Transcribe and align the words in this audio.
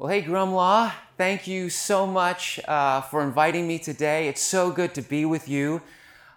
Well, 0.00 0.08
hey, 0.08 0.22
Grumlaw, 0.22 0.94
thank 1.18 1.46
you 1.46 1.68
so 1.68 2.06
much 2.06 2.58
uh, 2.66 3.02
for 3.02 3.22
inviting 3.22 3.68
me 3.68 3.78
today. 3.78 4.28
It's 4.28 4.40
so 4.40 4.70
good 4.70 4.94
to 4.94 5.02
be 5.02 5.26
with 5.26 5.46
you. 5.46 5.82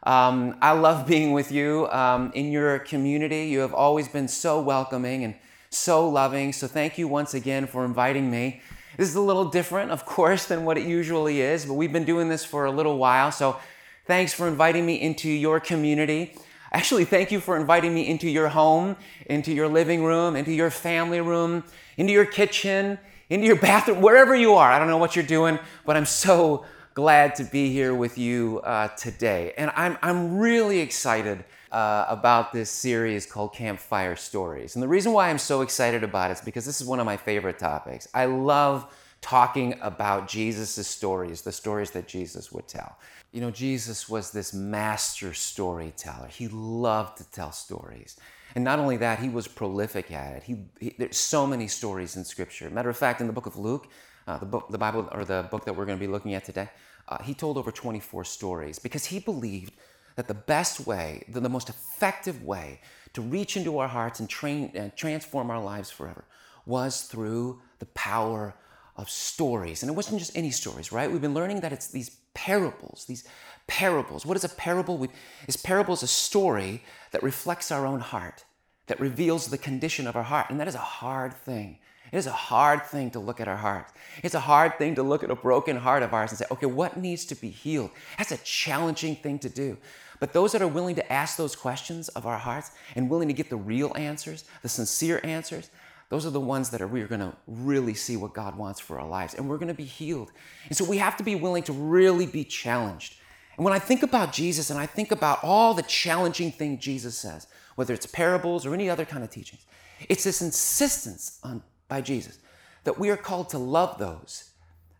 Um, 0.05 0.57
I 0.61 0.73
love 0.73 1.07
being 1.13 1.31
with 1.31 1.49
you 1.49 1.87
um, 1.87 2.33
in 2.35 2.51
your 2.51 2.79
community. 2.79 3.45
You 3.45 3.59
have 3.59 3.73
always 3.73 4.09
been 4.09 4.27
so 4.27 4.61
welcoming 4.61 5.23
and 5.23 5.33
so 5.69 6.09
loving. 6.09 6.51
So, 6.51 6.67
thank 6.67 6.97
you 6.97 7.07
once 7.07 7.33
again 7.33 7.65
for 7.65 7.85
inviting 7.85 8.29
me. 8.29 8.61
This 8.97 9.07
is 9.07 9.15
a 9.15 9.21
little 9.21 9.45
different, 9.45 9.91
of 9.91 10.05
course, 10.15 10.45
than 10.45 10.65
what 10.65 10.77
it 10.77 10.85
usually 10.85 11.39
is, 11.39 11.65
but 11.65 11.75
we've 11.75 11.93
been 11.93 12.03
doing 12.03 12.27
this 12.27 12.43
for 12.43 12.65
a 12.65 12.71
little 12.71 12.97
while. 12.97 13.31
So, 13.31 13.57
thanks 14.05 14.33
for 14.33 14.45
inviting 14.49 14.85
me 14.85 14.99
into 14.99 15.29
your 15.29 15.61
community. 15.61 16.35
Actually, 16.73 17.05
thank 17.05 17.31
you 17.31 17.39
for 17.39 17.55
inviting 17.55 17.95
me 17.95 18.09
into 18.09 18.29
your 18.29 18.49
home, 18.49 18.97
into 19.27 19.53
your 19.53 19.69
living 19.69 20.03
room, 20.03 20.35
into 20.35 20.51
your 20.51 20.69
family 20.69 21.21
room, 21.21 21.63
into 21.95 22.11
your 22.11 22.25
kitchen 22.25 22.99
into 23.33 23.47
your 23.47 23.55
bathroom, 23.55 23.99
wherever 23.99 24.35
you 24.35 24.53
are. 24.53 24.71
I 24.71 24.77
don't 24.77 24.87
know 24.87 24.97
what 24.97 25.15
you're 25.15 25.25
doing, 25.25 25.57
but 25.85 25.97
I'm 25.97 26.05
so 26.05 26.65
glad 26.93 27.33
to 27.35 27.43
be 27.43 27.73
here 27.73 27.95
with 27.95 28.15
you 28.15 28.61
uh, 28.63 28.89
today. 28.89 29.53
And 29.57 29.71
I'm, 29.75 29.97
I'm 30.03 30.37
really 30.37 30.79
excited 30.79 31.43
uh, 31.71 32.05
about 32.07 32.53
this 32.53 32.69
series 32.69 33.25
called 33.25 33.51
Campfire 33.51 34.15
Stories. 34.15 34.75
And 34.75 34.83
the 34.83 34.87
reason 34.87 35.13
why 35.13 35.31
I'm 35.31 35.39
so 35.39 35.61
excited 35.61 36.03
about 36.03 36.29
it 36.29 36.35
is 36.35 36.41
because 36.41 36.63
this 36.63 36.79
is 36.79 36.85
one 36.85 36.99
of 36.99 37.07
my 37.07 37.17
favorite 37.17 37.57
topics. 37.57 38.07
I 38.13 38.25
love 38.25 38.93
talking 39.21 39.79
about 39.81 40.27
Jesus' 40.27 40.87
stories, 40.87 41.41
the 41.41 41.51
stories 41.51 41.89
that 41.91 42.07
Jesus 42.07 42.51
would 42.51 42.67
tell. 42.67 42.99
You 43.31 43.41
know, 43.41 43.49
Jesus 43.49 44.07
was 44.07 44.29
this 44.29 44.53
master 44.53 45.33
storyteller. 45.33 46.27
He 46.27 46.49
loved 46.49 47.17
to 47.17 47.23
tell 47.31 47.51
stories. 47.51 48.15
And 48.55 48.63
not 48.63 48.79
only 48.79 48.97
that, 48.97 49.19
he 49.19 49.29
was 49.29 49.47
prolific 49.47 50.11
at 50.11 50.35
it. 50.37 50.43
He, 50.43 50.65
he, 50.79 50.95
there's 50.97 51.17
so 51.17 51.47
many 51.47 51.67
stories 51.67 52.15
in 52.15 52.23
Scripture. 52.23 52.69
Matter 52.69 52.89
of 52.89 52.97
fact, 52.97 53.19
in 53.19 53.27
the 53.27 53.33
book 53.33 53.47
of 53.47 53.57
Luke, 53.57 53.87
uh, 54.27 54.37
the 54.37 54.45
book, 54.45 54.69
the 54.69 54.77
Bible, 54.77 55.09
or 55.11 55.25
the 55.25 55.47
book 55.49 55.65
that 55.65 55.75
we're 55.75 55.85
going 55.85 55.97
to 55.97 56.05
be 56.05 56.11
looking 56.11 56.33
at 56.33 56.45
today, 56.45 56.69
uh, 57.07 57.21
he 57.23 57.33
told 57.33 57.57
over 57.57 57.71
24 57.71 58.23
stories 58.23 58.79
because 58.79 59.05
he 59.05 59.19
believed 59.19 59.73
that 60.15 60.27
the 60.27 60.33
best 60.33 60.85
way, 60.85 61.23
the, 61.27 61.39
the 61.39 61.49
most 61.49 61.69
effective 61.69 62.43
way 62.43 62.79
to 63.13 63.21
reach 63.21 63.57
into 63.57 63.79
our 63.79 63.87
hearts 63.87 64.19
and 64.19 64.29
train 64.29 64.71
and 64.75 64.95
transform 64.95 65.49
our 65.49 65.61
lives 65.61 65.89
forever 65.89 66.25
was 66.65 67.03
through 67.03 67.61
the 67.79 67.85
power 67.87 68.55
of 68.95 69.09
stories. 69.09 69.81
And 69.81 69.89
it 69.89 69.95
wasn't 69.95 70.19
just 70.19 70.37
any 70.37 70.51
stories, 70.51 70.91
right? 70.91 71.11
We've 71.11 71.21
been 71.21 71.33
learning 71.33 71.61
that 71.61 71.73
it's 71.73 71.87
these 71.87 72.11
parables, 72.33 73.05
these 73.07 73.23
parables. 73.67 74.25
What 74.25 74.37
is 74.37 74.43
a 74.43 74.49
parable? 74.49 74.97
We, 74.97 75.09
Is 75.47 75.57
parable 75.57 75.93
is 75.93 76.03
a 76.03 76.07
story 76.07 76.83
that 77.11 77.23
reflects 77.23 77.71
our 77.71 77.85
own 77.85 77.99
heart, 77.99 78.45
that 78.87 78.99
reveals 78.99 79.47
the 79.47 79.57
condition 79.57 80.07
of 80.07 80.15
our 80.15 80.23
heart. 80.23 80.47
And 80.49 80.59
that 80.59 80.67
is 80.67 80.75
a 80.75 80.79
hard 80.79 81.33
thing. 81.33 81.77
It 82.11 82.17
is 82.17 82.27
a 82.27 82.31
hard 82.31 82.85
thing 82.85 83.09
to 83.11 83.19
look 83.19 83.41
at 83.41 83.47
our 83.47 83.57
hearts. 83.57 83.91
It's 84.21 84.35
a 84.35 84.39
hard 84.39 84.77
thing 84.77 84.93
to 84.95 85.03
look 85.03 85.23
at 85.23 85.31
a 85.31 85.35
broken 85.35 85.77
heart 85.77 86.03
of 86.03 86.13
ours 86.13 86.31
and 86.31 86.37
say, 86.37 86.45
okay, 86.51 86.67
what 86.67 86.95
needs 86.95 87.25
to 87.25 87.35
be 87.35 87.49
healed? 87.49 87.89
That's 88.17 88.31
a 88.31 88.37
challenging 88.37 89.15
thing 89.15 89.39
to 89.39 89.49
do. 89.49 89.77
But 90.19 90.31
those 90.31 90.51
that 90.51 90.61
are 90.61 90.67
willing 90.67 90.95
to 90.95 91.11
ask 91.11 91.37
those 91.37 91.55
questions 91.55 92.09
of 92.09 92.27
our 92.27 92.37
hearts 92.37 92.71
and 92.95 93.09
willing 93.09 93.29
to 93.29 93.33
get 93.33 93.49
the 93.49 93.57
real 93.57 93.91
answers, 93.95 94.45
the 94.61 94.69
sincere 94.69 95.19
answers, 95.23 95.71
those 96.09 96.25
are 96.27 96.29
the 96.29 96.39
ones 96.39 96.69
that 96.69 96.81
are 96.81 96.87
we're 96.87 97.07
going 97.07 97.21
to 97.21 97.33
really 97.47 97.95
see 97.95 98.15
what 98.15 98.35
God 98.35 98.55
wants 98.55 98.79
for 98.79 98.99
our 98.99 99.07
lives 99.07 99.33
and 99.33 99.49
we're 99.49 99.57
going 99.57 99.69
to 99.69 99.73
be 99.73 99.83
healed. 99.83 100.31
And 100.67 100.77
so 100.77 100.85
we 100.85 100.97
have 100.99 101.17
to 101.17 101.23
be 101.23 101.33
willing 101.33 101.63
to 101.63 101.73
really 101.73 102.27
be 102.27 102.43
challenged. 102.43 103.15
And 103.57 103.65
when 103.65 103.73
I 103.73 103.79
think 103.79 104.03
about 104.03 104.31
Jesus 104.31 104.69
and 104.69 104.79
I 104.79 104.85
think 104.85 105.11
about 105.11 105.39
all 105.43 105.73
the 105.73 105.81
challenging 105.81 106.51
things 106.51 106.83
Jesus 106.83 107.17
says, 107.17 107.47
whether 107.75 107.93
it's 107.93 108.05
parables 108.05 108.65
or 108.65 108.73
any 108.73 108.89
other 108.89 109.05
kind 109.05 109.23
of 109.23 109.29
teachings, 109.29 109.65
it's 110.09 110.23
this 110.23 110.41
insistence 110.41 111.39
on, 111.43 111.63
by 111.87 112.01
Jesus 112.01 112.39
that 112.83 112.99
we 112.99 113.09
are 113.09 113.17
called 113.17 113.49
to 113.49 113.57
love 113.57 113.97
those 113.97 114.51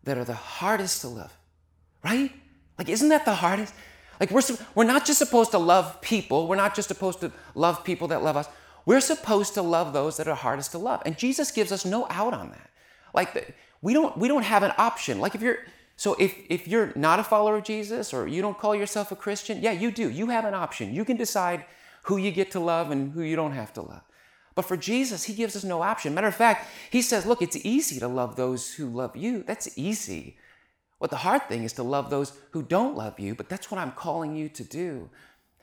that 0.04 0.18
are 0.18 0.26
the 0.26 0.34
hardest 0.34 1.02
to 1.02 1.08
love, 1.08 1.34
right? 2.04 2.32
Like, 2.78 2.90
isn't 2.90 3.10
that 3.10 3.26
the 3.26 3.36
hardest? 3.36 3.74
Like, 4.20 4.32
we're, 4.32 4.42
we're 4.76 4.84
not 4.84 5.06
just 5.06 5.20
supposed 5.20 5.52
to 5.52 5.58
love 5.58 6.02
people, 6.02 6.48
we're 6.48 6.56
not 6.56 6.76
just 6.76 6.88
supposed 6.88 7.20
to 7.22 7.32
love 7.56 7.84
people 7.84 8.08
that 8.10 8.24
love 8.24 8.38
us. 8.38 8.48
We're 8.86 9.02
supposed 9.02 9.54
to 9.54 9.62
love 9.62 9.94
those 9.94 10.18
that 10.18 10.28
are 10.28 10.36
hardest 10.36 10.72
to 10.72 10.78
love. 10.78 11.02
And 11.06 11.18
Jesus 11.18 11.52
gives 11.52 11.72
us 11.72 11.86
no 11.86 12.06
out 12.10 12.34
on 12.34 12.50
that. 12.50 12.70
Like, 13.14 13.56
we 13.82 13.94
don't, 13.94 14.18
we 14.18 14.28
don't 14.28 14.44
have 14.44 14.64
an 14.64 14.74
option. 14.78 15.20
Like, 15.20 15.36
if 15.36 15.42
you're, 15.42 15.60
so 15.96 16.16
if, 16.20 16.36
if 16.50 16.68
you're 16.68 16.92
not 16.96 17.20
a 17.20 17.24
follower 17.24 17.58
of 17.58 17.64
Jesus 17.64 18.14
or 18.14 18.28
you 18.28 18.42
don't 18.42 18.58
call 18.58 18.76
yourself 18.76 19.12
a 19.12 19.16
Christian, 19.16 19.62
yeah, 19.62 19.72
you 19.72 19.92
do. 19.92 20.10
You 20.10 20.28
have 20.28 20.44
an 20.44 20.54
option. 20.54 20.94
You 20.94 21.06
can 21.06 21.16
decide 21.16 21.66
who 22.04 22.18
you 22.18 22.32
get 22.32 22.52
to 22.52 22.60
love 22.60 22.92
and 22.92 23.12
who 23.14 23.22
you 23.22 23.36
don't 23.36 23.54
have 23.54 23.74
to 23.74 23.82
love. 23.82 24.04
But 24.56 24.66
for 24.66 24.78
Jesus, 24.78 25.24
he 25.24 25.34
gives 25.34 25.56
us 25.56 25.64
no 25.64 25.82
option. 25.82 26.14
Matter 26.14 26.28
of 26.28 26.36
fact, 26.36 26.68
he 26.92 27.02
says, 27.02 27.26
look, 27.26 27.42
it's 27.42 27.58
easy 27.66 28.00
to 28.00 28.08
love 28.08 28.36
those 28.36 28.74
who 28.74 28.88
love 28.88 29.16
you. 29.16 29.44
That's 29.44 29.78
easy. 29.78 30.38
What 31.00 31.10
the 31.10 31.18
hard 31.18 31.50
thing 31.50 31.64
is 31.64 31.74
to 31.74 31.84
love 31.84 32.10
those 32.10 32.34
who 32.52 32.62
don't 32.62 32.96
love 32.96 33.20
you, 33.20 33.36
but 33.36 33.50
that's 33.50 33.72
what 33.72 33.80
I'm 33.80 33.92
calling 33.92 34.36
you 34.36 34.48
to 34.50 34.64
do. 34.64 35.10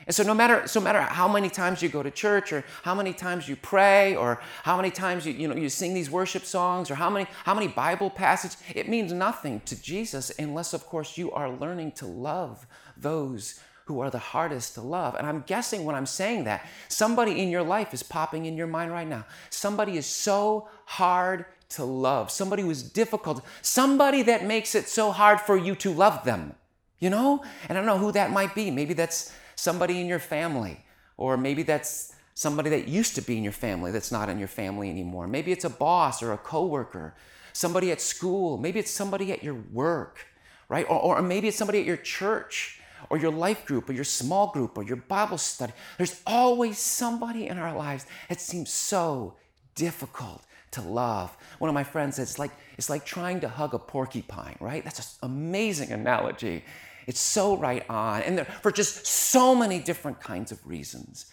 And 0.06 0.14
so 0.14 0.22
no 0.22 0.34
matter 0.34 0.66
so 0.66 0.80
matter 0.80 1.00
how 1.02 1.28
many 1.28 1.50
times 1.50 1.82
you 1.82 1.88
go 1.88 2.02
to 2.02 2.10
church 2.10 2.52
or 2.52 2.64
how 2.82 2.94
many 2.94 3.12
times 3.12 3.48
you 3.48 3.56
pray 3.56 4.16
or 4.16 4.40
how 4.62 4.76
many 4.76 4.90
times 4.90 5.26
you, 5.26 5.34
you 5.34 5.46
know 5.46 5.54
you 5.54 5.68
sing 5.68 5.92
these 5.92 6.10
worship 6.10 6.44
songs 6.44 6.90
or 6.90 6.94
how 6.94 7.10
many 7.10 7.26
how 7.44 7.54
many 7.54 7.68
Bible 7.68 8.08
passages, 8.08 8.56
it 8.74 8.88
means 8.88 9.12
nothing 9.12 9.60
to 9.66 9.80
Jesus 9.80 10.32
unless 10.38 10.72
of 10.72 10.86
course 10.86 11.18
you 11.18 11.30
are 11.32 11.50
learning 11.50 11.92
to 11.92 12.06
love 12.06 12.66
those 12.96 13.60
who 13.90 14.00
are 14.00 14.10
the 14.10 14.18
hardest 14.18 14.74
to 14.74 14.80
love. 14.80 15.16
And 15.16 15.26
I'm 15.26 15.42
guessing 15.48 15.84
when 15.84 15.96
I'm 15.96 16.06
saying 16.06 16.44
that, 16.44 16.64
somebody 16.86 17.42
in 17.42 17.48
your 17.48 17.64
life 17.64 17.92
is 17.92 18.04
popping 18.04 18.46
in 18.46 18.56
your 18.56 18.68
mind 18.68 18.92
right 18.92 19.08
now. 19.08 19.24
Somebody 19.50 19.96
is 19.96 20.06
so 20.06 20.68
hard 20.84 21.44
to 21.70 21.84
love. 21.84 22.30
Somebody 22.30 22.62
who 22.62 22.70
is 22.70 22.84
difficult. 22.84 23.44
Somebody 23.62 24.22
that 24.22 24.44
makes 24.44 24.76
it 24.76 24.88
so 24.88 25.10
hard 25.10 25.40
for 25.40 25.56
you 25.56 25.74
to 25.74 25.90
love 25.92 26.22
them. 26.24 26.54
You 27.00 27.10
know? 27.10 27.42
And 27.68 27.76
I 27.76 27.80
don't 27.80 27.86
know 27.86 27.98
who 27.98 28.12
that 28.12 28.30
might 28.30 28.54
be. 28.54 28.70
Maybe 28.70 28.94
that's 28.94 29.32
somebody 29.56 30.00
in 30.00 30.06
your 30.06 30.20
family, 30.20 30.84
or 31.16 31.36
maybe 31.36 31.64
that's 31.64 32.14
somebody 32.34 32.70
that 32.70 32.86
used 32.86 33.16
to 33.16 33.20
be 33.20 33.36
in 33.36 33.42
your 33.42 33.52
family 33.52 33.90
that's 33.90 34.12
not 34.12 34.28
in 34.28 34.38
your 34.38 34.48
family 34.48 34.88
anymore. 34.88 35.26
Maybe 35.26 35.50
it's 35.50 35.64
a 35.64 35.70
boss 35.70 36.22
or 36.22 36.32
a 36.32 36.38
coworker, 36.38 37.14
somebody 37.52 37.90
at 37.90 38.00
school, 38.00 38.56
maybe 38.56 38.78
it's 38.78 38.90
somebody 38.90 39.32
at 39.32 39.42
your 39.42 39.56
work, 39.72 40.26
right? 40.68 40.86
Or, 40.88 41.18
or 41.18 41.22
maybe 41.22 41.48
it's 41.48 41.58
somebody 41.58 41.80
at 41.80 41.86
your 41.86 41.98
church 41.98 42.79
or 43.08 43.18
your 43.18 43.32
life 43.32 43.64
group 43.64 43.88
or 43.88 43.92
your 43.92 44.04
small 44.04 44.48
group 44.48 44.76
or 44.76 44.82
your 44.82 44.96
Bible 44.96 45.38
study. 45.38 45.72
There's 45.96 46.20
always 46.26 46.78
somebody 46.78 47.46
in 47.46 47.58
our 47.58 47.74
lives 47.74 48.06
that 48.28 48.40
seems 48.40 48.70
so 48.70 49.36
difficult 49.74 50.44
to 50.72 50.82
love. 50.82 51.36
One 51.58 51.68
of 51.68 51.74
my 51.74 51.84
friends 51.84 52.16
said 52.16 52.22
it's 52.22 52.38
like 52.38 52.52
it's 52.76 52.90
like 52.90 53.04
trying 53.04 53.40
to 53.40 53.48
hug 53.48 53.74
a 53.74 53.78
porcupine, 53.78 54.56
right? 54.60 54.84
That's 54.84 55.18
an 55.22 55.30
amazing 55.30 55.92
analogy. 55.92 56.64
It's 57.06 57.20
so 57.20 57.56
right 57.56 57.84
on, 57.90 58.22
and 58.22 58.46
for 58.62 58.70
just 58.70 59.06
so 59.06 59.54
many 59.54 59.80
different 59.80 60.20
kinds 60.20 60.52
of 60.52 60.64
reasons. 60.66 61.26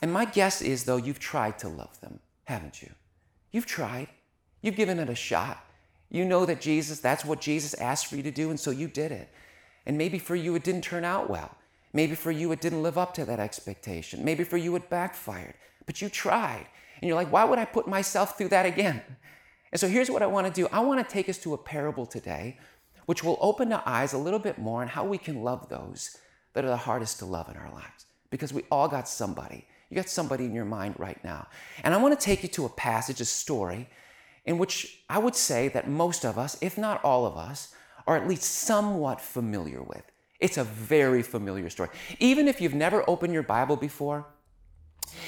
And 0.00 0.12
my 0.12 0.24
guess 0.24 0.62
is, 0.62 0.84
though, 0.84 0.96
you've 0.96 1.18
tried 1.18 1.58
to 1.58 1.68
love 1.68 2.00
them, 2.00 2.20
haven't 2.44 2.80
you? 2.80 2.90
You've 3.50 3.66
tried. 3.66 4.08
You've 4.62 4.76
given 4.76 4.98
it 4.98 5.10
a 5.10 5.14
shot. 5.14 5.64
You 6.10 6.24
know 6.24 6.46
that 6.46 6.60
Jesus, 6.60 7.00
that's 7.00 7.24
what 7.24 7.40
Jesus 7.40 7.74
asked 7.74 8.06
for 8.06 8.16
you 8.16 8.22
to 8.22 8.30
do, 8.30 8.50
and 8.50 8.58
so 8.58 8.70
you 8.70 8.88
did 8.88 9.12
it. 9.12 9.28
And 9.88 9.98
maybe 9.98 10.18
for 10.18 10.36
you, 10.36 10.54
it 10.54 10.62
didn't 10.62 10.82
turn 10.82 11.04
out 11.04 11.28
well. 11.28 11.50
Maybe 11.92 12.14
for 12.14 12.30
you, 12.30 12.52
it 12.52 12.60
didn't 12.60 12.82
live 12.82 12.98
up 12.98 13.14
to 13.14 13.24
that 13.24 13.40
expectation. 13.40 14.24
Maybe 14.24 14.44
for 14.44 14.58
you, 14.58 14.76
it 14.76 14.90
backfired. 14.90 15.54
But 15.86 16.00
you 16.00 16.08
tried. 16.10 16.66
And 17.00 17.08
you're 17.08 17.16
like, 17.16 17.32
why 17.32 17.44
would 17.44 17.58
I 17.58 17.64
put 17.64 17.88
myself 17.88 18.36
through 18.36 18.48
that 18.48 18.66
again? 18.66 19.02
And 19.72 19.80
so 19.80 19.88
here's 19.88 20.10
what 20.10 20.22
I 20.22 20.26
want 20.26 20.46
to 20.46 20.52
do 20.52 20.68
I 20.70 20.80
want 20.80 21.06
to 21.06 21.12
take 21.12 21.28
us 21.28 21.38
to 21.38 21.54
a 21.54 21.58
parable 21.58 22.06
today 22.06 22.58
which 23.06 23.24
will 23.24 23.38
open 23.40 23.72
our 23.72 23.82
eyes 23.86 24.12
a 24.12 24.18
little 24.18 24.38
bit 24.38 24.58
more 24.58 24.82
on 24.82 24.88
how 24.88 25.02
we 25.02 25.16
can 25.16 25.42
love 25.42 25.70
those 25.70 26.18
that 26.52 26.62
are 26.62 26.68
the 26.68 26.76
hardest 26.76 27.18
to 27.20 27.24
love 27.24 27.48
in 27.48 27.56
our 27.56 27.72
lives. 27.72 28.04
Because 28.28 28.52
we 28.52 28.64
all 28.70 28.86
got 28.86 29.08
somebody. 29.08 29.66
You 29.88 29.94
got 29.94 30.10
somebody 30.10 30.44
in 30.44 30.52
your 30.52 30.66
mind 30.66 30.96
right 30.98 31.22
now. 31.24 31.48
And 31.82 31.94
I 31.94 31.96
want 31.96 32.18
to 32.18 32.22
take 32.22 32.42
you 32.42 32.50
to 32.50 32.66
a 32.66 32.68
passage, 32.68 33.22
a 33.22 33.24
story, 33.24 33.88
in 34.44 34.58
which 34.58 35.04
I 35.08 35.18
would 35.18 35.34
say 35.34 35.68
that 35.68 35.88
most 35.88 36.26
of 36.26 36.36
us, 36.36 36.58
if 36.60 36.76
not 36.76 37.02
all 37.02 37.24
of 37.24 37.38
us, 37.38 37.74
are 38.08 38.16
at 38.16 38.26
least 38.26 38.42
somewhat 38.42 39.20
familiar 39.20 39.82
with. 39.82 40.02
It's 40.40 40.56
a 40.56 40.64
very 40.64 41.22
familiar 41.22 41.68
story. 41.68 41.90
Even 42.18 42.48
if 42.48 42.60
you've 42.60 42.74
never 42.74 43.04
opened 43.08 43.34
your 43.34 43.42
Bible 43.42 43.76
before, 43.76 44.26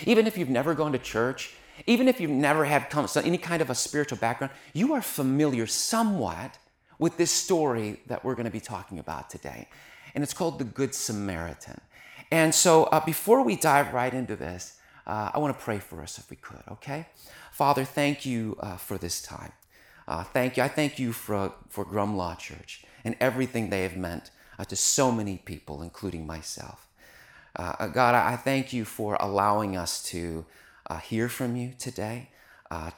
even 0.07 0.27
if 0.27 0.39
you've 0.39 0.49
never 0.49 0.75
gone 0.75 0.93
to 0.93 0.99
church, 0.99 1.55
even 1.87 2.09
if 2.09 2.21
you've 2.21 2.31
never 2.31 2.65
had 2.65 2.87
any 3.17 3.39
kind 3.39 3.61
of 3.61 3.69
a 3.69 3.75
spiritual 3.75 4.19
background, 4.19 4.53
you 4.73 4.95
are 4.95 5.03
familiar 5.03 5.67
somewhat 5.67 6.59
with 6.99 7.17
this 7.19 7.31
story 7.31 8.01
that 8.07 8.25
we're 8.25 8.35
going 8.35 8.47
to 8.47 8.51
be 8.51 8.61
talking 8.61 8.99
about 8.99 9.29
today. 9.29 9.69
And 10.15 10.25
it's 10.25 10.35
called 10.35 10.59
The 10.59 10.65
Good 10.65 10.95
Samaritan. 10.95 11.81
And 12.31 12.55
so 12.55 12.85
uh, 12.85 13.05
before 13.05 13.43
we 13.43 13.57
dive 13.57 13.93
right 13.93 14.13
into 14.13 14.37
this, 14.37 14.79
uh, 15.07 15.31
I 15.35 15.39
want 15.39 15.57
to 15.59 15.65
pray 15.65 15.79
for 15.79 16.03
us 16.03 16.19
if 16.19 16.31
we 16.31 16.37
could, 16.37 16.63
okay? 16.71 17.07
Father, 17.53 17.85
thank 17.85 18.25
you 18.25 18.57
uh, 18.61 18.77
for 18.77 18.97
this 18.97 19.21
time. 19.21 19.53
Uh, 20.11 20.25
thank 20.25 20.57
you. 20.57 20.63
I 20.65 20.69
thank 20.69 20.99
you 20.99 21.13
for, 21.13 21.53
for 21.69 21.85
Grumlaw 21.85 22.37
Church 22.37 22.83
and 23.05 23.15
everything 23.21 23.71
they 23.71 23.85
have 23.85 23.97
meant 23.97 24.33
uh, 24.59 24.65
to 24.65 24.75
so 24.75 25.13
many 25.13 25.37
people, 25.37 25.83
including 25.83 26.27
myself. 26.27 26.89
Uh, 27.55 27.87
God, 27.87 28.17
I 28.17 28.35
thank 28.35 28.73
you 28.73 28.85
for 28.85 29.17
allowing 29.21 29.77
us 29.77 30.03
to 30.05 30.45
hear 31.05 31.29
from 31.29 31.55
you 31.55 31.75
today, 31.79 32.31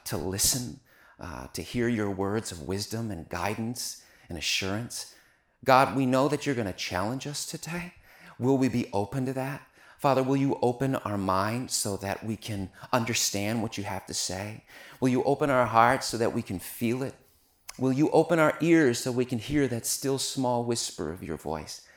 to 0.05 0.17
listen, 0.17 0.79
uh, 1.19 1.45
to 1.53 1.61
hear 1.61 1.87
your 1.87 2.09
words 2.09 2.51
of 2.51 2.63
wisdom 2.63 3.11
and 3.11 3.29
guidance 3.29 4.01
and 4.27 4.35
assurance. 4.35 5.13
God, 5.63 5.95
we 5.95 6.07
know 6.07 6.27
that 6.27 6.47
you're 6.47 6.55
going 6.55 6.65
to 6.65 6.73
challenge 6.73 7.27
us 7.27 7.45
today. 7.45 7.93
Will 8.39 8.57
we 8.57 8.69
be 8.69 8.89
open 8.91 9.27
to 9.27 9.33
that? 9.33 9.61
Father, 10.03 10.21
will 10.21 10.35
you 10.35 10.59
open 10.61 10.95
our 10.95 11.17
minds 11.17 11.73
so 11.73 11.95
that 11.95 12.25
we 12.25 12.35
can 12.35 12.69
understand 12.91 13.61
what 13.61 13.77
you 13.77 13.85
have 13.85 14.05
to 14.07 14.13
say? 14.13 14.65
Will 14.99 15.07
you 15.07 15.23
open 15.23 15.49
our 15.49 15.65
hearts 15.65 16.07
so 16.07 16.17
that 16.17 16.33
we 16.33 16.41
can 16.41 16.59
feel 16.59 17.03
it? 17.03 17.13
Will 17.79 17.93
you 17.93 18.09
open 18.09 18.37
our 18.37 18.53
ears 18.59 18.99
so 18.99 19.13
we 19.13 19.23
can 19.23 19.39
hear 19.39 19.65
that 19.69 19.85
still 19.85 20.17
small 20.19 20.65
whisper 20.65 21.09
of 21.09 21.23
your 21.23 21.37
voice? 21.37 21.87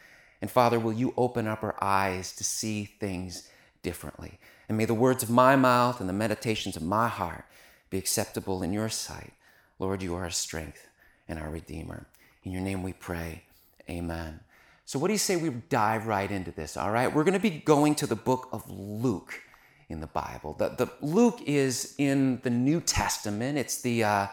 And 0.40 0.48
Father, 0.48 0.78
will 0.78 0.92
you 0.92 1.14
open 1.16 1.48
up 1.48 1.64
our 1.64 1.74
eyes 1.82 2.30
to 2.36 2.44
see 2.44 2.84
things 2.84 3.50
differently? 3.82 4.38
And 4.68 4.78
may 4.78 4.84
the 4.84 4.94
words 4.94 5.24
of 5.24 5.28
my 5.30 5.56
mouth 5.56 5.98
and 5.98 6.08
the 6.08 6.12
meditations 6.12 6.76
of 6.76 6.84
my 6.84 7.08
heart 7.08 7.44
be 7.90 7.98
acceptable 7.98 8.62
in 8.62 8.72
your 8.72 8.88
sight. 8.88 9.32
Lord, 9.80 10.00
you 10.00 10.14
are 10.14 10.22
our 10.22 10.30
strength 10.30 10.86
and 11.26 11.40
our 11.40 11.50
Redeemer. 11.50 12.06
In 12.44 12.52
your 12.52 12.62
name 12.62 12.84
we 12.84 12.92
pray. 12.92 13.42
Amen. 13.90 14.38
So, 14.88 15.00
what 15.00 15.08
do 15.08 15.14
you 15.14 15.18
say 15.18 15.34
we 15.34 15.50
dive 15.50 16.06
right 16.06 16.30
into 16.30 16.52
this? 16.52 16.76
All 16.76 16.92
right, 16.92 17.12
we're 17.12 17.24
going 17.24 17.34
to 17.34 17.40
be 17.40 17.50
going 17.50 17.96
to 17.96 18.06
the 18.06 18.14
book 18.14 18.48
of 18.52 18.70
Luke 18.70 19.42
in 19.88 19.98
the 19.98 20.06
Bible. 20.06 20.54
The, 20.54 20.68
the 20.68 20.88
Luke 21.00 21.40
is 21.44 21.96
in 21.98 22.38
the 22.44 22.50
New 22.50 22.80
Testament. 22.80 23.58
It's 23.58 23.82
the 23.82 24.04
uh, 24.04 24.26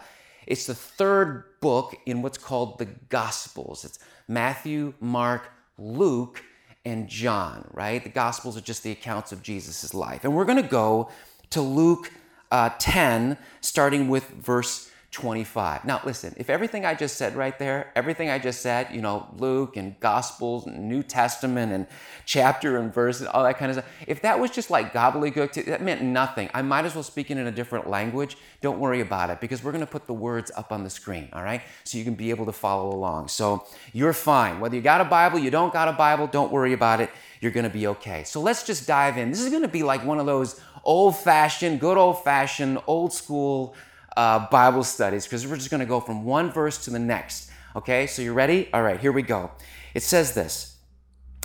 it's 0.45 0.67
the 0.67 0.75
third 0.75 1.45
book 1.59 1.95
in 2.05 2.21
what's 2.21 2.37
called 2.37 2.77
the 2.77 2.85
Gospels. 2.85 3.83
It's 3.83 3.97
Matthew, 4.27 4.93
Mark, 4.99 5.49
Luke, 5.79 6.43
and 6.85 7.09
John. 7.09 7.67
Right? 7.73 8.03
The 8.03 8.11
Gospels 8.11 8.55
are 8.55 8.61
just 8.61 8.83
the 8.83 8.91
accounts 8.91 9.31
of 9.31 9.41
Jesus' 9.41 9.91
life, 9.91 10.23
and 10.23 10.35
we're 10.35 10.45
going 10.45 10.61
to 10.61 10.69
go 10.69 11.09
to 11.49 11.61
Luke 11.61 12.11
uh, 12.51 12.69
10, 12.77 13.39
starting 13.61 14.07
with 14.07 14.29
verse 14.29 14.91
25. 15.13 15.85
Now, 15.85 16.01
listen, 16.03 16.33
if 16.37 16.49
everything 16.49 16.85
I 16.85 16.95
just 16.95 17.17
said 17.17 17.35
right 17.35 17.57
there, 17.59 17.91
everything 17.95 18.31
I 18.31 18.39
just 18.39 18.63
said, 18.63 18.87
you 18.91 18.99
know, 18.99 19.27
Luke 19.37 19.77
and 19.77 19.97
Gospels 19.99 20.65
and 20.65 20.89
New 20.89 21.03
Testament 21.03 21.71
and 21.71 21.85
chapter 22.25 22.77
and 22.77 22.91
verse 22.91 23.19
and 23.19 23.29
all 23.29 23.43
that 23.43 23.59
kind 23.59 23.69
of 23.69 23.77
stuff, 23.77 23.91
if 24.07 24.23
that 24.23 24.39
was 24.39 24.49
just 24.49 24.71
like 24.71 24.91
gobbledygook, 24.91 25.65
that 25.65 25.83
meant 25.83 26.01
nothing. 26.01 26.49
I 26.55 26.63
might 26.63 26.85
as 26.85 26.95
well 26.95 27.03
speak 27.03 27.29
it 27.29 27.37
in 27.37 27.45
a 27.45 27.51
different 27.51 27.87
language. 27.87 28.37
Don't 28.61 28.79
worry 28.79 29.01
about 29.01 29.29
it 29.29 29.39
because 29.39 29.63
we're 29.63 29.71
going 29.71 29.85
to 29.85 29.91
put 29.91 30.07
the 30.07 30.15
words 30.15 30.51
up 30.55 30.71
on 30.71 30.83
the 30.83 30.89
screen, 30.89 31.29
all 31.31 31.43
right? 31.43 31.61
So 31.83 31.99
you 31.99 32.03
can 32.03 32.15
be 32.15 32.31
able 32.31 32.47
to 32.47 32.51
follow 32.51 32.89
along. 32.89 33.27
So 33.27 33.67
you're 33.93 34.13
fine. 34.13 34.59
Whether 34.59 34.75
you 34.75 34.81
got 34.81 34.99
a 34.99 35.05
Bible, 35.05 35.37
you 35.37 35.51
don't 35.51 35.71
got 35.71 35.87
a 35.87 35.93
Bible, 35.93 36.25
don't 36.25 36.51
worry 36.51 36.73
about 36.73 37.01
it. 37.01 37.11
You're 37.39 37.51
going 37.51 37.65
to 37.65 37.69
be 37.69 37.85
okay. 37.87 38.23
So 38.23 38.41
let's 38.41 38.63
just 38.63 38.87
dive 38.87 39.19
in. 39.19 39.29
This 39.29 39.41
is 39.41 39.51
going 39.51 39.61
to 39.61 39.67
be 39.67 39.83
like 39.83 40.03
one 40.03 40.19
of 40.19 40.25
those 40.25 40.59
old 40.83 41.15
fashioned, 41.17 41.79
good 41.79 41.97
old 41.97 42.23
fashioned, 42.23 42.79
old 42.87 43.13
school 43.13 43.75
uh, 44.15 44.47
Bible 44.49 44.83
studies 44.83 45.25
because 45.25 45.45
we're 45.47 45.55
just 45.55 45.69
going 45.69 45.79
to 45.79 45.85
go 45.85 45.99
from 45.99 46.23
one 46.25 46.51
verse 46.51 46.83
to 46.85 46.91
the 46.91 46.99
next. 46.99 47.49
Okay, 47.75 48.07
so 48.07 48.21
you 48.21 48.33
ready? 48.33 48.69
All 48.73 48.83
right, 48.83 48.99
here 48.99 49.11
we 49.11 49.23
go. 49.23 49.51
It 49.93 50.03
says 50.03 50.33
this 50.33 50.77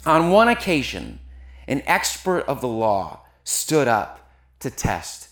On 0.04 0.30
one 0.30 0.48
occasion, 0.48 1.20
an 1.66 1.82
expert 1.86 2.40
of 2.40 2.60
the 2.60 2.68
law 2.68 3.20
stood 3.44 3.88
up 3.88 4.30
to 4.60 4.70
test 4.70 5.28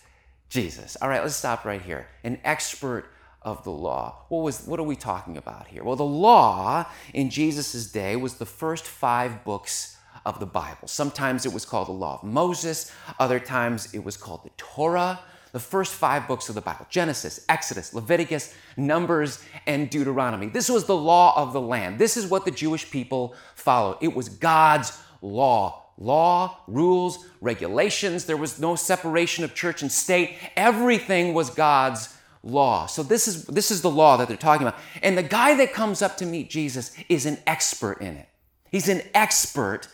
Jesus. 0.48 0.96
All 1.02 1.08
right, 1.08 1.22
let's 1.22 1.36
stop 1.36 1.64
right 1.64 1.82
here. 1.82 2.08
An 2.24 2.38
expert 2.44 3.10
of 3.42 3.62
the 3.64 3.70
law. 3.70 4.24
What 4.28 4.42
was 4.42 4.66
what 4.66 4.80
are 4.80 4.84
we 4.84 4.96
talking 4.96 5.36
about 5.36 5.68
here? 5.68 5.84
Well, 5.84 5.96
the 5.96 6.04
law 6.04 6.86
in 7.14 7.30
Jesus' 7.30 7.90
day 7.90 8.16
was 8.16 8.34
the 8.34 8.46
first 8.46 8.84
5 8.84 9.44
books 9.44 9.96
of 10.24 10.40
the 10.40 10.46
Bible. 10.46 10.88
Sometimes 10.88 11.46
it 11.46 11.52
was 11.52 11.64
called 11.64 11.88
the 11.88 11.92
law 11.92 12.18
of 12.20 12.24
Moses, 12.24 12.90
other 13.20 13.38
times 13.38 13.94
it 13.94 14.04
was 14.04 14.16
called 14.16 14.42
the 14.44 14.50
Torah 14.56 15.20
the 15.52 15.60
first 15.60 15.94
five 15.94 16.28
books 16.28 16.48
of 16.48 16.54
the 16.54 16.60
Bible 16.60 16.86
Genesis, 16.90 17.44
Exodus, 17.48 17.94
Leviticus, 17.94 18.54
Numbers, 18.76 19.42
and 19.66 19.88
Deuteronomy. 19.88 20.48
This 20.48 20.68
was 20.68 20.84
the 20.84 20.96
law 20.96 21.34
of 21.36 21.52
the 21.52 21.60
land. 21.60 21.98
This 21.98 22.16
is 22.16 22.26
what 22.26 22.44
the 22.44 22.50
Jewish 22.50 22.90
people 22.90 23.34
followed. 23.54 23.98
It 24.00 24.14
was 24.14 24.28
God's 24.28 24.98
law. 25.22 25.82
Law, 25.98 26.58
rules, 26.66 27.24
regulations. 27.40 28.26
There 28.26 28.36
was 28.36 28.60
no 28.60 28.76
separation 28.76 29.44
of 29.44 29.54
church 29.54 29.80
and 29.80 29.90
state. 29.90 30.36
Everything 30.54 31.32
was 31.32 31.48
God's 31.48 32.14
law. 32.42 32.86
So 32.86 33.02
this 33.02 33.26
is 33.26 33.44
this 33.46 33.70
is 33.70 33.80
the 33.80 33.90
law 33.90 34.16
that 34.18 34.28
they're 34.28 34.36
talking 34.36 34.66
about. 34.66 34.78
And 35.02 35.16
the 35.16 35.22
guy 35.22 35.56
that 35.56 35.72
comes 35.72 36.02
up 36.02 36.18
to 36.18 36.26
meet 36.26 36.50
Jesus 36.50 36.92
is 37.08 37.24
an 37.24 37.38
expert 37.46 38.00
in 38.00 38.16
it. 38.16 38.28
He's 38.70 38.88
an 38.88 39.02
expert 39.14 39.88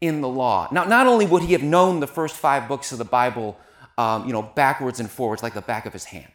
in 0.00 0.20
the 0.20 0.28
law. 0.28 0.68
Now, 0.72 0.84
not 0.84 1.06
only 1.06 1.26
would 1.26 1.42
he 1.42 1.52
have 1.52 1.62
known 1.62 2.00
the 2.00 2.06
first 2.06 2.36
five 2.36 2.68
books 2.68 2.92
of 2.92 2.98
the 2.98 3.04
Bible 3.04 3.58
um, 4.00 4.26
you 4.26 4.32
know, 4.32 4.42
backwards 4.42 4.98
and 4.98 5.10
forwards 5.10 5.42
like 5.42 5.52
the 5.52 5.60
back 5.60 5.84
of 5.84 5.92
his 5.92 6.04
hand. 6.04 6.32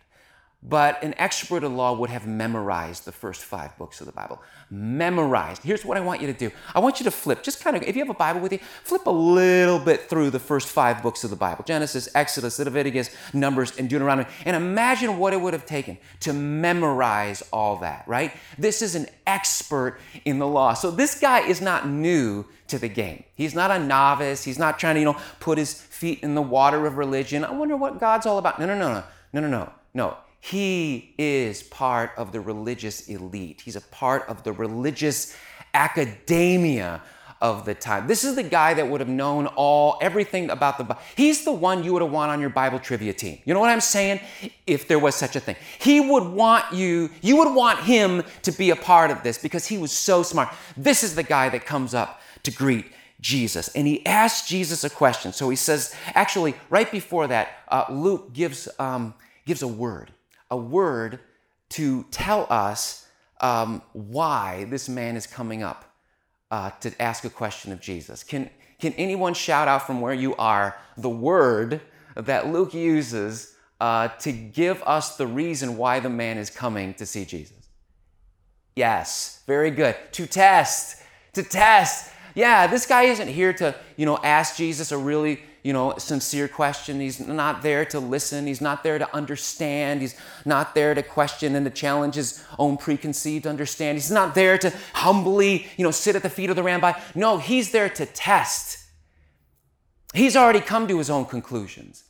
But 0.67 1.03
an 1.03 1.13
expert 1.19 1.63
in 1.63 1.77
law 1.77 1.93
would 1.93 2.09
have 2.09 2.25
memorized 2.25 3.05
the 3.05 3.11
first 3.11 3.43
five 3.43 3.77
books 3.77 3.99
of 3.99 4.07
the 4.07 4.11
Bible. 4.11 4.41
Memorized. 4.71 5.61
Here's 5.61 5.85
what 5.85 5.95
I 5.95 5.99
want 5.99 6.21
you 6.21 6.27
to 6.27 6.33
do 6.33 6.51
I 6.73 6.79
want 6.79 6.99
you 6.99 7.03
to 7.03 7.11
flip, 7.11 7.43
just 7.43 7.63
kind 7.63 7.75
of, 7.75 7.83
if 7.83 7.95
you 7.95 8.01
have 8.01 8.09
a 8.09 8.17
Bible 8.17 8.41
with 8.41 8.51
you, 8.51 8.57
flip 8.83 9.05
a 9.05 9.11
little 9.11 9.77
bit 9.77 10.09
through 10.09 10.31
the 10.31 10.39
first 10.39 10.67
five 10.67 11.03
books 11.03 11.23
of 11.23 11.29
the 11.29 11.35
Bible 11.35 11.63
Genesis, 11.67 12.09
Exodus, 12.15 12.57
Leviticus, 12.57 13.15
Numbers, 13.31 13.77
and 13.77 13.87
Deuteronomy. 13.87 14.27
And 14.43 14.55
imagine 14.55 15.19
what 15.19 15.33
it 15.33 15.41
would 15.41 15.53
have 15.53 15.67
taken 15.67 15.99
to 16.21 16.33
memorize 16.33 17.43
all 17.53 17.77
that, 17.77 18.03
right? 18.07 18.31
This 18.57 18.81
is 18.81 18.95
an 18.95 19.05
expert 19.27 19.99
in 20.23 20.39
the 20.39 20.47
law. 20.47 20.73
So 20.73 20.89
this 20.89 21.19
guy 21.19 21.41
is 21.41 21.61
not 21.61 21.87
new 21.87 22.43
to 22.69 22.79
the 22.79 22.89
game. 22.89 23.23
He's 23.35 23.53
not 23.53 23.69
a 23.69 23.77
novice. 23.77 24.43
He's 24.43 24.57
not 24.57 24.79
trying 24.79 24.95
to, 24.95 24.99
you 25.01 25.05
know, 25.05 25.17
put 25.39 25.59
his 25.59 25.79
feet 25.79 26.21
in 26.23 26.33
the 26.33 26.41
water 26.41 26.87
of 26.87 26.97
religion. 26.97 27.45
I 27.45 27.51
wonder 27.51 27.77
what 27.77 27.99
God's 27.99 28.25
all 28.25 28.39
about. 28.39 28.59
No, 28.59 28.65
no, 28.65 28.75
no, 28.75 28.93
no, 28.93 29.03
no, 29.33 29.41
no, 29.41 29.47
no. 29.47 29.71
No, 29.95 30.17
he 30.49 31.15
is 31.17 31.63
part 31.63 32.11
of 32.17 32.31
the 32.31 32.39
religious 32.39 33.07
elite. 33.07 33.61
He's 33.61 33.75
a 33.75 33.81
part 33.81 34.29
of 34.29 34.43
the 34.43 34.51
religious 34.53 35.35
academia 35.73 37.01
of 37.41 37.65
the 37.65 37.73
time. 37.73 38.05
This 38.05 38.23
is 38.23 38.35
the 38.35 38.43
guy 38.43 38.75
that 38.75 38.87
would 38.87 38.99
have 38.99 39.09
known 39.09 39.47
all 39.47 39.97
everything 40.01 40.51
about 40.51 40.77
the 40.77 40.83
Bible. 40.83 41.01
He's 41.15 41.45
the 41.45 41.51
one 41.51 41.83
you 41.83 41.93
would 41.93 42.03
have 42.03 42.11
want 42.11 42.31
on 42.31 42.39
your 42.39 42.51
Bible 42.51 42.77
trivia 42.77 43.11
team. 43.11 43.39
You 43.43 43.55
know 43.55 43.59
what 43.59 43.71
I'm 43.71 43.81
saying? 43.81 44.19
If 44.67 44.87
there 44.87 44.99
was 44.99 45.15
such 45.15 45.35
a 45.35 45.39
thing. 45.39 45.55
He 45.79 45.99
would 45.99 46.25
want 46.25 46.71
you, 46.71 47.09
you 47.23 47.37
would 47.37 47.55
want 47.55 47.79
him 47.79 48.21
to 48.43 48.51
be 48.51 48.69
a 48.69 48.75
part 48.75 49.09
of 49.09 49.23
this 49.23 49.39
because 49.39 49.65
he 49.65 49.79
was 49.79 49.91
so 49.91 50.21
smart. 50.21 50.53
This 50.77 51.03
is 51.03 51.15
the 51.15 51.23
guy 51.23 51.49
that 51.49 51.65
comes 51.65 51.95
up 51.95 52.21
to 52.43 52.51
greet 52.51 52.85
Jesus. 53.19 53.69
And 53.69 53.87
he 53.87 54.05
asks 54.05 54.47
Jesus 54.47 54.83
a 54.83 54.91
question. 54.91 55.33
So 55.33 55.49
he 55.49 55.55
says, 55.55 55.95
actually, 56.13 56.53
right 56.69 56.91
before 56.91 57.25
that, 57.25 57.63
uh, 57.67 57.85
Luke 57.89 58.31
gives, 58.31 58.69
um, 58.77 59.15
gives 59.47 59.63
a 59.63 59.67
word 59.67 60.11
a 60.55 60.57
word 60.57 61.19
to 61.69 62.05
tell 62.11 62.47
us 62.49 63.07
um, 63.41 63.81
why 63.91 64.65
this 64.69 64.87
man 64.87 65.17
is 65.17 65.27
coming 65.27 65.61
up 65.61 65.93
uh, 66.49 66.69
to 66.79 67.01
ask 67.01 67.25
a 67.25 67.29
question 67.29 67.73
of 67.73 67.81
Jesus. 67.81 68.23
Can, 68.23 68.49
can 68.79 68.93
anyone 68.93 69.33
shout 69.33 69.67
out 69.67 69.85
from 69.85 69.99
where 69.99 70.13
you 70.13 70.33
are 70.37 70.77
the 70.95 71.09
word 71.09 71.81
that 72.15 72.47
Luke 72.47 72.73
uses 72.73 73.53
uh, 73.81 74.07
to 74.07 74.31
give 74.31 74.81
us 74.83 75.17
the 75.17 75.27
reason 75.27 75.75
why 75.75 75.99
the 75.99 76.09
man 76.09 76.37
is 76.37 76.49
coming 76.49 76.93
to 76.93 77.05
see 77.05 77.25
Jesus? 77.25 77.67
Yes, 78.75 79.41
very 79.45 79.71
good. 79.71 79.97
To 80.13 80.25
test, 80.25 81.01
to 81.33 81.43
test. 81.43 82.13
Yeah, 82.33 82.67
this 82.67 82.85
guy 82.85 83.03
isn't 83.03 83.27
here 83.27 83.51
to, 83.53 83.75
you 83.97 84.05
know, 84.05 84.17
ask 84.23 84.55
Jesus 84.55 84.93
a 84.93 84.97
really 84.97 85.41
you 85.65 85.73
know, 85.73 85.95
sincere 85.97 86.47
question. 86.47 86.99
He's 86.99 87.19
not 87.19 87.63
there 87.63 87.85
to 87.85 87.99
listen. 87.99 88.45
He's 88.45 88.61
not 88.61 88.83
there 88.83 88.99
to 88.99 89.15
understand. 89.15 90.01
He's 90.01 90.15
not 90.45 90.75
there 90.75 90.93
to 90.93 91.01
question 91.01 91.55
and 91.55 91.65
to 91.65 91.71
challenge 91.71 92.13
his 92.13 92.45
own 92.59 92.77
preconceived 92.77 93.47
understanding. 93.47 93.95
He's 93.95 94.11
not 94.11 94.35
there 94.35 94.59
to 94.59 94.71
humbly, 94.93 95.65
you 95.75 95.83
know, 95.83 95.89
sit 95.89 96.15
at 96.15 96.21
the 96.21 96.29
feet 96.29 96.51
of 96.51 96.55
the 96.55 96.61
rabbi. 96.61 96.93
No, 97.15 97.39
he's 97.39 97.71
there 97.71 97.89
to 97.89 98.05
test. 98.05 98.77
He's 100.13 100.35
already 100.35 100.59
come 100.59 100.87
to 100.87 100.99
his 100.99 101.09
own 101.09 101.25
conclusions, 101.25 102.03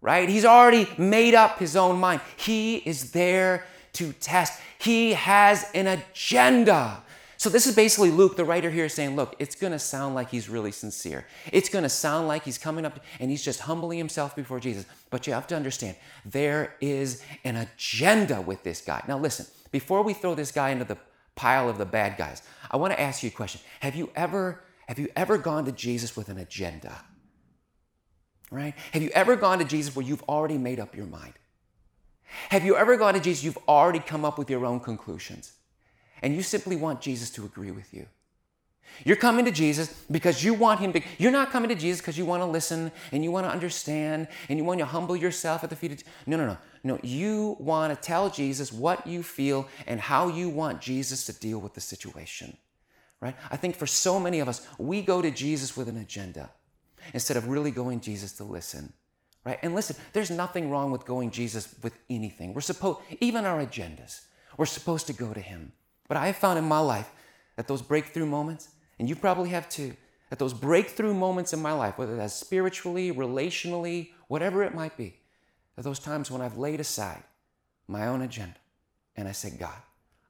right? 0.00 0.26
He's 0.26 0.46
already 0.46 0.88
made 0.96 1.34
up 1.34 1.58
his 1.58 1.76
own 1.76 2.00
mind. 2.00 2.22
He 2.38 2.76
is 2.76 3.12
there 3.12 3.66
to 3.92 4.14
test. 4.14 4.58
He 4.78 5.12
has 5.12 5.70
an 5.74 5.88
agenda. 5.88 7.02
So 7.42 7.50
this 7.50 7.66
is 7.66 7.74
basically 7.74 8.12
Luke, 8.12 8.36
the 8.36 8.44
writer 8.44 8.70
here, 8.70 8.88
saying, 8.88 9.16
look, 9.16 9.34
it's 9.40 9.56
going 9.56 9.72
to 9.72 9.78
sound 9.80 10.14
like 10.14 10.30
he's 10.30 10.48
really 10.48 10.70
sincere. 10.70 11.26
It's 11.50 11.68
going 11.68 11.82
to 11.82 11.88
sound 11.88 12.28
like 12.28 12.44
he's 12.44 12.56
coming 12.56 12.84
up 12.84 13.00
and 13.18 13.32
he's 13.32 13.42
just 13.42 13.58
humbling 13.58 13.98
himself 13.98 14.36
before 14.36 14.60
Jesus. 14.60 14.86
But 15.10 15.26
you 15.26 15.32
have 15.32 15.48
to 15.48 15.56
understand, 15.56 15.96
there 16.24 16.76
is 16.80 17.20
an 17.42 17.56
agenda 17.56 18.40
with 18.40 18.62
this 18.62 18.80
guy. 18.80 19.02
Now 19.08 19.18
listen, 19.18 19.46
before 19.72 20.04
we 20.04 20.14
throw 20.14 20.36
this 20.36 20.52
guy 20.52 20.70
into 20.70 20.84
the 20.84 20.96
pile 21.34 21.68
of 21.68 21.78
the 21.78 21.84
bad 21.84 22.16
guys, 22.16 22.42
I 22.70 22.76
want 22.76 22.92
to 22.92 23.00
ask 23.00 23.24
you 23.24 23.28
a 23.30 23.32
question. 23.32 23.60
Have 23.80 23.96
you 23.96 24.08
ever 24.14 24.62
have 24.86 25.00
you 25.00 25.08
ever 25.16 25.36
gone 25.36 25.64
to 25.64 25.72
Jesus 25.72 26.16
with 26.16 26.28
an 26.28 26.38
agenda? 26.38 26.94
Right? 28.52 28.74
Have 28.92 29.02
you 29.02 29.10
ever 29.14 29.34
gone 29.34 29.58
to 29.58 29.64
Jesus 29.64 29.96
where 29.96 30.06
you've 30.06 30.22
already 30.28 30.58
made 30.58 30.78
up 30.78 30.94
your 30.94 31.06
mind? 31.06 31.32
Have 32.50 32.64
you 32.64 32.76
ever 32.76 32.96
gone 32.96 33.14
to 33.14 33.20
Jesus 33.20 33.42
you've 33.42 33.58
already 33.66 33.98
come 33.98 34.24
up 34.24 34.38
with 34.38 34.48
your 34.48 34.64
own 34.64 34.78
conclusions? 34.78 35.54
And 36.22 36.34
you 36.34 36.42
simply 36.42 36.76
want 36.76 37.00
Jesus 37.00 37.30
to 37.30 37.44
agree 37.44 37.70
with 37.70 37.92
you. 37.92 38.06
You're 39.04 39.16
coming 39.16 39.44
to 39.46 39.50
Jesus 39.50 40.04
because 40.10 40.44
you 40.44 40.54
want 40.54 40.80
him 40.80 40.92
to. 40.92 41.00
You're 41.18 41.32
not 41.32 41.50
coming 41.50 41.68
to 41.70 41.74
Jesus 41.74 42.00
because 42.00 42.18
you 42.18 42.24
want 42.24 42.42
to 42.42 42.46
listen 42.46 42.92
and 43.10 43.24
you 43.24 43.30
want 43.30 43.46
to 43.46 43.50
understand 43.50 44.28
and 44.48 44.58
you 44.58 44.64
want 44.64 44.80
to 44.80 44.86
humble 44.86 45.16
yourself 45.16 45.64
at 45.64 45.70
the 45.70 45.76
feet 45.76 45.92
of. 45.92 46.04
No, 46.26 46.36
no, 46.36 46.46
no. 46.46 46.58
No, 46.84 46.98
you 47.02 47.56
want 47.60 47.94
to 47.94 48.00
tell 48.00 48.28
Jesus 48.28 48.72
what 48.72 49.06
you 49.06 49.22
feel 49.22 49.68
and 49.86 50.00
how 50.00 50.28
you 50.28 50.48
want 50.48 50.80
Jesus 50.80 51.24
to 51.26 51.32
deal 51.32 51.60
with 51.60 51.74
the 51.74 51.80
situation. 51.80 52.56
Right? 53.20 53.36
I 53.52 53.56
think 53.56 53.76
for 53.76 53.86
so 53.86 54.18
many 54.18 54.40
of 54.40 54.48
us, 54.48 54.66
we 54.78 55.00
go 55.00 55.22
to 55.22 55.30
Jesus 55.30 55.76
with 55.76 55.88
an 55.88 55.96
agenda 55.96 56.50
instead 57.14 57.36
of 57.36 57.48
really 57.48 57.70
going 57.70 58.00
Jesus 58.00 58.32
to 58.34 58.44
listen. 58.44 58.92
Right? 59.44 59.60
And 59.62 59.76
listen, 59.76 59.96
there's 60.12 60.30
nothing 60.30 60.70
wrong 60.70 60.90
with 60.90 61.04
going 61.04 61.30
Jesus 61.30 61.72
with 61.82 61.96
anything. 62.10 62.52
We're 62.52 62.60
supposed, 62.62 62.98
even 63.20 63.44
our 63.44 63.64
agendas, 63.64 64.22
we're 64.56 64.66
supposed 64.66 65.06
to 65.06 65.12
go 65.12 65.32
to 65.32 65.40
Him. 65.40 65.72
But 66.12 66.20
I 66.20 66.26
have 66.26 66.36
found 66.36 66.58
in 66.58 66.66
my 66.66 66.78
life 66.78 67.10
that 67.56 67.66
those 67.66 67.80
breakthrough 67.80 68.26
moments, 68.26 68.68
and 68.98 69.08
you 69.08 69.16
probably 69.16 69.48
have 69.48 69.66
too, 69.70 69.96
that 70.28 70.38
those 70.38 70.52
breakthrough 70.52 71.14
moments 71.14 71.54
in 71.54 71.62
my 71.62 71.72
life, 71.72 71.96
whether 71.96 72.16
that's 72.16 72.34
spiritually, 72.34 73.10
relationally, 73.10 74.10
whatever 74.28 74.62
it 74.62 74.74
might 74.74 74.94
be, 74.98 75.16
are 75.78 75.82
those 75.82 75.98
times 75.98 76.30
when 76.30 76.42
I've 76.42 76.58
laid 76.58 76.80
aside 76.80 77.22
my 77.88 78.08
own 78.08 78.20
agenda 78.20 78.58
and 79.16 79.26
I 79.26 79.32
said, 79.32 79.58
God, 79.58 79.78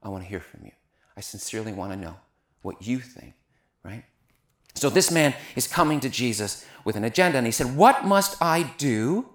I 0.00 0.08
want 0.08 0.22
to 0.22 0.30
hear 0.30 0.38
from 0.38 0.64
you. 0.66 0.70
I 1.16 1.20
sincerely 1.20 1.72
want 1.72 1.92
to 1.92 1.98
know 1.98 2.14
what 2.60 2.86
you 2.86 3.00
think, 3.00 3.34
right? 3.82 4.04
So 4.74 4.88
this 4.88 5.10
man 5.10 5.34
is 5.56 5.66
coming 5.66 5.98
to 5.98 6.08
Jesus 6.08 6.64
with 6.84 6.94
an 6.94 7.02
agenda 7.02 7.38
and 7.38 7.46
he 7.48 7.50
said, 7.50 7.74
What 7.74 8.04
must 8.04 8.40
I 8.40 8.72
do 8.78 9.30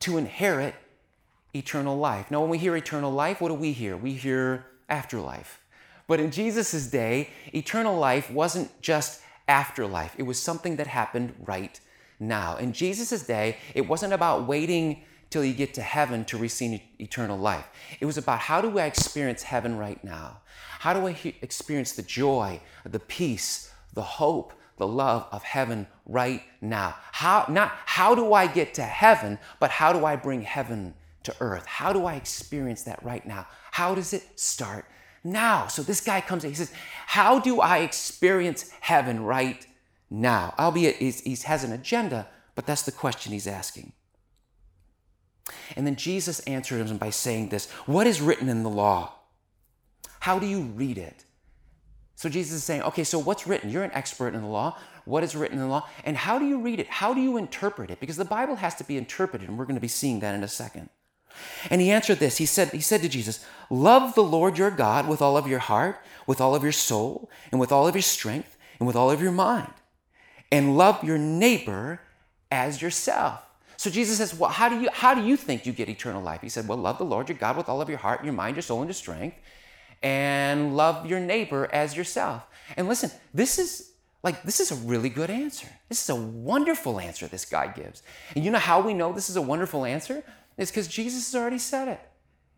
to 0.00 0.18
inherit 0.18 0.74
eternal 1.54 1.96
life? 1.96 2.30
Now, 2.30 2.42
when 2.42 2.50
we 2.50 2.58
hear 2.58 2.76
eternal 2.76 3.10
life, 3.10 3.40
what 3.40 3.48
do 3.48 3.54
we 3.54 3.72
hear? 3.72 3.96
We 3.96 4.12
hear 4.12 4.66
afterlife. 4.88 5.60
But 6.06 6.20
in 6.20 6.30
Jesus' 6.30 6.86
day, 6.86 7.30
eternal 7.52 7.96
life 7.98 8.30
wasn't 8.30 8.80
just 8.80 9.20
afterlife, 9.48 10.14
it 10.18 10.24
was 10.24 10.40
something 10.40 10.76
that 10.76 10.86
happened 10.86 11.34
right 11.44 11.78
now. 12.18 12.56
In 12.56 12.72
Jesus' 12.72 13.24
day, 13.24 13.56
it 13.74 13.86
wasn't 13.88 14.12
about 14.12 14.46
waiting 14.46 15.02
till 15.30 15.44
you 15.44 15.52
get 15.54 15.74
to 15.74 15.82
heaven 15.82 16.24
to 16.24 16.38
receive 16.38 16.80
eternal 16.98 17.36
life. 17.36 17.66
It 18.00 18.06
was 18.06 18.16
about 18.16 18.40
how 18.40 18.60
do 18.60 18.78
I 18.78 18.86
experience 18.86 19.42
heaven 19.42 19.76
right 19.76 20.02
now? 20.04 20.40
How 20.78 20.92
do 20.92 21.06
I 21.06 21.12
he- 21.12 21.36
experience 21.42 21.92
the 21.92 22.02
joy, 22.02 22.60
the 22.84 23.00
peace, 23.00 23.72
the 23.94 24.02
hope, 24.02 24.52
the 24.78 24.86
love 24.86 25.26
of 25.32 25.42
heaven 25.42 25.86
right 26.06 26.42
now? 26.60 26.94
How 27.12 27.46
not 27.48 27.72
how 27.86 28.14
do 28.14 28.32
I 28.34 28.46
get 28.46 28.74
to 28.74 28.82
heaven, 28.82 29.38
but 29.58 29.70
how 29.70 29.92
do 29.92 30.04
I 30.04 30.16
bring 30.16 30.42
heaven 30.42 30.94
to 31.24 31.34
earth? 31.40 31.66
How 31.66 31.92
do 31.92 32.06
I 32.06 32.14
experience 32.14 32.82
that 32.82 33.02
right 33.02 33.26
now? 33.26 33.46
How 33.76 33.94
does 33.94 34.14
it 34.14 34.40
start 34.40 34.86
now? 35.22 35.66
So 35.66 35.82
this 35.82 36.00
guy 36.00 36.22
comes 36.22 36.44
in, 36.44 36.50
he 36.50 36.56
says, 36.56 36.72
How 37.08 37.38
do 37.38 37.60
I 37.60 37.80
experience 37.80 38.70
heaven 38.80 39.22
right 39.22 39.66
now? 40.08 40.54
Albeit 40.58 40.96
he 40.96 41.36
has 41.44 41.62
an 41.62 41.72
agenda, 41.72 42.26
but 42.54 42.64
that's 42.64 42.84
the 42.84 42.90
question 42.90 43.32
he's 43.32 43.46
asking. 43.46 43.92
And 45.76 45.86
then 45.86 45.94
Jesus 45.94 46.40
answered 46.40 46.86
him 46.86 46.96
by 46.96 47.10
saying 47.10 47.50
this 47.50 47.70
What 47.84 48.06
is 48.06 48.22
written 48.22 48.48
in 48.48 48.62
the 48.62 48.70
law? 48.70 49.12
How 50.20 50.38
do 50.38 50.46
you 50.46 50.62
read 50.62 50.96
it? 50.96 51.26
So 52.14 52.30
Jesus 52.30 52.56
is 52.56 52.64
saying, 52.64 52.80
okay, 52.80 53.04
so 53.04 53.18
what's 53.18 53.46
written? 53.46 53.68
You're 53.68 53.84
an 53.84 53.92
expert 53.92 54.32
in 54.32 54.40
the 54.40 54.48
law. 54.48 54.78
What 55.04 55.22
is 55.22 55.36
written 55.36 55.58
in 55.58 55.64
the 55.64 55.70
law? 55.70 55.86
And 56.02 56.16
how 56.16 56.38
do 56.38 56.46
you 56.46 56.58
read 56.60 56.80
it? 56.80 56.88
How 56.88 57.12
do 57.12 57.20
you 57.20 57.36
interpret 57.36 57.90
it? 57.90 58.00
Because 58.00 58.16
the 58.16 58.24
Bible 58.24 58.56
has 58.56 58.74
to 58.76 58.84
be 58.84 58.96
interpreted, 58.96 59.50
and 59.50 59.58
we're 59.58 59.66
going 59.66 59.76
to 59.76 59.82
be 59.82 59.86
seeing 59.86 60.20
that 60.20 60.34
in 60.34 60.42
a 60.42 60.48
second. 60.48 60.88
And 61.70 61.80
he 61.80 61.90
answered 61.90 62.18
this. 62.18 62.38
He 62.38 62.46
said, 62.46 62.70
he 62.70 62.80
said 62.80 63.02
to 63.02 63.08
Jesus, 63.08 63.44
Love 63.70 64.14
the 64.14 64.22
Lord 64.22 64.58
your 64.58 64.70
God 64.70 65.08
with 65.08 65.20
all 65.20 65.36
of 65.36 65.46
your 65.46 65.58
heart, 65.58 66.00
with 66.26 66.40
all 66.40 66.54
of 66.54 66.62
your 66.62 66.72
soul, 66.72 67.28
and 67.50 67.60
with 67.60 67.72
all 67.72 67.86
of 67.86 67.94
your 67.94 68.02
strength, 68.02 68.56
and 68.78 68.86
with 68.86 68.96
all 68.96 69.10
of 69.10 69.20
your 69.20 69.32
mind. 69.32 69.72
And 70.52 70.76
love 70.76 71.02
your 71.02 71.18
neighbor 71.18 72.00
as 72.50 72.80
yourself. 72.80 73.42
So 73.76 73.90
Jesus 73.90 74.18
says, 74.18 74.34
Well, 74.34 74.50
how 74.50 74.68
do 74.68 74.80
you 74.80 74.88
how 74.92 75.14
do 75.14 75.22
you 75.22 75.36
think 75.36 75.66
you 75.66 75.72
get 75.72 75.88
eternal 75.88 76.22
life? 76.22 76.40
He 76.40 76.48
said, 76.48 76.66
Well, 76.68 76.78
love 76.78 76.98
the 76.98 77.04
Lord 77.04 77.28
your 77.28 77.38
God 77.38 77.56
with 77.56 77.68
all 77.68 77.80
of 77.80 77.88
your 77.88 77.98
heart, 77.98 78.24
your 78.24 78.32
mind, 78.32 78.56
your 78.56 78.62
soul, 78.62 78.80
and 78.80 78.88
your 78.88 78.94
strength, 78.94 79.36
and 80.02 80.76
love 80.76 81.06
your 81.06 81.20
neighbor 81.20 81.68
as 81.72 81.96
yourself. 81.96 82.46
And 82.76 82.88
listen, 82.88 83.10
this 83.34 83.58
is 83.58 83.92
like 84.22 84.42
this 84.42 84.60
is 84.60 84.70
a 84.70 84.76
really 84.76 85.08
good 85.08 85.30
answer. 85.30 85.68
This 85.88 86.02
is 86.02 86.10
a 86.10 86.16
wonderful 86.16 86.98
answer 86.98 87.26
this 87.26 87.44
guy 87.44 87.68
gives. 87.68 88.02
And 88.34 88.44
you 88.44 88.50
know 88.50 88.58
how 88.58 88.80
we 88.80 88.94
know 88.94 89.12
this 89.12 89.30
is 89.30 89.36
a 89.36 89.42
wonderful 89.42 89.84
answer? 89.84 90.24
It's 90.56 90.70
because 90.70 90.88
Jesus 90.88 91.32
has 91.32 91.40
already 91.40 91.58
said 91.58 91.88
it. 91.88 92.00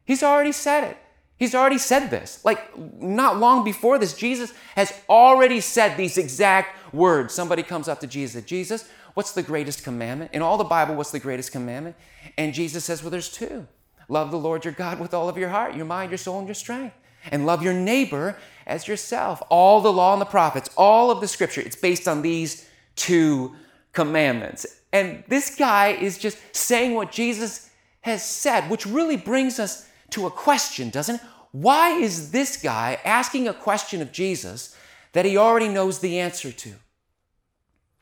He's 0.05 0.23
already 0.23 0.53
said 0.53 0.85
it. 0.85 0.97
He's 1.37 1.55
already 1.55 1.79
said 1.79 2.09
this. 2.09 2.45
Like 2.45 2.77
not 3.01 3.39
long 3.39 3.65
before 3.65 3.99
this, 3.99 4.15
Jesus 4.15 4.53
has 4.75 4.93
already 5.09 5.61
said 5.61 5.97
these 5.97 6.19
exact 6.19 6.95
words. 6.95 7.33
Somebody 7.33 7.63
comes 7.63 7.89
up 7.89 8.01
to 8.01 8.07
Jesus, 8.07 8.45
Jesus, 8.45 8.89
what's 9.15 9.33
the 9.33 9.43
greatest 9.43 9.85
commandment? 9.85 10.33
In 10.33 10.43
all 10.43 10.57
the 10.57 10.65
Bible, 10.65 10.95
what's 10.95 11.11
the 11.11 11.21
greatest 11.21 11.53
commandment? 11.53 11.97
And 12.37 12.55
Jesus 12.55 12.85
says, 12.85 13.03
well, 13.03 13.11
there's 13.11 13.31
two. 13.31 13.67
Love 14.09 14.31
the 14.31 14.39
Lord 14.39 14.65
your 14.65 14.75
God 14.75 14.99
with 14.99 15.13
all 15.13 15.29
of 15.29 15.37
your 15.37 15.51
heart, 15.51 15.77
your 15.77 15.85
mind, 15.85 16.11
your 16.11 16.19
soul, 16.19 16.39
and 16.39 16.49
your 16.49 16.55
strength. 16.55 16.97
And 17.31 17.45
love 17.45 17.63
your 17.63 17.75
neighbor 17.75 18.37
as 18.67 18.89
yourself. 18.89 19.43
All 19.51 19.81
the 19.81 19.93
law 19.93 20.13
and 20.15 20.21
the 20.21 20.27
prophets, 20.27 20.71
all 20.77 21.11
of 21.11 21.21
the 21.21 21.29
scripture, 21.29 21.61
it's 21.61 21.77
based 21.77 22.09
on 22.09 22.23
these 22.23 22.69
two 22.97 23.55
commandments. 23.93 24.67
And 24.93 25.25
this 25.29 25.55
guy 25.55 25.89
is 25.89 26.17
just 26.17 26.39
saying 26.57 26.95
what 26.95 27.13
Jesus 27.13 27.68
has 28.09 28.25
said, 28.25 28.69
which 28.69 28.87
really 28.87 29.17
brings 29.17 29.59
us 29.59 29.89
to 30.11 30.27
a 30.27 30.31
question, 30.31 30.91
doesn't 30.91 31.17
it? 31.17 31.21
Why 31.53 31.91
is 31.91 32.31
this 32.31 32.57
guy 32.57 32.99
asking 33.05 33.49
a 33.49 33.55
question 33.55 34.03
of 34.03 34.13
Jesus 34.13 34.77
that 35.13 35.25
he 35.25 35.37
already 35.37 35.69
knows 35.69 36.01
the 36.01 36.19
answer 36.19 36.53
to? 36.53 36.75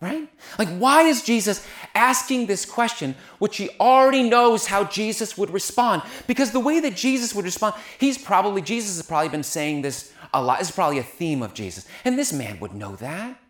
Right? 0.00 0.28
Like, 0.58 0.68
why 0.68 1.02
is 1.02 1.22
Jesus 1.22 1.66
asking 1.94 2.46
this 2.46 2.66
question, 2.66 3.14
which 3.38 3.56
he 3.56 3.70
already 3.80 4.28
knows 4.28 4.66
how 4.66 4.84
Jesus 4.84 5.38
would 5.38 5.50
respond? 5.50 6.02
Because 6.26 6.50
the 6.50 6.60
way 6.60 6.80
that 6.80 6.96
Jesus 6.96 7.34
would 7.34 7.46
respond, 7.46 7.74
he's 7.98 8.18
probably, 8.18 8.60
Jesus 8.60 8.96
has 8.96 9.06
probably 9.06 9.30
been 9.30 9.42
saying 9.42 9.82
this 9.82 10.12
a 10.34 10.42
lot. 10.42 10.58
This 10.58 10.68
is 10.68 10.74
probably 10.74 10.98
a 10.98 11.02
theme 11.02 11.42
of 11.42 11.54
Jesus. 11.54 11.86
And 12.04 12.18
this 12.18 12.32
man 12.32 12.60
would 12.60 12.74
know 12.74 12.96
that. 12.96 13.40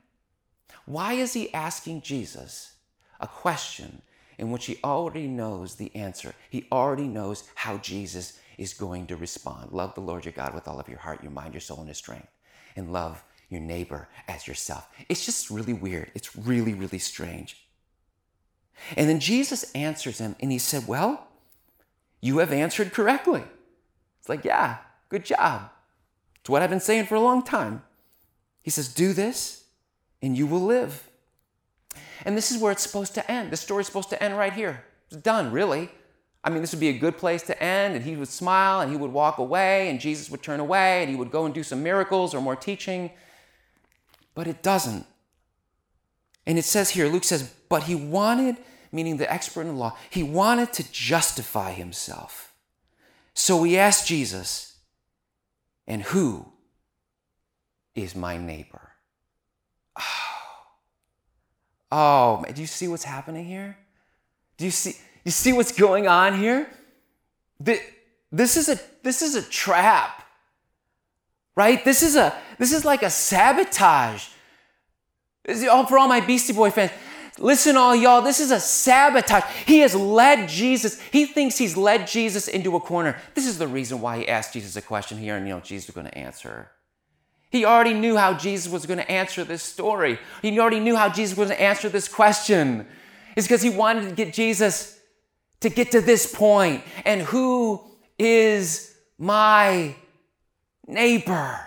Why 0.84 1.14
is 1.14 1.32
he 1.32 1.52
asking 1.52 2.02
Jesus 2.02 2.74
a 3.18 3.26
question 3.26 4.02
in 4.38 4.50
which 4.50 4.66
he 4.66 4.78
already 4.84 5.26
knows 5.26 5.74
the 5.74 5.94
answer? 5.94 6.34
He 6.50 6.66
already 6.70 7.06
knows 7.06 7.44
how 7.54 7.78
Jesus 7.78 8.38
is 8.58 8.74
going 8.74 9.06
to 9.08 9.16
respond. 9.16 9.72
Love 9.72 9.94
the 9.94 10.00
Lord 10.00 10.24
your 10.24 10.32
God 10.32 10.54
with 10.54 10.68
all 10.68 10.80
of 10.80 10.88
your 10.88 10.98
heart, 10.98 11.22
your 11.22 11.32
mind, 11.32 11.54
your 11.54 11.60
soul, 11.60 11.78
and 11.78 11.86
your 11.86 11.94
strength. 11.94 12.28
And 12.74 12.92
love 12.92 13.22
your 13.48 13.60
neighbor 13.60 14.08
as 14.28 14.46
yourself. 14.46 14.88
It's 15.08 15.24
just 15.24 15.50
really 15.50 15.72
weird. 15.72 16.10
It's 16.14 16.36
really, 16.36 16.74
really 16.74 16.98
strange. 16.98 17.66
And 18.96 19.08
then 19.08 19.20
Jesus 19.20 19.70
answers 19.74 20.18
him 20.18 20.36
and 20.40 20.52
he 20.52 20.58
said, 20.58 20.86
Well, 20.86 21.26
you 22.20 22.38
have 22.38 22.52
answered 22.52 22.92
correctly. 22.92 23.42
It's 24.20 24.28
like, 24.28 24.44
Yeah, 24.44 24.78
good 25.08 25.24
job. 25.24 25.70
It's 26.40 26.50
what 26.50 26.62
I've 26.62 26.70
been 26.70 26.80
saying 26.80 27.06
for 27.06 27.14
a 27.14 27.20
long 27.20 27.42
time. 27.42 27.82
He 28.62 28.70
says, 28.70 28.92
Do 28.92 29.12
this 29.12 29.64
and 30.20 30.36
you 30.36 30.46
will 30.46 30.60
live. 30.60 31.05
And 32.24 32.36
this 32.36 32.50
is 32.50 32.60
where 32.60 32.72
it's 32.72 32.82
supposed 32.82 33.14
to 33.14 33.30
end. 33.30 33.50
The 33.50 33.56
story's 33.56 33.86
supposed 33.86 34.10
to 34.10 34.22
end 34.22 34.36
right 34.36 34.52
here. 34.52 34.84
It's 35.08 35.20
done, 35.20 35.52
really. 35.52 35.90
I 36.42 36.50
mean, 36.50 36.60
this 36.60 36.72
would 36.72 36.80
be 36.80 36.88
a 36.88 36.98
good 36.98 37.18
place 37.18 37.42
to 37.44 37.62
end, 37.62 37.96
and 37.96 38.04
he 38.04 38.16
would 38.16 38.28
smile 38.28 38.80
and 38.80 38.90
he 38.90 38.96
would 38.96 39.12
walk 39.12 39.38
away, 39.38 39.90
and 39.90 40.00
Jesus 40.00 40.30
would 40.30 40.42
turn 40.42 40.60
away, 40.60 41.02
and 41.02 41.10
he 41.10 41.16
would 41.16 41.30
go 41.30 41.44
and 41.44 41.54
do 41.54 41.62
some 41.62 41.82
miracles 41.82 42.34
or 42.34 42.40
more 42.40 42.56
teaching 42.56 43.10
but 44.36 44.46
it 44.46 44.62
doesn't. 44.62 45.06
And 46.46 46.58
it 46.58 46.64
says 46.64 46.90
here, 46.90 47.08
Luke 47.08 47.24
says, 47.24 47.52
but 47.68 47.84
he 47.84 47.96
wanted, 47.96 48.58
meaning 48.92 49.16
the 49.16 49.32
expert 49.32 49.62
in 49.62 49.68
the 49.68 49.72
law, 49.72 49.96
he 50.10 50.22
wanted 50.22 50.72
to 50.74 50.92
justify 50.92 51.72
himself. 51.72 52.52
So 53.34 53.64
he 53.64 53.76
asked 53.76 54.06
Jesus, 54.06 54.76
and 55.88 56.02
who 56.02 56.52
is 57.96 58.14
my 58.14 58.36
neighbor? 58.36 58.92
Oh, 59.98 60.02
oh 61.90 62.44
do 62.54 62.60
you 62.60 62.66
see 62.66 62.88
what's 62.88 63.04
happening 63.04 63.44
here? 63.44 63.76
Do 64.56 64.64
you 64.64 64.70
see, 64.70 64.94
you 65.24 65.30
see 65.30 65.52
what's 65.52 65.72
going 65.72 66.08
on 66.08 66.38
here? 66.38 66.70
This 67.60 68.56
is 68.56 68.68
a, 68.68 68.78
this 69.02 69.22
is 69.22 69.34
a 69.34 69.42
trap 69.42 70.26
right? 71.56 71.84
This 71.84 72.02
is 72.02 72.14
a 72.14 72.36
this 72.58 72.72
is 72.72 72.84
like 72.84 73.02
a 73.02 73.10
sabotage. 73.10 74.28
This 75.44 75.62
is 75.62 75.68
all 75.68 75.86
for 75.86 75.98
all 75.98 76.08
my 76.08 76.20
Beastie 76.20 76.52
Boy 76.52 76.70
fans, 76.70 76.90
listen, 77.38 77.76
all 77.76 77.96
y'all, 77.96 78.22
this 78.22 78.40
is 78.40 78.50
a 78.50 78.60
sabotage. 78.60 79.44
He 79.64 79.80
has 79.80 79.94
led 79.94 80.48
Jesus. 80.48 81.00
He 81.00 81.26
thinks 81.26 81.56
he's 81.56 81.76
led 81.76 82.06
Jesus 82.06 82.48
into 82.48 82.76
a 82.76 82.80
corner. 82.80 83.18
This 83.34 83.46
is 83.46 83.58
the 83.58 83.68
reason 83.68 84.00
why 84.00 84.18
he 84.18 84.28
asked 84.28 84.52
Jesus 84.52 84.76
a 84.76 84.82
question 84.82 85.18
here, 85.18 85.36
and 85.36 85.46
you 85.46 85.54
know 85.54 85.60
Jesus 85.60 85.88
is 85.88 85.94
going 85.94 86.06
to 86.06 86.18
answer. 86.18 86.70
He 87.56 87.64
already 87.64 87.94
knew 87.94 88.18
how 88.18 88.34
Jesus 88.34 88.70
was 88.70 88.84
going 88.84 88.98
to 88.98 89.10
answer 89.10 89.42
this 89.42 89.62
story. 89.62 90.18
He 90.42 90.60
already 90.60 90.78
knew 90.78 90.94
how 90.94 91.08
Jesus 91.08 91.38
was 91.38 91.48
going 91.48 91.58
to 91.58 91.64
answer 91.64 91.88
this 91.88 92.06
question. 92.06 92.86
It's 93.34 93.46
because 93.46 93.62
he 93.62 93.70
wanted 93.70 94.10
to 94.10 94.14
get 94.14 94.34
Jesus 94.34 95.00
to 95.60 95.70
get 95.70 95.90
to 95.92 96.02
this 96.02 96.32
point. 96.32 96.84
And 97.06 97.22
who 97.22 97.82
is 98.18 98.94
my 99.18 99.94
neighbor. 100.86 101.60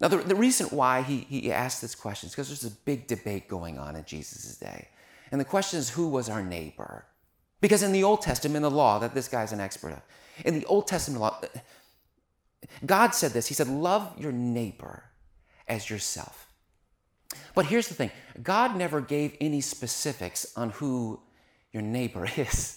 Now, 0.00 0.08
the, 0.08 0.16
the 0.16 0.34
reason 0.34 0.66
why 0.68 1.02
he, 1.02 1.18
he 1.18 1.52
asked 1.52 1.80
this 1.80 1.94
question 1.94 2.26
is 2.26 2.32
because 2.32 2.48
there's 2.48 2.64
a 2.64 2.76
big 2.84 3.06
debate 3.06 3.46
going 3.46 3.78
on 3.78 3.94
in 3.94 4.04
Jesus' 4.04 4.56
day. 4.56 4.88
And 5.30 5.40
the 5.40 5.44
question 5.44 5.78
is, 5.78 5.90
who 5.90 6.08
was 6.08 6.28
our 6.28 6.42
neighbor? 6.42 7.04
Because 7.60 7.84
in 7.84 7.92
the 7.92 8.02
Old 8.02 8.22
Testament, 8.22 8.62
the 8.62 8.70
law 8.70 8.98
that 8.98 9.14
this 9.14 9.28
guy's 9.28 9.52
an 9.52 9.60
expert 9.60 9.92
of, 9.92 10.02
in 10.44 10.58
the 10.58 10.66
Old 10.66 10.88
Testament 10.88 11.20
law, 11.20 11.40
God 12.84 13.14
said 13.14 13.32
this 13.32 13.48
He 13.48 13.54
said, 13.54 13.68
Love 13.68 14.12
your 14.18 14.32
neighbor 14.32 15.04
as 15.68 15.88
yourself. 15.88 16.46
But 17.54 17.66
here's 17.66 17.88
the 17.88 17.94
thing 17.94 18.10
God 18.42 18.76
never 18.76 19.00
gave 19.00 19.36
any 19.40 19.60
specifics 19.60 20.52
on 20.56 20.70
who 20.70 21.20
your 21.72 21.82
neighbor 21.82 22.26
is. 22.36 22.76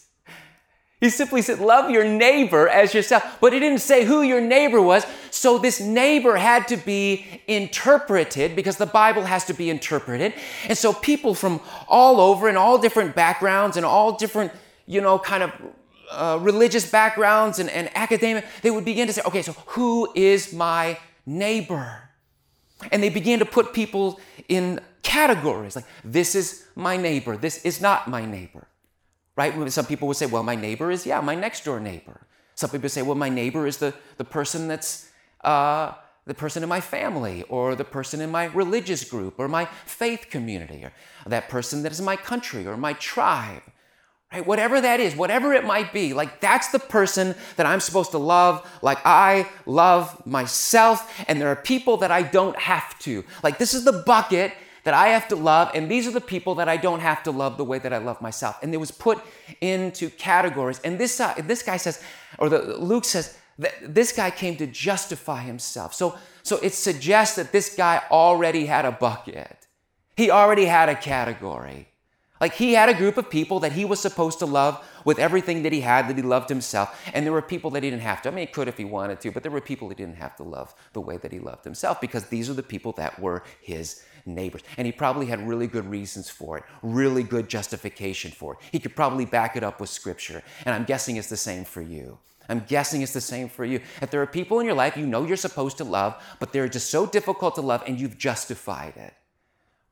He 1.00 1.10
simply 1.10 1.42
said, 1.42 1.60
Love 1.60 1.90
your 1.90 2.06
neighbor 2.06 2.70
as 2.70 2.94
yourself. 2.94 3.38
But 3.42 3.52
he 3.52 3.60
didn't 3.60 3.82
say 3.82 4.06
who 4.06 4.22
your 4.22 4.40
neighbor 4.40 4.82
was. 4.82 5.06
So 5.32 5.58
this 5.58 5.82
neighbor 5.82 6.38
had 6.38 6.68
to 6.70 6.78
be 6.78 7.42
interpreted 7.48 8.56
because 8.56 8.78
the 8.78 8.86
Bible 8.86 9.24
has 9.24 9.44
to 9.46 9.54
be 9.54 9.70
interpreted. 9.70 10.34
And 10.70 10.78
so 10.78 10.94
people 10.94 11.36
from 11.36 11.60
all 11.90 12.22
over 12.22 12.48
and 12.48 12.58
all 12.58 12.78
different 12.78 13.16
backgrounds 13.16 13.76
and 13.76 13.86
all 13.86 14.14
different, 14.16 14.54
you 14.86 15.02
know, 15.02 15.20
kind 15.20 15.44
of 15.44 15.52
uh, 16.14 16.38
religious 16.42 16.90
backgrounds 16.90 17.60
and, 17.60 17.70
and 17.70 17.90
academic, 17.96 18.46
they 18.62 18.72
would 18.72 18.86
begin 18.86 19.08
to 19.08 19.14
say, 19.14 19.22
okay, 19.26 19.42
so 19.42 19.54
who 19.68 20.12
is 20.16 20.54
my 20.54 20.98
neighbor? 21.26 22.10
And 22.92 23.02
they 23.02 23.10
began 23.10 23.40
to 23.40 23.46
put 23.46 23.74
people 23.74 24.20
in 24.48 24.80
categories 25.02 25.76
like, 25.76 25.86
this 26.04 26.36
is 26.36 26.66
my 26.76 26.98
neighbor, 26.98 27.38
this 27.38 27.64
is 27.66 27.82
not 27.82 28.08
my 28.08 28.26
neighbor 28.26 28.68
right? 29.36 29.72
Some 29.72 29.86
people 29.86 30.08
would 30.08 30.18
say, 30.18 30.26
well, 30.26 30.44
my 30.44 30.56
neighbor 30.56 30.92
is, 30.92 31.06
yeah, 31.06 31.22
my 31.22 31.36
next 31.36 31.66
door 31.66 31.80
neighbor. 31.80 32.22
Some 32.56 32.70
people 32.70 32.90
say, 32.90 33.02
well, 33.02 33.16
my 33.16 33.30
neighbor 33.30 33.66
is 33.66 33.78
the, 33.78 33.94
the 34.18 34.24
person 34.24 34.68
that's 34.68 35.10
uh, 35.44 35.94
the 36.26 36.34
person 36.34 36.64
in 36.64 36.70
my 36.70 36.80
family 36.80 37.44
or 37.50 37.76
the 37.76 37.84
person 37.84 38.22
in 38.22 38.32
my 38.32 38.46
religious 38.46 39.04
group 39.04 39.36
or 39.38 39.48
my 39.48 39.66
faith 39.86 40.28
community 40.30 40.84
or 40.84 40.94
that 41.26 41.50
person 41.50 41.84
that 41.84 41.92
is 41.92 42.00
my 42.00 42.16
country 42.16 42.66
or 42.66 42.78
my 42.78 42.94
tribe. 42.94 43.64
Right? 44.34 44.46
Whatever 44.46 44.82
that 44.82 45.00
is, 45.00 45.16
whatever 45.16 45.54
it 45.54 45.64
might 45.64 45.94
be, 45.94 46.14
like 46.14 46.40
that's 46.40 46.70
the 46.70 46.80
person 46.80 47.36
that 47.56 47.68
I'm 47.68 47.80
supposed 47.80 48.12
to 48.12 48.18
love, 48.18 48.68
like 48.82 48.98
I 49.06 49.48
love 49.68 50.26
myself, 50.26 51.24
and 51.28 51.40
there 51.40 51.50
are 51.50 51.56
people 51.56 51.98
that 51.98 52.12
I 52.12 52.24
don't 52.24 52.58
have 52.58 52.98
to. 53.00 53.24
Like 53.44 53.60
this 53.60 53.76
is 53.76 53.86
the 53.86 54.04
bucket 54.06 54.54
that 54.86 54.94
I 54.94 55.10
have 55.10 55.28
to 55.30 55.36
love, 55.36 55.72
and 55.76 55.90
these 55.90 56.08
are 56.08 56.12
the 56.12 56.20
people 56.20 56.56
that 56.56 56.68
I 56.68 56.78
don't 56.78 57.00
have 57.00 57.24
to 57.24 57.32
love 57.32 57.58
the 57.58 57.64
way 57.64 57.80
that 57.80 57.94
I 57.94 58.00
love 58.00 58.22
myself. 58.22 58.58
And 58.62 58.74
it 58.74 58.78
was 58.78 58.92
put 58.92 59.22
into 59.62 60.10
categories. 60.10 60.82
And 60.84 61.00
this, 61.00 61.20
uh, 61.20 61.36
this 61.38 61.64
guy 61.64 61.78
says, 61.78 62.04
or 62.38 62.50
the, 62.50 62.78
Luke 62.78 63.06
says, 63.06 63.38
that 63.60 63.74
this 63.82 64.12
guy 64.12 64.32
came 64.32 64.58
to 64.58 64.68
justify 64.68 65.42
himself. 65.42 65.94
So, 65.94 66.18
so 66.42 66.58
it 66.58 66.74
suggests 66.74 67.36
that 67.36 67.52
this 67.52 67.76
guy 67.76 68.02
already 68.10 68.66
had 68.66 68.84
a 68.84 68.92
bucket. 68.92 69.68
He 70.18 70.32
already 70.32 70.66
had 70.66 70.90
a 70.90 70.96
category. 70.96 71.93
Like 72.44 72.56
he 72.56 72.74
had 72.74 72.90
a 72.90 72.94
group 72.94 73.16
of 73.16 73.30
people 73.30 73.62
that 73.62 73.72
he 73.72 73.86
was 73.86 74.02
supposed 74.02 74.40
to 74.40 74.46
love 74.46 74.86
with 75.06 75.18
everything 75.18 75.64
that 75.64 75.72
he 75.72 75.80
had, 75.80 76.10
that 76.10 76.18
he 76.18 76.22
loved 76.22 76.50
himself. 76.50 77.02
And 77.14 77.26
there 77.26 77.32
were 77.32 77.42
people 77.42 77.70
that 77.70 77.84
he 77.84 77.90
didn't 77.90 78.02
have 78.02 78.22
to. 78.24 78.30
I 78.30 78.32
mean, 78.34 78.48
he 78.48 78.52
could 78.52 78.68
if 78.68 78.76
he 78.76 78.84
wanted 78.84 79.22
to, 79.22 79.32
but 79.32 79.44
there 79.44 79.52
were 79.54 79.62
people 79.62 79.88
he 79.88 79.96
didn't 79.96 80.18
have 80.18 80.36
to 80.36 80.44
love 80.44 80.76
the 80.92 81.00
way 81.00 81.16
that 81.16 81.32
he 81.32 81.40
loved 81.40 81.64
himself 81.64 82.02
because 82.02 82.26
these 82.26 82.50
are 82.50 82.54
the 82.54 82.62
people 82.62 82.92
that 82.98 83.18
were 83.18 83.44
his 83.62 84.04
neighbors. 84.26 84.62
And 84.76 84.86
he 84.86 84.92
probably 84.92 85.28
had 85.28 85.48
really 85.48 85.68
good 85.68 85.86
reasons 85.86 86.30
for 86.30 86.58
it, 86.58 86.66
really 86.82 87.24
good 87.24 87.48
justification 87.48 88.32
for 88.32 88.56
it. 88.56 88.60
He 88.74 88.80
could 88.80 88.94
probably 88.94 89.24
back 89.24 89.56
it 89.56 89.64
up 89.64 89.80
with 89.80 89.90
scripture. 89.90 90.44
And 90.66 90.76
I'm 90.76 90.84
guessing 90.84 91.16
it's 91.16 91.30
the 91.30 91.38
same 91.38 91.64
for 91.64 91.82
you. 91.82 92.18
I'm 92.50 92.66
guessing 92.68 93.04
it's 93.04 93.14
the 93.14 93.22
same 93.22 93.48
for 93.48 93.64
you. 93.64 93.80
That 94.02 94.12
there 94.12 94.22
are 94.22 94.28
people 94.28 94.60
in 94.60 94.66
your 94.66 94.76
life 94.76 94.98
you 94.98 95.08
know 95.08 95.24
you're 95.24 95.38
supposed 95.38 95.78
to 95.78 95.86
love, 95.86 96.22
but 96.42 96.52
they're 96.52 96.68
just 96.68 96.90
so 96.90 97.06
difficult 97.06 97.56
to 97.56 97.62
love 97.62 97.84
and 97.88 97.98
you've 97.98 98.18
justified 98.18 98.98
it. 98.98 99.14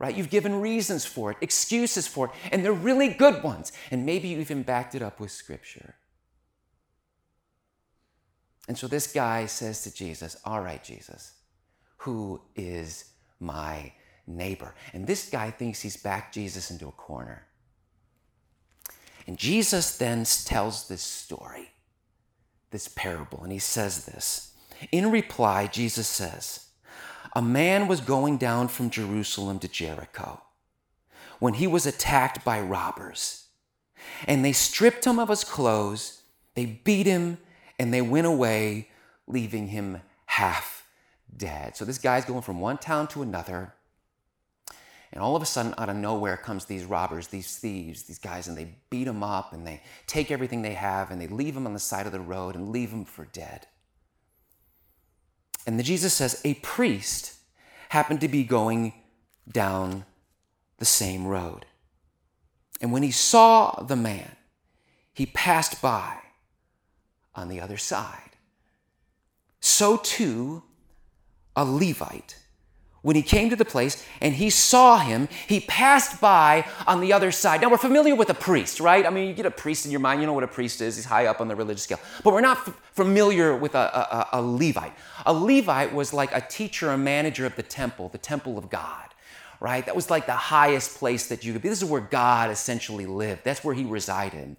Right? 0.01 0.17
You've 0.17 0.31
given 0.31 0.59
reasons 0.59 1.05
for 1.05 1.29
it, 1.29 1.37
excuses 1.41 2.07
for 2.07 2.25
it, 2.25 2.31
and 2.51 2.65
they're 2.65 2.73
really 2.73 3.09
good 3.09 3.43
ones. 3.43 3.71
And 3.91 4.03
maybe 4.03 4.29
you 4.29 4.39
even 4.39 4.63
backed 4.63 4.95
it 4.95 5.03
up 5.03 5.19
with 5.19 5.29
scripture. 5.29 5.93
And 8.67 8.75
so 8.75 8.87
this 8.87 9.13
guy 9.13 9.45
says 9.45 9.83
to 9.83 9.93
Jesus, 9.93 10.37
All 10.43 10.59
right, 10.59 10.83
Jesus, 10.83 11.33
who 11.97 12.41
is 12.55 13.11
my 13.39 13.93
neighbor. 14.25 14.73
And 14.91 15.05
this 15.05 15.29
guy 15.29 15.51
thinks 15.51 15.81
he's 15.81 15.97
backed 15.97 16.33
Jesus 16.33 16.71
into 16.71 16.87
a 16.87 16.91
corner. 16.93 17.45
And 19.27 19.37
Jesus 19.37 19.99
then 19.99 20.25
tells 20.45 20.87
this 20.87 21.03
story, 21.03 21.73
this 22.71 22.87
parable, 22.87 23.43
and 23.43 23.51
he 23.51 23.59
says 23.59 24.05
this. 24.05 24.53
In 24.91 25.11
reply, 25.11 25.67
Jesus 25.67 26.07
says, 26.07 26.70
A 27.33 27.41
man 27.41 27.87
was 27.87 28.01
going 28.01 28.37
down 28.37 28.67
from 28.67 28.89
Jerusalem 28.89 29.59
to 29.59 29.67
Jericho 29.67 30.41
when 31.39 31.55
he 31.55 31.67
was 31.67 31.85
attacked 31.85 32.43
by 32.43 32.59
robbers. 32.59 33.47
And 34.27 34.43
they 34.43 34.51
stripped 34.51 35.05
him 35.05 35.19
of 35.19 35.29
his 35.29 35.43
clothes, 35.43 36.23
they 36.55 36.65
beat 36.65 37.05
him, 37.05 37.37
and 37.79 37.93
they 37.93 38.01
went 38.01 38.27
away, 38.27 38.89
leaving 39.27 39.67
him 39.67 40.01
half 40.25 40.87
dead. 41.35 41.77
So 41.77 41.85
this 41.85 41.97
guy's 41.97 42.25
going 42.25 42.41
from 42.41 42.59
one 42.59 42.77
town 42.77 43.07
to 43.09 43.21
another 43.21 43.73
and 45.13 45.21
all 45.21 45.35
of 45.35 45.41
a 45.41 45.45
sudden, 45.45 45.73
out 45.77 45.89
of 45.89 45.95
nowhere 45.95 46.37
comes 46.37 46.65
these 46.65 46.85
robbers, 46.85 47.27
these 47.27 47.57
thieves, 47.57 48.03
these 48.03 48.19
guys, 48.19 48.47
and 48.47 48.57
they 48.57 48.75
beat 48.89 49.07
him 49.07 49.23
up 49.23 49.51
and 49.51 49.67
they 49.67 49.81
take 50.07 50.31
everything 50.31 50.61
they 50.61 50.73
have 50.73 51.11
and 51.11 51.19
they 51.19 51.27
leave 51.27 51.55
him 51.55 51.67
on 51.67 51.73
the 51.73 51.79
side 51.79 52.05
of 52.05 52.13
the 52.13 52.19
road 52.19 52.55
and 52.55 52.69
leave 52.69 52.91
him 52.91 53.03
for 53.03 53.25
dead. 53.25 53.67
And 55.65 55.77
then 55.77 55.85
Jesus 55.85 56.13
says, 56.13 56.41
a 56.43 56.55
priest 56.55 57.35
happened 57.89 58.21
to 58.21 58.27
be 58.27 58.43
going 58.43 58.93
down 59.51 60.05
the 60.77 60.85
same 60.85 61.27
road. 61.27 61.65
And 62.81 62.91
when 62.91 63.03
he 63.03 63.11
saw 63.11 63.83
the 63.83 63.95
man, 63.95 64.35
he 65.13 65.25
passed 65.27 65.81
by 65.81 66.17
on 67.35 67.47
the 67.47 67.61
other 67.61 67.77
side. 67.77 68.31
So 69.59 69.97
too, 69.97 70.63
a 71.55 71.63
Levite 71.63 72.37
when 73.01 73.15
he 73.15 73.21
came 73.21 73.49
to 73.49 73.55
the 73.55 73.65
place 73.65 74.05
and 74.21 74.35
he 74.35 74.49
saw 74.49 74.99
him, 74.99 75.27
he 75.47 75.59
passed 75.59 76.21
by 76.21 76.65
on 76.85 77.01
the 77.01 77.13
other 77.13 77.31
side. 77.31 77.61
Now, 77.61 77.69
we're 77.69 77.77
familiar 77.77 78.15
with 78.15 78.29
a 78.29 78.35
priest, 78.35 78.79
right? 78.79 79.05
I 79.05 79.09
mean, 79.09 79.27
you 79.27 79.33
get 79.33 79.45
a 79.45 79.51
priest 79.51 79.85
in 79.85 79.91
your 79.91 79.99
mind, 79.99 80.21
you 80.21 80.27
know 80.27 80.33
what 80.33 80.43
a 80.43 80.47
priest 80.47 80.81
is. 80.81 80.95
He's 80.95 81.05
high 81.05 81.25
up 81.25 81.41
on 81.41 81.47
the 81.47 81.55
religious 81.55 81.83
scale. 81.83 81.99
But 82.23 82.33
we're 82.33 82.41
not 82.41 82.57
f- 82.57 82.79
familiar 82.93 83.55
with 83.55 83.73
a, 83.73 84.29
a, 84.33 84.39
a 84.39 84.41
Levite. 84.41 84.93
A 85.25 85.33
Levite 85.33 85.93
was 85.93 86.13
like 86.13 86.31
a 86.35 86.41
teacher, 86.41 86.91
a 86.91 86.97
manager 86.97 87.45
of 87.45 87.55
the 87.55 87.63
temple, 87.63 88.09
the 88.09 88.17
temple 88.19 88.57
of 88.57 88.69
God 88.69 89.07
right? 89.61 89.85
That 89.85 89.95
was 89.95 90.09
like 90.09 90.25
the 90.25 90.33
highest 90.33 90.97
place 90.97 91.27
that 91.27 91.45
you 91.45 91.53
could 91.53 91.61
be. 91.61 91.69
This 91.69 91.83
is 91.83 91.89
where 91.89 92.01
God 92.01 92.49
essentially 92.49 93.05
lived. 93.05 93.43
That's 93.43 93.63
where 93.63 93.75
he 93.75 93.83
resided. 93.83 94.57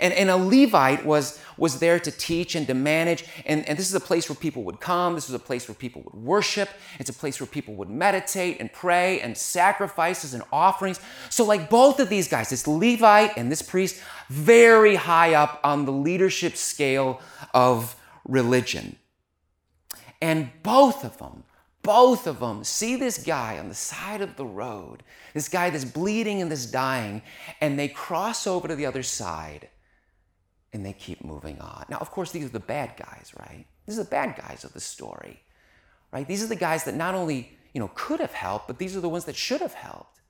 And, 0.00 0.14
and 0.14 0.30
a 0.30 0.36
Levite 0.36 1.04
was, 1.04 1.38
was 1.58 1.80
there 1.80 2.00
to 2.00 2.10
teach 2.10 2.54
and 2.54 2.66
to 2.66 2.72
manage. 2.72 3.26
And, 3.44 3.68
and 3.68 3.78
this 3.78 3.86
is 3.86 3.94
a 3.94 4.00
place 4.00 4.26
where 4.26 4.36
people 4.36 4.62
would 4.64 4.80
come. 4.80 5.14
This 5.14 5.28
was 5.28 5.34
a 5.34 5.38
place 5.38 5.68
where 5.68 5.74
people 5.74 6.00
would 6.00 6.14
worship. 6.14 6.70
It's 6.98 7.10
a 7.10 7.12
place 7.12 7.38
where 7.38 7.46
people 7.46 7.74
would 7.74 7.90
meditate 7.90 8.56
and 8.58 8.72
pray 8.72 9.20
and 9.20 9.36
sacrifices 9.36 10.32
and 10.32 10.42
offerings. 10.50 10.98
So, 11.28 11.44
like 11.44 11.68
both 11.68 12.00
of 12.00 12.08
these 12.08 12.26
guys, 12.26 12.48
this 12.48 12.66
Levite 12.66 13.36
and 13.36 13.52
this 13.52 13.60
priest, 13.60 14.02
very 14.30 14.94
high 14.94 15.34
up 15.34 15.60
on 15.62 15.84
the 15.84 15.92
leadership 15.92 16.56
scale 16.56 17.20
of 17.52 17.96
religion. 18.24 18.96
And 20.22 20.50
both 20.62 21.04
of 21.04 21.18
them 21.18 21.44
both 21.88 22.26
of 22.26 22.40
them 22.40 22.62
see 22.64 22.96
this 22.96 23.16
guy 23.16 23.58
on 23.58 23.70
the 23.70 23.74
side 23.74 24.20
of 24.20 24.36
the 24.36 24.44
road, 24.44 25.02
this 25.32 25.48
guy 25.48 25.70
that's 25.70 25.86
bleeding 25.86 26.42
and 26.42 26.50
that's 26.50 26.66
dying, 26.66 27.22
and 27.62 27.78
they 27.78 27.88
cross 27.88 28.46
over 28.46 28.68
to 28.68 28.76
the 28.76 28.84
other 28.84 29.02
side 29.02 29.70
and 30.74 30.84
they 30.84 30.92
keep 30.92 31.24
moving 31.24 31.58
on. 31.60 31.86
Now, 31.88 31.96
of 31.96 32.10
course, 32.10 32.30
these 32.30 32.44
are 32.44 32.50
the 32.50 32.60
bad 32.60 32.92
guys, 32.98 33.32
right? 33.40 33.64
These 33.86 33.98
are 33.98 34.04
the 34.04 34.10
bad 34.10 34.36
guys 34.36 34.64
of 34.64 34.74
the 34.74 34.80
story, 34.80 35.40
right? 36.12 36.28
These 36.28 36.44
are 36.44 36.46
the 36.46 36.56
guys 36.56 36.84
that 36.84 36.94
not 36.94 37.14
only, 37.14 37.56
you 37.72 37.80
know, 37.80 37.90
could 37.94 38.20
have 38.20 38.34
helped, 38.34 38.66
but 38.66 38.76
these 38.76 38.94
are 38.94 39.00
the 39.00 39.08
ones 39.08 39.24
that 39.24 39.34
should 39.34 39.62
have 39.62 39.72
helped. 39.72 40.20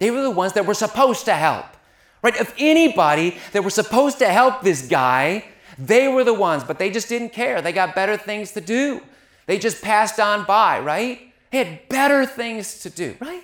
They 0.00 0.10
were 0.10 0.20
the 0.20 0.30
ones 0.30 0.52
that 0.52 0.66
were 0.66 0.74
supposed 0.74 1.24
to 1.24 1.32
help, 1.32 1.78
right? 2.22 2.36
If 2.36 2.54
anybody 2.58 3.38
that 3.52 3.64
were 3.64 3.70
supposed 3.70 4.18
to 4.18 4.28
help 4.28 4.60
this 4.60 4.86
guy, 4.86 5.46
they 5.78 6.08
were 6.08 6.24
the 6.24 6.34
ones, 6.34 6.62
but 6.62 6.78
they 6.78 6.90
just 6.90 7.08
didn't 7.08 7.30
care. 7.30 7.62
They 7.62 7.72
got 7.72 7.94
better 7.94 8.18
things 8.18 8.52
to 8.52 8.60
do. 8.60 9.00
They 9.46 9.58
just 9.58 9.82
passed 9.82 10.20
on 10.20 10.44
by, 10.44 10.80
right? 10.80 11.32
They 11.50 11.58
had 11.58 11.88
better 11.88 12.24
things 12.24 12.80
to 12.80 12.90
do, 12.90 13.16
right? 13.20 13.42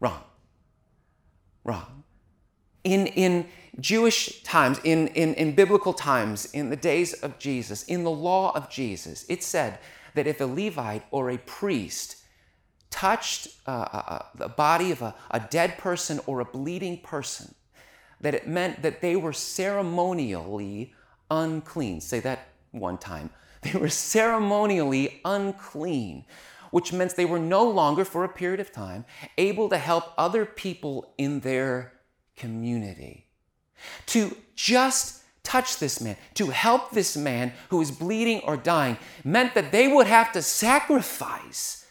Wrong. 0.00 0.22
Wrong. 1.64 2.04
In, 2.84 3.06
in 3.08 3.46
Jewish 3.80 4.42
times, 4.42 4.78
in, 4.84 5.08
in, 5.08 5.34
in 5.34 5.54
biblical 5.54 5.92
times, 5.92 6.46
in 6.52 6.70
the 6.70 6.76
days 6.76 7.14
of 7.14 7.38
Jesus, 7.38 7.82
in 7.84 8.04
the 8.04 8.10
law 8.10 8.52
of 8.54 8.70
Jesus, 8.70 9.24
it 9.28 9.42
said 9.42 9.78
that 10.14 10.26
if 10.26 10.40
a 10.40 10.44
Levite 10.44 11.04
or 11.10 11.30
a 11.30 11.38
priest 11.38 12.18
touched 12.90 13.48
uh, 13.66 13.70
uh, 13.70 14.02
uh 14.06 14.22
the 14.36 14.48
body 14.48 14.92
of 14.92 15.02
a, 15.02 15.14
a 15.32 15.40
dead 15.40 15.76
person 15.78 16.20
or 16.26 16.38
a 16.38 16.44
bleeding 16.44 16.98
person, 16.98 17.54
that 18.20 18.34
it 18.34 18.46
meant 18.46 18.82
that 18.82 19.00
they 19.00 19.16
were 19.16 19.32
ceremonially 19.32 20.94
unclean. 21.30 22.00
Say 22.00 22.20
that 22.20 22.48
one 22.70 22.98
time 22.98 23.30
they 23.72 23.78
were 23.78 23.88
ceremonially 23.88 25.20
unclean, 25.24 26.24
which 26.70 26.92
meant 26.92 27.16
they 27.16 27.24
were 27.24 27.38
no 27.38 27.64
longer, 27.64 28.04
for 28.04 28.24
a 28.24 28.28
period 28.28 28.60
of 28.60 28.72
time, 28.72 29.04
able 29.38 29.68
to 29.70 29.78
help 29.78 30.12
other 30.18 30.44
people 30.44 31.12
in 31.16 31.40
their 31.40 31.92
community. 32.36 33.26
To 34.06 34.36
just 34.54 35.22
touch 35.42 35.78
this 35.78 36.00
man, 36.00 36.16
to 36.34 36.46
help 36.46 36.90
this 36.90 37.16
man 37.16 37.52
who 37.68 37.80
is 37.80 37.90
bleeding 37.90 38.40
or 38.40 38.56
dying, 38.56 38.98
meant 39.24 39.54
that 39.54 39.72
they 39.72 39.88
would 39.88 40.06
have 40.06 40.32
to 40.32 40.42
sacrifice 40.42 41.86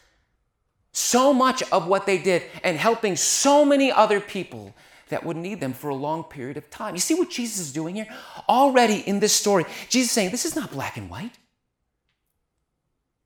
so 0.92 1.34
much 1.34 1.64
of 1.72 1.88
what 1.88 2.06
they 2.06 2.18
did 2.18 2.44
and 2.64 2.78
helping 2.78 3.16
so 3.16 3.66
many 3.66 3.92
other 3.92 4.20
people 4.20 4.76
that 5.10 5.24
would 5.24 5.38
need 5.38 5.60
them 5.60 5.74
for 5.74 5.90
a 5.90 5.96
long 5.96 6.24
period 6.24 6.58
of 6.58 6.70
time. 6.70 6.94
You 6.94 7.02
see 7.02 7.14
what 7.14 7.30
Jesus 7.30 7.60
is 7.60 7.74
doing 7.74 7.96
here? 7.96 8.08
Already 8.50 9.00
in 9.08 9.20
this 9.20 9.34
story, 9.34 9.66
Jesus 9.90 10.10
is 10.10 10.12
saying 10.12 10.32
this 10.32 10.46
is 10.46 10.56
not 10.56 10.72
black 10.72 10.98
and 10.98 11.10
white. 11.10 11.38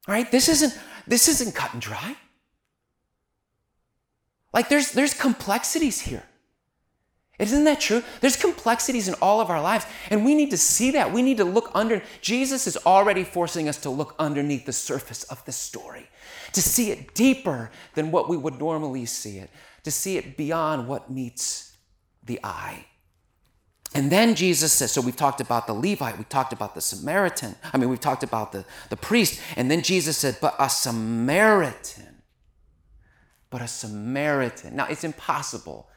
Right? 0.08 0.32
This 0.32 0.48
isn't 0.48 0.78
this 1.06 1.28
isn't 1.28 1.54
cut 1.54 1.74
and 1.74 1.82
dry. 1.82 2.16
Like 4.54 4.70
there's 4.70 4.92
there's 4.92 5.14
complexities 5.14 6.02
here. 6.02 6.24
Isn't 7.40 7.66
that 7.66 7.80
true? 7.80 8.02
There's 8.20 8.36
complexities 8.36 9.08
in 9.08 9.14
all 9.22 9.40
of 9.40 9.52
our 9.52 9.62
lives, 9.62 9.86
and 10.10 10.26
we 10.26 10.34
need 10.34 10.50
to 10.50 10.58
see 10.58 10.92
that. 10.92 11.14
We 11.14 11.22
need 11.22 11.38
to 11.38 11.46
look 11.46 11.70
under. 11.76 12.02
Jesus 12.20 12.66
is 12.66 12.78
already 12.78 13.24
forcing 13.24 13.70
us 13.70 13.78
to 13.82 13.92
look 13.92 14.16
underneath 14.18 14.66
the 14.66 14.74
surface 14.74 15.24
of 15.26 15.46
the 15.46 15.52
story, 15.52 16.08
to 16.54 16.62
see 16.64 16.90
it 16.90 17.14
deeper 17.14 17.70
than 17.94 18.10
what 18.10 18.28
we 18.28 18.38
would 18.38 18.58
normally 18.58 19.06
see 19.06 19.38
it, 19.38 19.52
to 19.84 19.92
see 19.92 20.18
it 20.18 20.36
beyond 20.36 20.88
what 20.88 21.12
meets 21.12 21.78
the 22.24 22.40
eye. 22.44 22.86
And 23.94 24.12
then 24.12 24.36
Jesus 24.36 24.74
says, 24.74 24.92
so 24.92 25.02
we've 25.02 25.16
talked 25.16 25.42
about 25.42 25.66
the 25.66 25.74
Levite, 25.74 26.18
we 26.18 26.26
talked 26.26 26.54
about 26.54 26.76
the 26.76 26.82
Samaritan, 26.82 27.56
I 27.74 27.78
mean, 27.78 27.90
we've 27.90 28.00
talked 28.00 28.24
about 28.24 28.52
the, 28.52 28.66
the 28.90 28.98
priest, 28.98 29.40
and 29.56 29.72
then 29.72 29.82
Jesus 29.82 30.18
said, 30.18 30.38
but 30.42 30.56
a 30.60 30.70
Samaritan, 30.70 32.22
but 33.50 33.62
a 33.62 33.68
Samaritan. 33.68 34.76
Now, 34.76 34.88
it's 34.88 35.04
impossible 35.04 35.88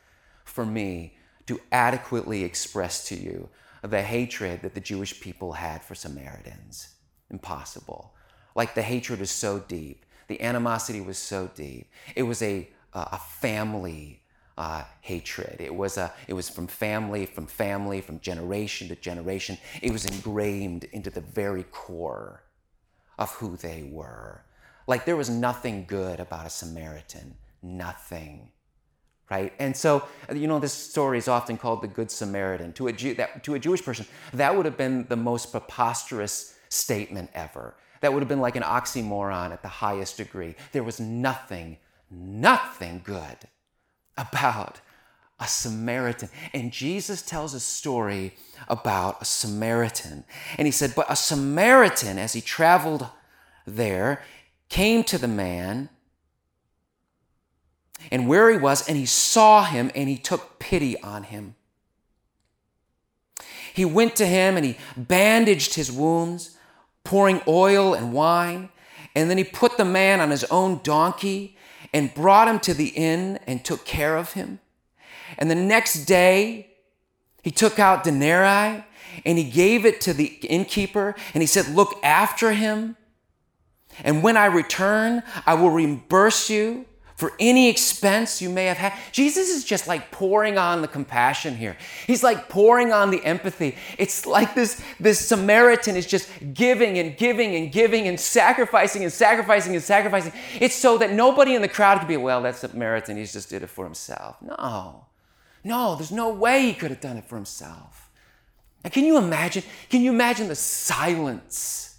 for 0.44 0.64
me 0.64 1.16
to 1.46 1.60
adequately 1.72 2.44
express 2.44 3.08
to 3.08 3.16
you 3.16 3.48
the 3.82 4.02
hatred 4.02 4.62
that 4.62 4.74
the 4.74 4.80
Jewish 4.80 5.20
people 5.20 5.52
had 5.54 5.82
for 5.82 5.94
Samaritans. 5.94 6.94
Impossible. 7.30 8.14
Like 8.54 8.74
the 8.74 8.82
hatred 8.82 9.20
is 9.20 9.30
so 9.30 9.58
deep, 9.58 10.04
the 10.28 10.40
animosity 10.40 11.00
was 11.00 11.18
so 11.18 11.50
deep. 11.54 11.90
It 12.14 12.22
was 12.22 12.40
a, 12.40 12.68
a 12.94 13.18
family 13.18 14.19
uh, 14.60 14.84
hatred. 15.00 15.56
It 15.58 15.74
was, 15.74 15.96
a, 15.96 16.12
it 16.28 16.34
was 16.34 16.50
from 16.50 16.66
family, 16.66 17.24
from 17.24 17.46
family, 17.46 18.02
from 18.02 18.20
generation 18.20 18.88
to 18.88 18.94
generation. 18.94 19.56
It 19.80 19.90
was 19.90 20.04
ingrained 20.04 20.84
into 20.92 21.08
the 21.08 21.22
very 21.22 21.62
core 21.62 22.42
of 23.18 23.30
who 23.30 23.56
they 23.56 23.88
were. 23.90 24.44
Like 24.86 25.06
there 25.06 25.16
was 25.16 25.30
nothing 25.30 25.86
good 25.88 26.20
about 26.20 26.44
a 26.46 26.50
Samaritan, 26.50 27.36
nothing 27.62 28.50
right? 29.30 29.52
And 29.60 29.76
so, 29.76 30.08
you 30.34 30.48
know, 30.48 30.58
this 30.58 30.72
story 30.72 31.16
is 31.16 31.28
often 31.28 31.56
called 31.56 31.82
the 31.82 31.86
Good 31.86 32.10
Samaritan. 32.10 32.72
To 32.72 32.88
a, 32.88 32.92
Jew, 32.92 33.14
that, 33.14 33.44
to 33.44 33.54
a 33.54 33.60
Jewish 33.60 33.80
person, 33.80 34.04
that 34.32 34.56
would 34.56 34.66
have 34.66 34.76
been 34.76 35.06
the 35.08 35.14
most 35.14 35.52
preposterous 35.52 36.56
statement 36.68 37.30
ever. 37.32 37.76
That 38.00 38.12
would 38.12 38.22
have 38.22 38.28
been 38.28 38.40
like 38.40 38.56
an 38.56 38.64
oxymoron 38.64 39.52
at 39.52 39.62
the 39.62 39.68
highest 39.68 40.16
degree. 40.16 40.56
There 40.72 40.82
was 40.82 40.98
nothing, 40.98 41.76
nothing 42.10 43.02
good 43.04 43.36
about 44.16 44.80
a 45.38 45.46
Samaritan. 45.46 46.28
And 46.52 46.72
Jesus 46.72 47.22
tells 47.22 47.54
a 47.54 47.60
story 47.60 48.34
about 48.68 49.22
a 49.22 49.24
Samaritan. 49.24 50.24
And 50.58 50.66
he 50.66 50.72
said, 50.72 50.94
But 50.94 51.10
a 51.10 51.16
Samaritan, 51.16 52.18
as 52.18 52.34
he 52.34 52.40
traveled 52.40 53.06
there, 53.66 54.22
came 54.68 55.02
to 55.04 55.18
the 55.18 55.28
man 55.28 55.88
and 58.10 58.28
where 58.28 58.50
he 58.50 58.56
was, 58.56 58.88
and 58.88 58.96
he 58.96 59.06
saw 59.06 59.64
him, 59.64 59.90
and 59.94 60.08
he 60.08 60.16
took 60.16 60.58
pity 60.58 61.00
on 61.02 61.24
him. 61.24 61.54
He 63.74 63.84
went 63.84 64.16
to 64.16 64.26
him 64.26 64.56
and 64.56 64.66
he 64.66 64.76
bandaged 64.96 65.74
his 65.74 65.92
wounds, 65.92 66.56
pouring 67.04 67.40
oil 67.46 67.94
and 67.94 68.12
wine. 68.12 68.68
And 69.14 69.30
then 69.30 69.38
he 69.38 69.44
put 69.44 69.76
the 69.76 69.84
man 69.84 70.20
on 70.20 70.30
his 70.30 70.44
own 70.44 70.80
donkey 70.82 71.56
and 71.92 72.14
brought 72.14 72.48
him 72.48 72.60
to 72.60 72.74
the 72.74 72.88
inn 72.88 73.38
and 73.46 73.64
took 73.64 73.84
care 73.84 74.16
of 74.16 74.32
him. 74.32 74.60
And 75.38 75.50
the 75.50 75.54
next 75.54 76.04
day, 76.04 76.70
he 77.42 77.50
took 77.50 77.78
out 77.78 78.04
denarii 78.04 78.84
and 79.24 79.38
he 79.38 79.44
gave 79.44 79.84
it 79.84 80.00
to 80.02 80.12
the 80.12 80.26
innkeeper 80.42 81.14
and 81.34 81.42
he 81.42 81.46
said, 81.46 81.68
Look 81.68 81.98
after 82.02 82.52
him. 82.52 82.96
And 84.04 84.22
when 84.22 84.36
I 84.36 84.46
return, 84.46 85.22
I 85.46 85.54
will 85.54 85.70
reimburse 85.70 86.48
you 86.48 86.86
for 87.20 87.34
any 87.38 87.68
expense 87.68 88.40
you 88.40 88.48
may 88.48 88.64
have 88.64 88.78
had. 88.78 88.94
Jesus 89.12 89.50
is 89.50 89.62
just 89.62 89.86
like 89.86 90.10
pouring 90.10 90.56
on 90.56 90.80
the 90.80 90.88
compassion 90.88 91.54
here. 91.54 91.76
He's 92.06 92.22
like 92.22 92.48
pouring 92.48 92.92
on 92.92 93.10
the 93.10 93.22
empathy. 93.22 93.76
It's 93.98 94.24
like 94.24 94.54
this, 94.54 94.82
this 94.98 95.20
Samaritan 95.20 95.96
is 95.96 96.06
just 96.06 96.30
giving 96.54 96.98
and 96.98 97.18
giving 97.18 97.54
and 97.56 97.70
giving 97.70 98.08
and 98.08 98.18
sacrificing 98.18 99.02
and 99.02 99.12
sacrificing 99.12 99.74
and 99.74 99.84
sacrificing. 99.84 100.32
It's 100.58 100.74
so 100.74 100.96
that 100.96 101.12
nobody 101.12 101.54
in 101.54 101.60
the 101.60 101.68
crowd 101.68 101.98
could 101.98 102.08
be, 102.08 102.16
well, 102.16 102.40
that 102.40 102.56
Samaritan, 102.56 103.18
he 103.18 103.26
just 103.26 103.50
did 103.50 103.62
it 103.62 103.68
for 103.68 103.84
himself. 103.84 104.40
No. 104.40 105.04
No, 105.62 105.96
there's 105.96 106.10
no 106.10 106.30
way 106.30 106.62
he 106.62 106.72
could 106.72 106.90
have 106.90 107.02
done 107.02 107.18
it 107.18 107.26
for 107.26 107.36
himself. 107.36 108.10
Now, 108.82 108.88
can 108.88 109.04
you 109.04 109.18
imagine? 109.18 109.62
Can 109.90 110.00
you 110.00 110.10
imagine 110.10 110.48
the 110.48 110.54
silence 110.54 111.98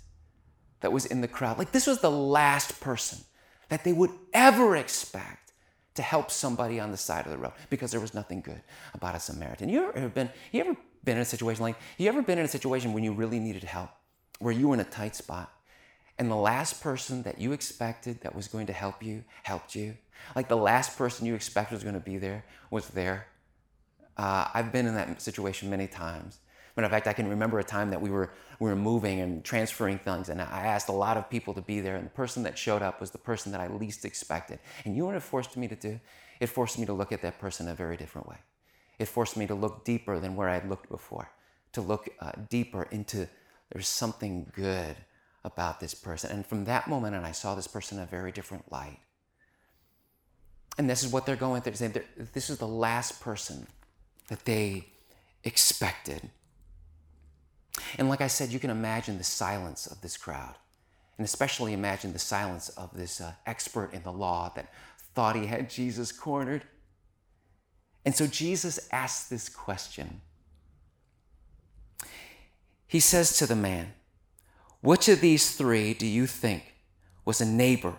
that 0.79 0.91
was 0.91 1.05
in 1.05 1.21
the 1.21 1.27
crowd? 1.27 1.59
Like 1.59 1.73
this 1.73 1.85
was 1.85 1.99
the 1.99 2.09
last 2.09 2.81
person 2.81 3.19
that 3.71 3.85
they 3.85 3.93
would 3.93 4.11
ever 4.33 4.75
expect 4.75 5.53
to 5.95 6.01
help 6.01 6.29
somebody 6.29 6.77
on 6.77 6.91
the 6.91 6.97
side 6.97 7.25
of 7.25 7.31
the 7.31 7.37
road 7.37 7.53
because 7.69 7.89
there 7.89 8.01
was 8.01 8.13
nothing 8.13 8.41
good 8.41 8.61
about 8.93 9.15
a 9.15 9.19
Samaritan. 9.19 9.69
You 9.69 9.93
ever 9.95 10.09
been, 10.09 10.29
you 10.51 10.59
ever 10.59 10.75
been 11.05 11.15
in 11.15 11.21
a 11.21 11.25
situation 11.25 11.63
like, 11.63 11.77
you 11.97 12.09
ever 12.09 12.21
been 12.21 12.37
in 12.37 12.43
a 12.43 12.49
situation 12.49 12.91
when 12.91 13.05
you 13.05 13.13
really 13.13 13.39
needed 13.39 13.63
help, 13.63 13.89
where 14.39 14.53
you 14.53 14.67
were 14.67 14.73
in 14.73 14.81
a 14.81 14.83
tight 14.83 15.15
spot, 15.15 15.53
and 16.19 16.29
the 16.29 16.35
last 16.35 16.83
person 16.83 17.23
that 17.23 17.39
you 17.39 17.53
expected 17.53 18.19
that 18.21 18.35
was 18.35 18.49
going 18.49 18.67
to 18.67 18.73
help 18.73 19.01
you 19.01 19.23
helped 19.43 19.73
you? 19.73 19.95
Like 20.35 20.49
the 20.49 20.57
last 20.57 20.97
person 20.97 21.25
you 21.25 21.33
expected 21.33 21.75
was 21.75 21.83
going 21.83 21.95
to 21.95 22.01
be 22.01 22.17
there 22.17 22.43
was 22.71 22.89
there. 22.89 23.27
Uh, 24.17 24.49
I've 24.53 24.73
been 24.73 24.85
in 24.85 24.95
that 24.95 25.21
situation 25.21 25.69
many 25.69 25.87
times. 25.87 26.39
But 26.75 26.83
in 26.83 26.89
fact, 26.89 27.07
I 27.07 27.13
can 27.13 27.27
remember 27.27 27.59
a 27.59 27.63
time 27.63 27.89
that 27.89 28.01
we 28.01 28.09
were, 28.09 28.31
we 28.59 28.69
were 28.69 28.75
moving 28.75 29.19
and 29.19 29.43
transferring 29.43 29.99
things, 29.99 30.29
and 30.29 30.41
I 30.41 30.65
asked 30.65 30.89
a 30.89 30.93
lot 30.93 31.17
of 31.17 31.29
people 31.29 31.53
to 31.53 31.61
be 31.61 31.81
there, 31.81 31.95
and 31.95 32.05
the 32.05 32.11
person 32.11 32.43
that 32.43 32.57
showed 32.57 32.81
up 32.81 33.01
was 33.01 33.11
the 33.11 33.17
person 33.17 33.51
that 33.51 33.61
I 33.61 33.67
least 33.67 34.05
expected. 34.05 34.59
And 34.85 34.95
you 34.95 35.01
know 35.01 35.07
what 35.07 35.15
it 35.15 35.23
forced 35.23 35.57
me 35.57 35.67
to 35.67 35.75
do? 35.75 35.99
It 36.39 36.47
forced 36.47 36.79
me 36.79 36.85
to 36.85 36.93
look 36.93 37.11
at 37.11 37.21
that 37.21 37.39
person 37.39 37.67
a 37.67 37.75
very 37.75 37.97
different 37.97 38.27
way. 38.27 38.37
It 38.99 39.05
forced 39.05 39.35
me 39.35 39.47
to 39.47 39.55
look 39.55 39.83
deeper 39.83 40.19
than 40.19 40.35
where 40.35 40.47
I 40.47 40.53
had 40.53 40.69
looked 40.69 40.89
before, 40.89 41.29
to 41.73 41.81
look 41.81 42.09
uh, 42.19 42.31
deeper 42.49 42.83
into 42.91 43.27
there's 43.71 43.87
something 43.87 44.51
good 44.53 44.95
about 45.43 45.79
this 45.79 45.93
person. 45.93 46.31
And 46.31 46.45
from 46.45 46.65
that 46.65 46.87
moment 46.87 47.15
on, 47.15 47.23
I 47.23 47.31
saw 47.31 47.55
this 47.55 47.67
person 47.67 47.97
in 47.97 48.03
a 48.03 48.07
very 48.07 48.31
different 48.31 48.71
light. 48.71 48.99
And 50.77 50.89
this 50.89 51.03
is 51.03 51.11
what 51.11 51.25
they're 51.25 51.35
going 51.35 51.61
through. 51.61 52.01
This 52.33 52.49
is 52.49 52.57
the 52.57 52.67
last 52.67 53.21
person 53.21 53.67
that 54.27 54.45
they 54.45 54.87
expected. 55.43 56.29
And 57.97 58.09
like 58.09 58.21
I 58.21 58.27
said, 58.27 58.49
you 58.49 58.59
can 58.59 58.69
imagine 58.69 59.17
the 59.17 59.23
silence 59.23 59.87
of 59.87 60.01
this 60.01 60.17
crowd, 60.17 60.55
and 61.17 61.25
especially 61.25 61.73
imagine 61.73 62.13
the 62.13 62.19
silence 62.19 62.69
of 62.69 62.95
this 62.95 63.21
uh, 63.21 63.33
expert 63.45 63.93
in 63.93 64.03
the 64.03 64.11
law 64.11 64.51
that 64.55 64.73
thought 65.13 65.35
he 65.35 65.45
had 65.45 65.69
Jesus 65.69 66.11
cornered. 66.11 66.63
And 68.05 68.15
so 68.15 68.27
Jesus 68.27 68.87
asks 68.91 69.29
this 69.29 69.49
question. 69.49 70.21
He 72.87 72.99
says 72.99 73.37
to 73.37 73.45
the 73.45 73.55
man, 73.55 73.93
Which 74.81 75.07
of 75.07 75.21
these 75.21 75.55
three 75.55 75.93
do 75.93 76.05
you 76.05 76.27
think 76.27 76.75
was 77.23 77.39
a 77.39 77.45
neighbor 77.45 77.95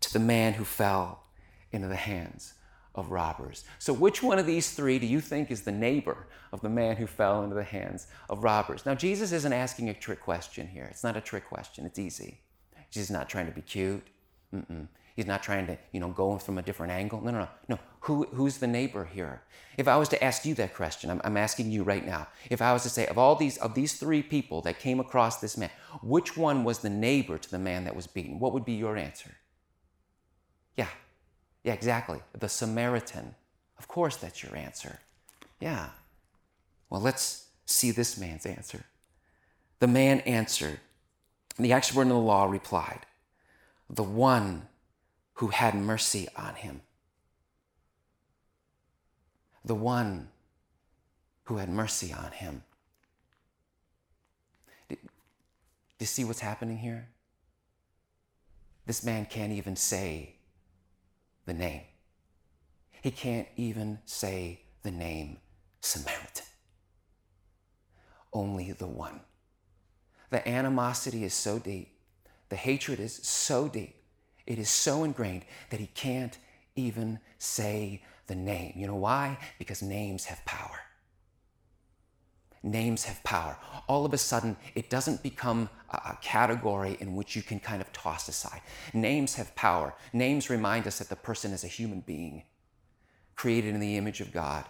to 0.00 0.12
the 0.12 0.18
man 0.18 0.54
who 0.54 0.64
fell 0.64 1.24
into 1.72 1.88
the 1.88 1.96
hands 1.96 2.54
of 3.00 3.10
robbers. 3.10 3.64
So, 3.78 3.92
which 3.92 4.22
one 4.22 4.38
of 4.38 4.46
these 4.46 4.70
three 4.70 4.98
do 4.98 5.06
you 5.06 5.20
think 5.20 5.50
is 5.50 5.62
the 5.62 5.72
neighbor 5.72 6.26
of 6.52 6.60
the 6.60 6.68
man 6.68 6.96
who 6.96 7.06
fell 7.06 7.42
into 7.42 7.56
the 7.56 7.64
hands 7.64 8.06
of 8.28 8.44
robbers? 8.44 8.86
Now, 8.86 8.94
Jesus 8.94 9.32
isn't 9.32 9.52
asking 9.52 9.88
a 9.88 9.94
trick 9.94 10.20
question 10.20 10.68
here. 10.68 10.86
It's 10.90 11.02
not 11.02 11.16
a 11.16 11.20
trick 11.20 11.48
question, 11.48 11.86
it's 11.86 11.98
easy. 11.98 12.40
Jesus 12.90 13.10
is 13.10 13.14
not 13.14 13.28
trying 13.28 13.46
to 13.46 13.52
be 13.52 13.62
cute. 13.62 14.06
Mm-mm. 14.54 14.86
He's 15.16 15.26
not 15.26 15.42
trying 15.42 15.66
to, 15.66 15.76
you 15.92 16.00
know, 16.00 16.08
go 16.08 16.38
from 16.38 16.58
a 16.58 16.62
different 16.62 16.92
angle. 16.92 17.20
No, 17.20 17.30
no, 17.30 17.40
no. 17.40 17.48
No. 17.68 17.78
Who, 18.00 18.24
who's 18.32 18.58
the 18.58 18.66
neighbor 18.66 19.04
here? 19.04 19.42
If 19.76 19.86
I 19.86 19.96
was 19.96 20.08
to 20.10 20.24
ask 20.24 20.44
you 20.44 20.54
that 20.54 20.74
question, 20.74 21.10
I'm, 21.10 21.20
I'm 21.24 21.36
asking 21.36 21.70
you 21.70 21.82
right 21.82 22.04
now. 22.04 22.28
If 22.48 22.62
I 22.62 22.72
was 22.72 22.82
to 22.84 22.88
say, 22.88 23.06
of 23.06 23.18
all 23.18 23.34
these, 23.34 23.58
of 23.58 23.74
these 23.74 23.94
three 23.94 24.22
people 24.22 24.62
that 24.62 24.78
came 24.78 24.98
across 24.98 25.40
this 25.40 25.56
man, 25.56 25.70
which 26.02 26.36
one 26.36 26.64
was 26.64 26.78
the 26.78 26.90
neighbor 26.90 27.38
to 27.38 27.50
the 27.50 27.58
man 27.58 27.84
that 27.84 27.94
was 27.94 28.06
beaten? 28.06 28.38
What 28.38 28.52
would 28.52 28.64
be 28.64 28.72
your 28.72 28.96
answer? 28.96 29.30
Yeah, 30.76 30.88
yeah, 31.62 31.72
exactly. 31.72 32.20
The 32.38 32.48
Samaritan. 32.48 33.34
Of 33.78 33.88
course, 33.88 34.16
that's 34.16 34.42
your 34.42 34.56
answer. 34.56 35.00
Yeah. 35.60 35.90
Well, 36.88 37.00
let's 37.00 37.46
see 37.66 37.90
this 37.90 38.18
man's 38.18 38.46
answer. 38.46 38.84
The 39.78 39.86
man 39.86 40.20
answered, 40.20 40.80
the 41.58 41.72
expert 41.72 42.02
in 42.02 42.08
the 42.08 42.18
law 42.18 42.44
replied, 42.44 43.06
The 43.88 44.02
one 44.02 44.68
who 45.34 45.48
had 45.48 45.74
mercy 45.74 46.28
on 46.36 46.54
him. 46.54 46.82
The 49.64 49.74
one 49.74 50.28
who 51.44 51.58
had 51.58 51.68
mercy 51.68 52.12
on 52.12 52.32
him. 52.32 52.62
Do 54.88 54.96
you 55.98 56.06
see 56.06 56.24
what's 56.24 56.40
happening 56.40 56.78
here? 56.78 57.08
This 58.86 59.04
man 59.04 59.26
can't 59.26 59.52
even 59.52 59.76
say 59.76 60.36
the 61.46 61.54
name. 61.54 61.82
He 63.02 63.10
can't 63.10 63.48
even 63.56 63.98
say 64.04 64.60
the 64.82 64.90
name 64.90 65.38
Samaritan. 65.80 66.44
Only 68.32 68.72
the 68.72 68.86
one. 68.86 69.20
The 70.30 70.46
animosity 70.48 71.24
is 71.24 71.34
so 71.34 71.58
deep, 71.58 71.88
the 72.48 72.56
hatred 72.56 73.00
is 73.00 73.14
so 73.14 73.68
deep, 73.68 73.96
it 74.46 74.58
is 74.58 74.70
so 74.70 75.02
ingrained 75.02 75.44
that 75.70 75.80
he 75.80 75.86
can't 75.86 76.38
even 76.76 77.18
say 77.38 78.02
the 78.26 78.34
name. 78.36 78.74
You 78.76 78.86
know 78.86 78.96
why? 78.96 79.38
Because 79.58 79.82
names 79.82 80.26
have 80.26 80.44
power. 80.44 80.78
Names 82.62 83.04
have 83.04 83.22
power. 83.24 83.56
All 83.88 84.04
of 84.04 84.12
a 84.12 84.18
sudden, 84.18 84.56
it 84.74 84.90
doesn't 84.90 85.22
become 85.22 85.70
a 85.88 86.16
category 86.20 86.96
in 87.00 87.16
which 87.16 87.34
you 87.34 87.42
can 87.42 87.58
kind 87.58 87.80
of 87.80 87.90
toss 87.92 88.28
aside. 88.28 88.60
Names 88.92 89.34
have 89.36 89.54
power. 89.54 89.94
Names 90.12 90.50
remind 90.50 90.86
us 90.86 90.98
that 90.98 91.08
the 91.08 91.16
person 91.16 91.52
is 91.52 91.64
a 91.64 91.68
human 91.68 92.00
being 92.00 92.44
created 93.34 93.74
in 93.74 93.80
the 93.80 93.96
image 93.96 94.20
of 94.20 94.32
God 94.32 94.66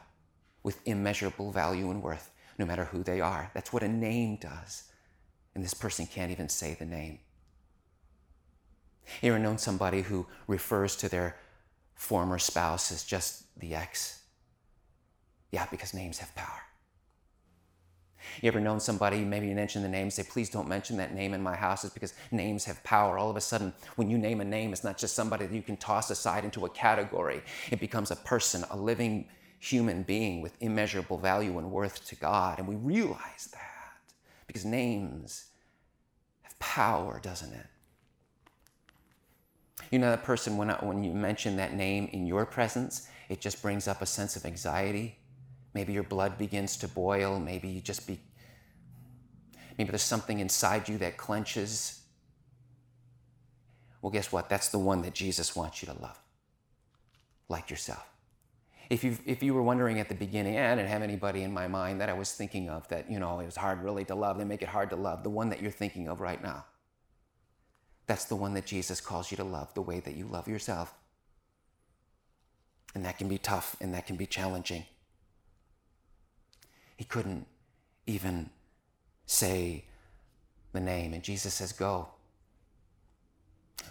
with 0.63 0.87
immeasurable 0.87 1.51
value 1.51 1.91
and 1.91 2.01
worth, 2.01 2.31
no 2.59 2.65
matter 2.65 2.85
who 2.85 3.03
they 3.03 3.21
are. 3.21 3.51
That's 3.55 3.73
what 3.73 3.83
a 3.83 3.89
name 3.89 4.37
does. 4.37 4.85
And 5.55 5.65
this 5.65 5.75
person 5.75 6.07
can't 6.07 6.31
even 6.31 6.49
say 6.49 6.75
the 6.75 6.85
name. 6.85 7.19
You 9.21 9.33
ever 9.33 9.41
known 9.41 9.59
somebody 9.59 10.03
who 10.03 10.27
refers 10.47 10.95
to 10.97 11.09
their 11.09 11.37
former 11.97 12.39
spouse 12.39 12.93
as 12.93 13.03
just 13.03 13.45
the 13.59 13.75
ex? 13.75 14.21
Yeah, 15.51 15.67
because 15.69 15.93
names 15.93 16.19
have 16.19 16.33
power. 16.37 16.63
You 18.41 18.49
ever 18.49 18.61
known 18.61 18.81
somebody, 18.81 19.25
maybe 19.25 19.49
you 19.49 19.55
mention 19.55 19.83
the 19.83 19.89
name, 19.89 20.11
say, 20.11 20.23
please 20.23 20.51
don't 20.51 20.69
mention 20.69 20.97
that 20.99 21.15
name 21.15 21.35
in 21.35 21.43
my 21.43 21.57
house, 21.57 21.85
it's 21.85 21.95
because 21.95 22.15
names 22.31 22.65
have 22.65 22.83
power. 22.85 23.19
All 23.19 23.31
of 23.31 23.37
a 23.37 23.41
sudden, 23.41 23.73
when 23.97 24.11
you 24.11 24.19
name 24.19 24.41
a 24.41 24.45
name, 24.45 24.73
it's 24.73 24.85
not 24.85 24.99
just 24.99 25.15
somebody 25.15 25.47
that 25.47 25.55
you 25.55 25.63
can 25.63 25.77
toss 25.77 26.11
aside 26.11 26.45
into 26.45 26.67
a 26.67 26.71
category. 26.71 27.43
It 27.71 27.81
becomes 27.81 28.11
a 28.11 28.17
person, 28.17 28.65
a 28.71 28.77
living 28.77 29.29
human 29.59 30.03
being 30.03 30.41
with 30.41 30.57
immeasurable 30.61 31.19
value 31.19 31.59
and 31.59 31.71
worth 31.71 32.07
to 32.07 32.17
God. 32.17 32.59
And 32.59 32.67
we 32.67 32.77
realize 32.77 33.49
that 33.53 33.93
because 34.47 34.65
names 34.65 35.47
have 36.43 36.59
power, 36.59 37.21
doesn't 37.23 37.53
it? 37.53 37.67
You 39.91 39.99
know 39.99 40.11
that 40.11 40.25
person, 40.25 40.57
when, 40.57 40.71
I, 40.71 40.85
when 40.85 41.05
you 41.05 41.13
mention 41.13 41.57
that 41.57 41.75
name 41.75 42.09
in 42.13 42.27
your 42.27 42.47
presence, 42.47 43.09
it 43.29 43.41
just 43.41 43.61
brings 43.61 43.87
up 43.89 44.03
a 44.03 44.07
sense 44.07 44.37
of 44.37 44.45
anxiety 44.45 45.20
Maybe 45.75 45.93
your 45.93 46.03
blood 46.03 46.39
begins 46.39 46.77
to 46.79 46.89
boil. 46.89 47.39
Maybe 47.39 47.69
you 47.69 47.81
just 47.81 48.07
be, 48.07 48.21
maybe 49.79 49.91
there's 49.91 50.03
something 50.03 50.41
inside 50.41 50.89
you 50.89 50.99
that 50.99 51.17
clenches. 51.17 52.01
Well, 54.03 54.11
guess 54.11 54.33
what? 54.33 54.49
That's 54.49 54.69
the 54.69 54.79
one 54.79 55.03
that 55.03 55.15
Jesus 55.15 55.55
wants 55.55 55.83
you 55.83 55.87
to 55.87 56.01
love, 56.01 56.19
like 57.49 57.71
yourself. 57.71 58.07
If, 58.89 59.05
you 59.05 59.17
if 59.25 59.41
you 59.41 59.55
were 59.55 59.63
wondering 59.63 60.01
at 60.01 60.09
the 60.09 60.17
beginning, 60.17 60.57
eh, 60.57 60.73
I 60.73 60.75
didn't 60.75 60.89
have 60.89 61.03
anybody 61.03 61.43
in 61.43 61.53
my 61.53 61.69
mind 61.69 62.01
that 62.01 62.09
I 62.09 62.13
was 62.13 62.33
thinking 62.33 62.69
of 62.69 62.89
that, 62.89 63.09
you 63.09 63.21
know, 63.21 63.39
it 63.39 63.47
was 63.47 63.55
hard 63.55 63.85
really 63.85 64.05
to 64.07 64.17
love, 64.17 64.37
they 64.37 64.45
make 64.45 64.63
it 64.63 64.69
hard 64.69 64.91
to 64.91 64.97
love, 64.97 65.23
the 65.23 65.31
one 65.31 65.51
that 65.51 65.63
you're 65.63 65.71
thinking 65.71 66.09
of 66.09 66.21
right 66.21 66.43
now. 66.43 66.65
That's 68.09 68.25
the 68.25 68.35
one 68.35 68.55
that 68.55 68.67
Jesus 68.67 69.01
calls 69.01 69.31
you 69.31 69.37
to 69.37 69.45
love, 69.45 69.73
the 69.75 69.83
way 69.83 70.01
that 70.01 70.17
you 70.17 70.27
love 70.27 70.49
yourself. 70.49 70.93
And 72.93 73.05
that 73.05 73.19
can 73.19 73.29
be 73.29 73.39
tough 73.39 73.77
and 73.81 73.95
that 73.95 74.09
can 74.09 74.17
be 74.17 74.27
challenging. 74.27 74.85
He 77.01 77.07
couldn't 77.07 77.47
even 78.07 78.51
say 79.25 79.87
the 80.75 80.81
name. 80.81 81.15
And 81.15 81.23
Jesus 81.23 81.55
says, 81.55 81.73
Go. 81.73 82.09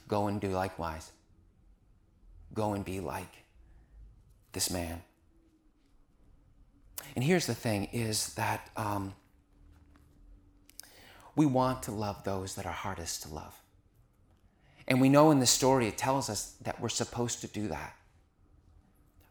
Go 0.08 0.28
and 0.28 0.40
do 0.40 0.50
likewise. 0.50 1.12
Go 2.54 2.74
and 2.74 2.86
be 2.86 3.00
like 3.00 3.46
this 4.52 4.70
man. 4.70 5.02
And 7.16 7.24
here's 7.26 7.48
the 7.48 7.56
thing 7.56 7.86
is 7.86 8.36
that 8.36 8.70
um, 8.78 9.16
we 11.36 11.48
want 11.48 11.82
to 11.84 11.92
love 11.92 12.24
those 12.24 12.54
that 12.54 12.68
are 12.68 12.72
hardest 12.72 13.24
to 13.24 13.34
love. 13.34 13.60
And 14.88 15.02
we 15.02 15.10
know 15.10 15.32
in 15.32 15.40
the 15.40 15.48
story 15.48 15.88
it 15.88 15.98
tells 15.98 16.30
us 16.30 16.54
that 16.62 16.80
we're 16.80 16.90
supposed 16.90 17.42
to 17.42 17.48
do 17.48 17.70
that. 17.70 17.96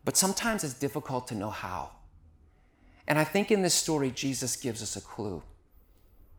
But 0.04 0.16
sometimes 0.16 0.64
it's 0.64 0.74
difficult 0.74 1.28
to 1.28 1.36
know 1.36 1.50
how. 1.50 1.92
And 3.08 3.18
I 3.18 3.24
think 3.24 3.50
in 3.50 3.62
this 3.62 3.74
story, 3.74 4.10
Jesus 4.10 4.54
gives 4.54 4.82
us 4.82 4.94
a 4.94 5.00
clue. 5.00 5.42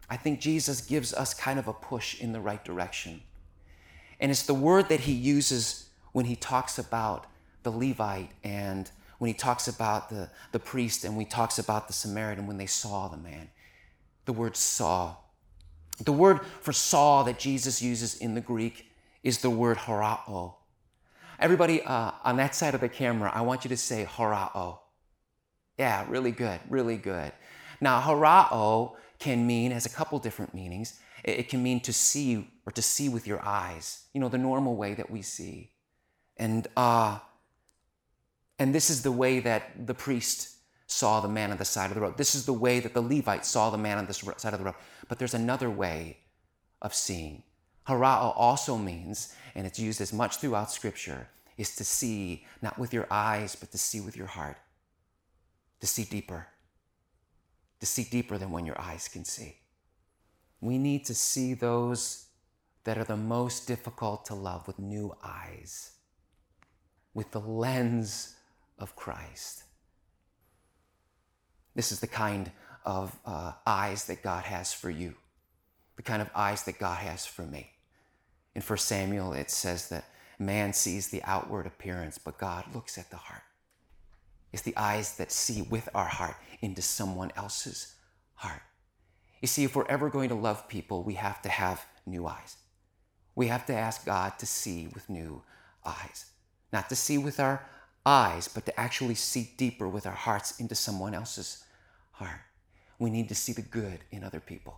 I 0.08 0.18
think 0.18 0.40
Jesus 0.40 0.82
gives 0.82 1.14
us 1.14 1.34
kind 1.34 1.58
of 1.58 1.68
a 1.68 1.74
push 1.74 2.22
in 2.22 2.32
the 2.32 2.40
right 2.40 2.64
direction. 2.64 3.22
And 4.20 4.30
it's 4.30 4.44
the 4.44 4.54
word 4.54 4.88
that 4.90 5.02
he 5.02 5.12
uses 5.12 5.90
when 6.12 6.26
he 6.26 6.36
talks 6.36 6.78
about 6.78 7.26
the 7.64 7.72
Levite 7.72 8.32
and 8.44 8.90
when 9.18 9.30
he 9.30 9.34
talks 9.34 9.68
about 9.68 10.10
the, 10.10 10.30
the 10.52 10.60
priest 10.60 11.04
and 11.04 11.16
when 11.16 11.26
he 11.26 11.30
talks 11.30 11.58
about 11.58 11.88
the 11.88 11.94
Samaritan 11.94 12.46
when 12.46 12.58
they 12.58 12.68
saw 12.68 13.08
the 13.08 13.18
man. 13.18 13.50
The 14.26 14.34
word 14.34 14.56
saw. 14.56 15.16
The 16.04 16.14
word 16.14 16.42
for 16.62 16.72
saw 16.72 17.24
that 17.24 17.40
Jesus 17.40 17.82
uses 17.82 18.16
in 18.16 18.36
the 18.36 18.42
Greek 18.42 18.92
is 19.24 19.40
the 19.40 19.50
word 19.50 19.78
horao. 19.78 20.54
Everybody 21.40 21.82
uh, 21.82 22.12
on 22.24 22.38
that 22.38 22.54
side 22.54 22.76
of 22.76 22.82
the 22.82 22.90
camera, 22.90 23.32
I 23.34 23.42
want 23.42 23.66
you 23.66 23.70
to 23.70 23.78
say 23.78 24.06
horao. 24.06 24.80
Yeah, 25.80 26.06
really 26.10 26.32
good, 26.32 26.60
really 26.70 26.98
good. 26.98 27.32
Now, 27.80 28.02
horao 28.02 28.96
can 29.18 29.48
mean, 29.48 29.72
has 29.72 29.86
a 29.86 29.90
couple 29.90 30.20
different 30.20 30.54
meanings. 30.54 31.00
It, 31.24 31.48
can 31.48 31.64
mean 31.64 31.80
to 31.82 31.94
see 31.94 32.52
or 32.66 32.74
to 32.74 32.82
see 32.82 33.08
with 33.08 33.26
your 33.26 33.42
eyes, 33.46 34.04
you 34.14 34.20
know, 34.20 34.28
the 34.28 34.38
normal 34.38 34.76
way 34.76 34.94
that 34.94 35.10
we 35.10 35.22
see. 35.22 35.72
And, 36.36 36.68
uh, 36.76 37.20
and 38.60 38.76
this 38.76 38.90
is 38.90 39.04
the 39.04 39.12
way 39.12 39.40
that 39.40 39.88
the 39.88 39.94
priest 39.94 40.58
saw 40.88 41.22
the 41.22 41.30
man 41.30 41.52
on 41.52 41.58
the 41.58 41.66
side 41.66 41.92
of 41.92 41.96
the 41.96 42.02
road. 42.02 42.18
This 42.18 42.36
is 42.36 42.46
the 42.46 42.54
way 42.54 42.82
that 42.82 42.94
the 42.94 43.02
Levite 43.02 43.46
saw 43.46 43.70
the 43.70 43.78
man 43.78 43.98
on 43.98 44.06
the 44.06 44.14
side 44.14 44.54
of 44.54 44.60
the 44.60 44.66
road. 44.66 44.76
But 45.08 45.18
there's 45.18 45.34
another 45.34 45.70
way 45.70 46.18
of 46.82 46.94
seeing. 46.94 47.44
Horao 47.88 48.34
also 48.36 48.78
means, 48.78 49.34
and 49.56 49.66
it's 49.66 49.80
used 49.80 50.02
as 50.02 50.12
much 50.12 50.38
throughout 50.38 50.72
Scripture, 50.72 51.30
is 51.58 51.74
to 51.78 51.86
see 51.86 52.46
not 52.62 52.78
with 52.78 52.94
your 52.94 53.08
eyes, 53.10 53.56
but 53.56 53.72
to 53.72 53.78
see 53.78 54.02
with 54.02 54.18
your 54.18 54.28
heart 54.28 54.58
to 55.80 55.88
see 55.88 56.04
deeper, 56.04 56.48
to 57.80 57.86
see 57.86 58.04
deeper 58.04 58.38
than 58.38 58.52
when 58.52 58.66
your 58.66 58.80
eyes 58.80 59.08
can 59.08 59.24
see. 59.24 59.58
We 60.62 60.78
need 60.78 61.06
to 61.06 61.16
see 61.16 61.54
those 61.54 62.26
that 62.84 62.98
are 62.98 63.04
the 63.04 63.18
most 63.18 63.68
difficult 63.68 64.26
to 64.26 64.36
love 64.36 64.68
with 64.68 64.80
new 64.80 65.16
eyes, 65.24 65.92
with 67.14 67.32
the 67.32 67.40
lens 67.40 68.36
of 68.78 68.96
Christ. 68.96 69.64
This 71.76 71.92
is 71.92 72.00
the 72.00 72.08
kind 72.08 72.52
of 72.86 73.18
uh, 73.26 73.54
eyes 73.66 74.06
that 74.06 74.24
God 74.24 74.44
has 74.44 74.74
for 74.74 74.90
you, 74.90 75.16
the 75.96 76.04
kind 76.04 76.22
of 76.22 76.30
eyes 76.36 76.64
that 76.64 76.80
God 76.80 76.98
has 76.98 77.26
for 77.26 77.44
me. 77.44 77.70
In 78.56 78.62
1 78.62 78.78
Samuel, 78.80 79.34
it 79.34 79.52
says 79.52 79.90
that 79.90 80.06
man 80.40 80.74
sees 80.74 81.10
the 81.10 81.22
outward 81.24 81.68
appearance, 81.68 82.18
but 82.18 82.38
God 82.38 82.66
looks 82.74 82.98
at 82.98 83.10
the 83.12 83.18
heart. 83.18 83.44
It's 84.52 84.64
the 84.64 84.78
eyes 84.78 85.18
that 85.18 85.32
see 85.32 85.62
with 85.62 85.90
our 85.94 86.08
heart 86.08 86.36
into 86.62 86.82
someone 86.82 87.32
else's 87.36 87.96
heart. 88.36 88.62
You 89.42 89.48
see, 89.48 89.64
if 89.64 89.76
we're 89.76 89.88
ever 89.88 90.10
going 90.10 90.30
to 90.30 90.36
love 90.36 90.68
people, 90.68 91.04
we 91.04 91.14
have 91.14 91.42
to 91.44 91.50
have 91.50 91.86
new 92.06 92.28
eyes. 92.28 92.58
We 93.36 93.48
have 93.48 93.66
to 93.68 93.74
ask 93.74 94.06
God 94.06 94.38
to 94.40 94.46
see 94.46 94.90
with 94.94 95.10
new 95.10 95.44
eyes. 95.86 96.26
Not 96.74 96.90
to 96.90 96.96
see 96.96 97.18
with 97.18 97.40
our 97.40 97.66
eyes, 98.06 98.48
but 98.48 98.66
to 98.66 98.80
actually 98.80 99.16
see 99.16 99.52
deeper 99.58 99.88
with 99.88 100.06
our 100.06 100.14
hearts 100.14 100.60
into 100.60 100.76
someone 100.76 101.14
else's 101.14 101.64
heart. 102.12 102.42
We 102.98 103.10
need 103.10 103.30
to 103.30 103.36
see 103.36 103.54
the 103.54 103.62
good 103.62 104.00
in 104.12 104.24
other 104.24 104.40
people. 104.40 104.78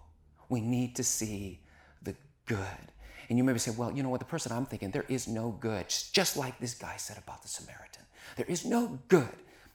We 0.50 0.62
need 0.62 0.96
to 0.98 1.04
see 1.04 1.62
the 2.04 2.16
good. 2.46 2.92
And 3.30 3.38
you 3.38 3.44
maybe 3.44 3.60
say, 3.60 3.72
well, 3.72 3.92
you 3.92 4.04
know 4.04 4.10
what, 4.10 4.20
the 4.20 4.26
person 4.26 4.52
I'm 4.52 4.66
thinking, 4.66 4.92
there 4.92 5.06
is 5.08 5.28
no 5.28 5.52
good. 5.60 5.88
Just 6.12 6.38
like 6.38 6.60
this 6.60 6.74
guy 6.74 6.98
said 6.98 7.18
about 7.18 7.42
the 7.42 7.48
Samaritan. 7.48 8.04
There 8.36 8.46
is 8.46 8.66
no 8.66 9.00
good 9.08 9.30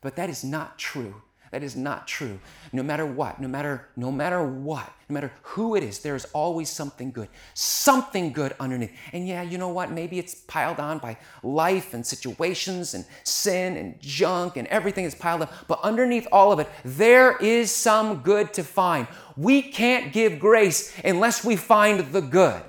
but 0.07 0.15
that 0.15 0.31
is 0.31 0.45
not 0.45 0.79
true. 0.79 1.21
That 1.51 1.65
is 1.65 1.75
not 1.75 2.07
true. 2.07 2.39
No 2.73 2.85
matter 2.85 3.05
what, 3.05 3.41
no 3.41 3.49
matter 3.49 3.89
no 3.97 4.13
matter 4.13 4.41
what, 4.41 4.89
no 5.09 5.15
matter 5.15 5.33
who 5.43 5.75
it 5.75 5.83
is, 5.83 5.99
there 5.99 6.15
is 6.15 6.27
always 6.27 6.69
something 6.71 7.11
good. 7.11 7.29
Something 7.55 8.33
good 8.33 8.55
underneath. 8.61 8.93
And 9.13 9.27
yeah, 9.27 9.43
you 9.43 9.59
know 9.59 9.71
what? 9.71 9.91
Maybe 9.91 10.21
it's 10.21 10.37
piled 10.37 10.79
on 10.79 11.01
by 11.01 11.17
life 11.43 11.93
and 11.93 12.07
situations 12.07 12.95
and 12.95 13.05
sin 13.25 13.77
and 13.77 14.01
junk 14.01 14.57
and 14.57 14.69
everything 14.69 15.07
is 15.07 15.17
piled 15.17 15.43
up. 15.43 15.53
But 15.67 15.81
underneath 15.83 16.29
all 16.31 16.53
of 16.53 16.61
it, 16.61 16.69
there 16.85 17.37
is 17.39 17.73
some 17.73 18.21
good 18.21 18.55
to 18.55 18.63
find. 18.63 19.09
We 19.37 19.61
can't 19.61 20.13
give 20.13 20.39
grace 20.39 20.97
unless 21.05 21.45
we 21.45 21.57
find 21.57 22.13
the 22.13 22.21
good. 22.21 22.63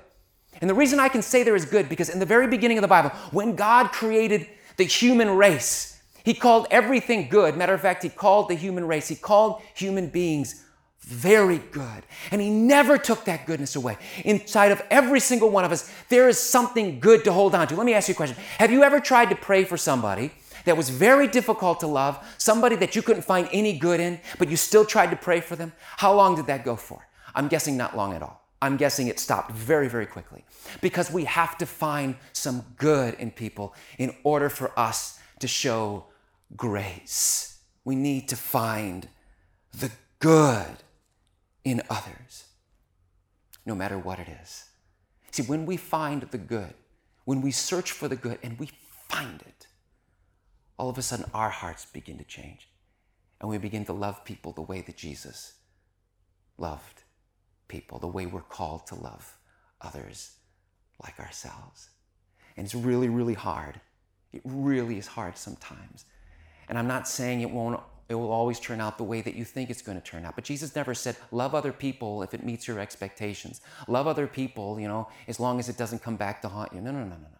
And 0.59 0.67
the 0.67 0.73
reason 0.73 0.99
I 0.99 1.07
can 1.07 1.21
say 1.21 1.43
there 1.43 1.55
is 1.55 1.65
good 1.65 1.87
because 1.87 2.09
in 2.09 2.17
the 2.17 2.25
very 2.25 2.47
beginning 2.47 2.79
of 2.79 2.81
the 2.81 2.87
Bible, 2.87 3.11
when 3.29 3.55
God 3.55 3.91
created 3.91 4.47
the 4.77 4.85
human 4.85 5.29
race, 5.29 5.96
He 6.27 6.33
called 6.33 6.67
everything 6.71 7.29
good. 7.29 7.55
Matter 7.55 7.73
of 7.73 7.79
fact, 7.79 8.03
he 8.03 8.09
called 8.09 8.49
the 8.49 8.53
human 8.53 8.85
race, 8.85 9.07
he 9.07 9.15
called 9.15 9.61
human 9.73 10.09
beings 10.09 10.61
very 10.99 11.59
good. 11.59 12.03
And 12.31 12.41
he 12.41 12.49
never 12.49 12.97
took 12.97 13.23
that 13.23 13.45
goodness 13.45 13.77
away. 13.77 13.97
Inside 14.25 14.73
of 14.73 14.81
every 14.91 15.21
single 15.21 15.49
one 15.49 15.63
of 15.63 15.71
us, 15.71 15.89
there 16.09 16.27
is 16.27 16.37
something 16.37 16.99
good 16.99 17.23
to 17.23 17.31
hold 17.31 17.55
on 17.55 17.65
to. 17.69 17.77
Let 17.77 17.85
me 17.85 17.93
ask 17.93 18.09
you 18.09 18.13
a 18.13 18.17
question. 18.17 18.35
Have 18.57 18.71
you 18.71 18.83
ever 18.83 18.99
tried 18.99 19.29
to 19.29 19.37
pray 19.37 19.63
for 19.63 19.77
somebody 19.77 20.31
that 20.65 20.75
was 20.75 20.89
very 20.89 21.29
difficult 21.29 21.79
to 21.79 21.87
love, 21.87 22.19
somebody 22.37 22.75
that 22.75 22.93
you 22.93 23.01
couldn't 23.01 23.21
find 23.21 23.47
any 23.53 23.79
good 23.79 24.01
in, 24.01 24.19
but 24.37 24.49
you 24.49 24.57
still 24.57 24.83
tried 24.83 25.11
to 25.11 25.15
pray 25.15 25.39
for 25.39 25.55
them? 25.55 25.71
How 25.95 26.13
long 26.13 26.35
did 26.35 26.47
that 26.47 26.65
go 26.65 26.75
for? 26.75 27.07
I'm 27.35 27.47
guessing 27.47 27.77
not 27.77 27.95
long 27.95 28.13
at 28.13 28.21
all. 28.21 28.45
I'm 28.61 28.75
guessing 28.75 29.07
it 29.07 29.17
stopped 29.17 29.51
very, 29.53 29.87
very 29.87 30.05
quickly 30.05 30.43
because 30.81 31.09
we 31.09 31.23
have 31.23 31.57
to 31.59 31.65
find 31.65 32.17
some 32.33 32.65
good 32.75 33.13
in 33.13 33.31
people 33.31 33.73
in 33.97 34.13
order 34.25 34.49
for 34.49 34.77
us 34.77 35.17
to 35.39 35.47
show 35.47 36.03
grace. 36.55 37.59
We 37.83 37.95
need 37.95 38.27
to 38.29 38.35
find 38.35 39.07
the 39.77 39.91
good 40.19 40.77
in 41.63 41.81
others, 41.89 42.45
no 43.65 43.75
matter 43.75 43.97
what 43.97 44.19
it 44.19 44.27
is. 44.41 44.65
See, 45.31 45.43
when 45.43 45.65
we 45.65 45.77
find 45.77 46.21
the 46.23 46.37
good, 46.37 46.73
when 47.25 47.41
we 47.41 47.51
search 47.51 47.91
for 47.91 48.07
the 48.07 48.15
good 48.15 48.39
and 48.41 48.57
we 48.57 48.69
find 49.09 49.41
it, 49.41 49.67
all 50.77 50.89
of 50.89 50.97
a 50.97 51.01
sudden 51.01 51.25
our 51.33 51.49
hearts 51.49 51.85
begin 51.85 52.17
to 52.17 52.23
change 52.23 52.69
and 53.39 53.49
we 53.49 53.57
begin 53.57 53.85
to 53.85 53.93
love 53.93 54.23
people 54.23 54.51
the 54.51 54.61
way 54.61 54.81
that 54.81 54.97
Jesus 54.97 55.53
loved 56.57 57.03
people, 57.67 57.99
the 57.99 58.07
way 58.07 58.25
we're 58.25 58.41
called 58.41 58.87
to 58.87 58.95
love 58.95 59.37
others 59.81 60.31
like 61.03 61.19
ourselves. 61.19 61.89
And 62.55 62.65
it's 62.65 62.73
really, 62.73 63.09
really 63.09 63.35
hard. 63.35 63.79
It 64.33 64.41
really 64.43 64.97
is 64.97 65.07
hard 65.07 65.37
sometimes. 65.37 66.05
And 66.67 66.77
I'm 66.77 66.87
not 66.87 67.07
saying 67.07 67.41
it 67.41 67.49
won't 67.49 67.79
it 68.09 68.15
will 68.15 68.31
always 68.31 68.59
turn 68.59 68.79
out 68.79 68.97
the 68.97 69.03
way 69.03 69.21
that 69.21 69.35
you 69.35 69.43
think 69.43 69.69
it's 69.69 69.81
going 69.81 69.99
to 69.99 70.03
turn 70.03 70.23
out. 70.23 70.35
But 70.35 70.45
Jesus 70.45 70.75
never 70.75 70.93
said, 70.93 71.17
love 71.31 71.53
other 71.53 71.73
people 71.73 72.23
if 72.23 72.33
it 72.33 72.43
meets 72.43 72.67
your 72.67 72.79
expectations. 72.79 73.59
Love 73.87 74.07
other 74.07 74.27
people, 74.27 74.79
you 74.79 74.87
know, 74.87 75.09
as 75.27 75.39
long 75.41 75.59
as 75.59 75.67
it 75.67 75.77
doesn't 75.77 76.01
come 76.01 76.15
back 76.15 76.41
to 76.43 76.47
haunt 76.47 76.71
you. 76.73 76.79
No, 76.79 76.91
no, 76.91 76.99
no, 76.99 77.09
no, 77.09 77.15
no. 77.15 77.39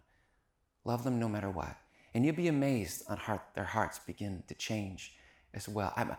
Love 0.84 1.06
them 1.06 1.20
no 1.20 1.30
matter 1.30 1.50
what. 1.50 1.78
And 2.14 2.26
you'll 2.26 2.36
be 2.36 2.50
amazed 2.50 3.04
on 3.08 3.16
heart, 3.18 3.44
their 3.54 3.64
hearts 3.64 4.00
begin 4.00 4.44
to 4.48 4.56
change 4.56 5.16
as 5.54 5.70
well. 5.70 5.94
I'm, 5.96 6.18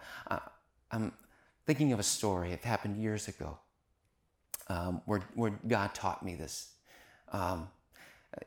I'm 0.91 1.13
thinking 1.67 1.93
of 1.93 1.99
a 1.99 2.03
story. 2.05 2.53
It 2.53 2.65
happened 2.65 2.97
years 2.97 3.29
ago 3.29 3.59
um, 4.69 5.03
where, 5.05 5.23
where 5.35 5.59
God 5.67 5.95
taught 5.95 6.25
me 6.25 6.37
this. 6.37 6.71
Um, 7.33 7.69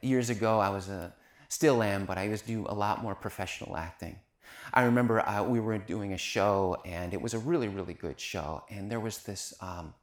years 0.02 0.32
ago, 0.32 0.60
I 0.60 0.70
was 0.70 0.90
a, 0.90 1.14
still 1.48 1.84
am, 1.84 2.06
but 2.06 2.18
I 2.18 2.28
to 2.28 2.38
do 2.48 2.66
a 2.68 2.74
lot 2.74 3.04
more 3.04 3.14
professional 3.14 3.78
acting. 3.78 4.16
I 4.74 4.84
remember 4.84 5.20
uh, 5.28 5.44
we 5.44 5.60
were 5.60 5.78
doing 5.78 6.14
a 6.14 6.18
show, 6.18 6.78
and 6.86 7.14
it 7.14 7.22
was 7.22 7.34
a 7.34 7.40
really, 7.40 7.68
really 7.68 7.94
good 7.94 8.20
show. 8.20 8.64
And 8.70 8.90
there 8.90 9.00
was 9.00 9.20
this, 9.20 9.54
um, 9.62 9.94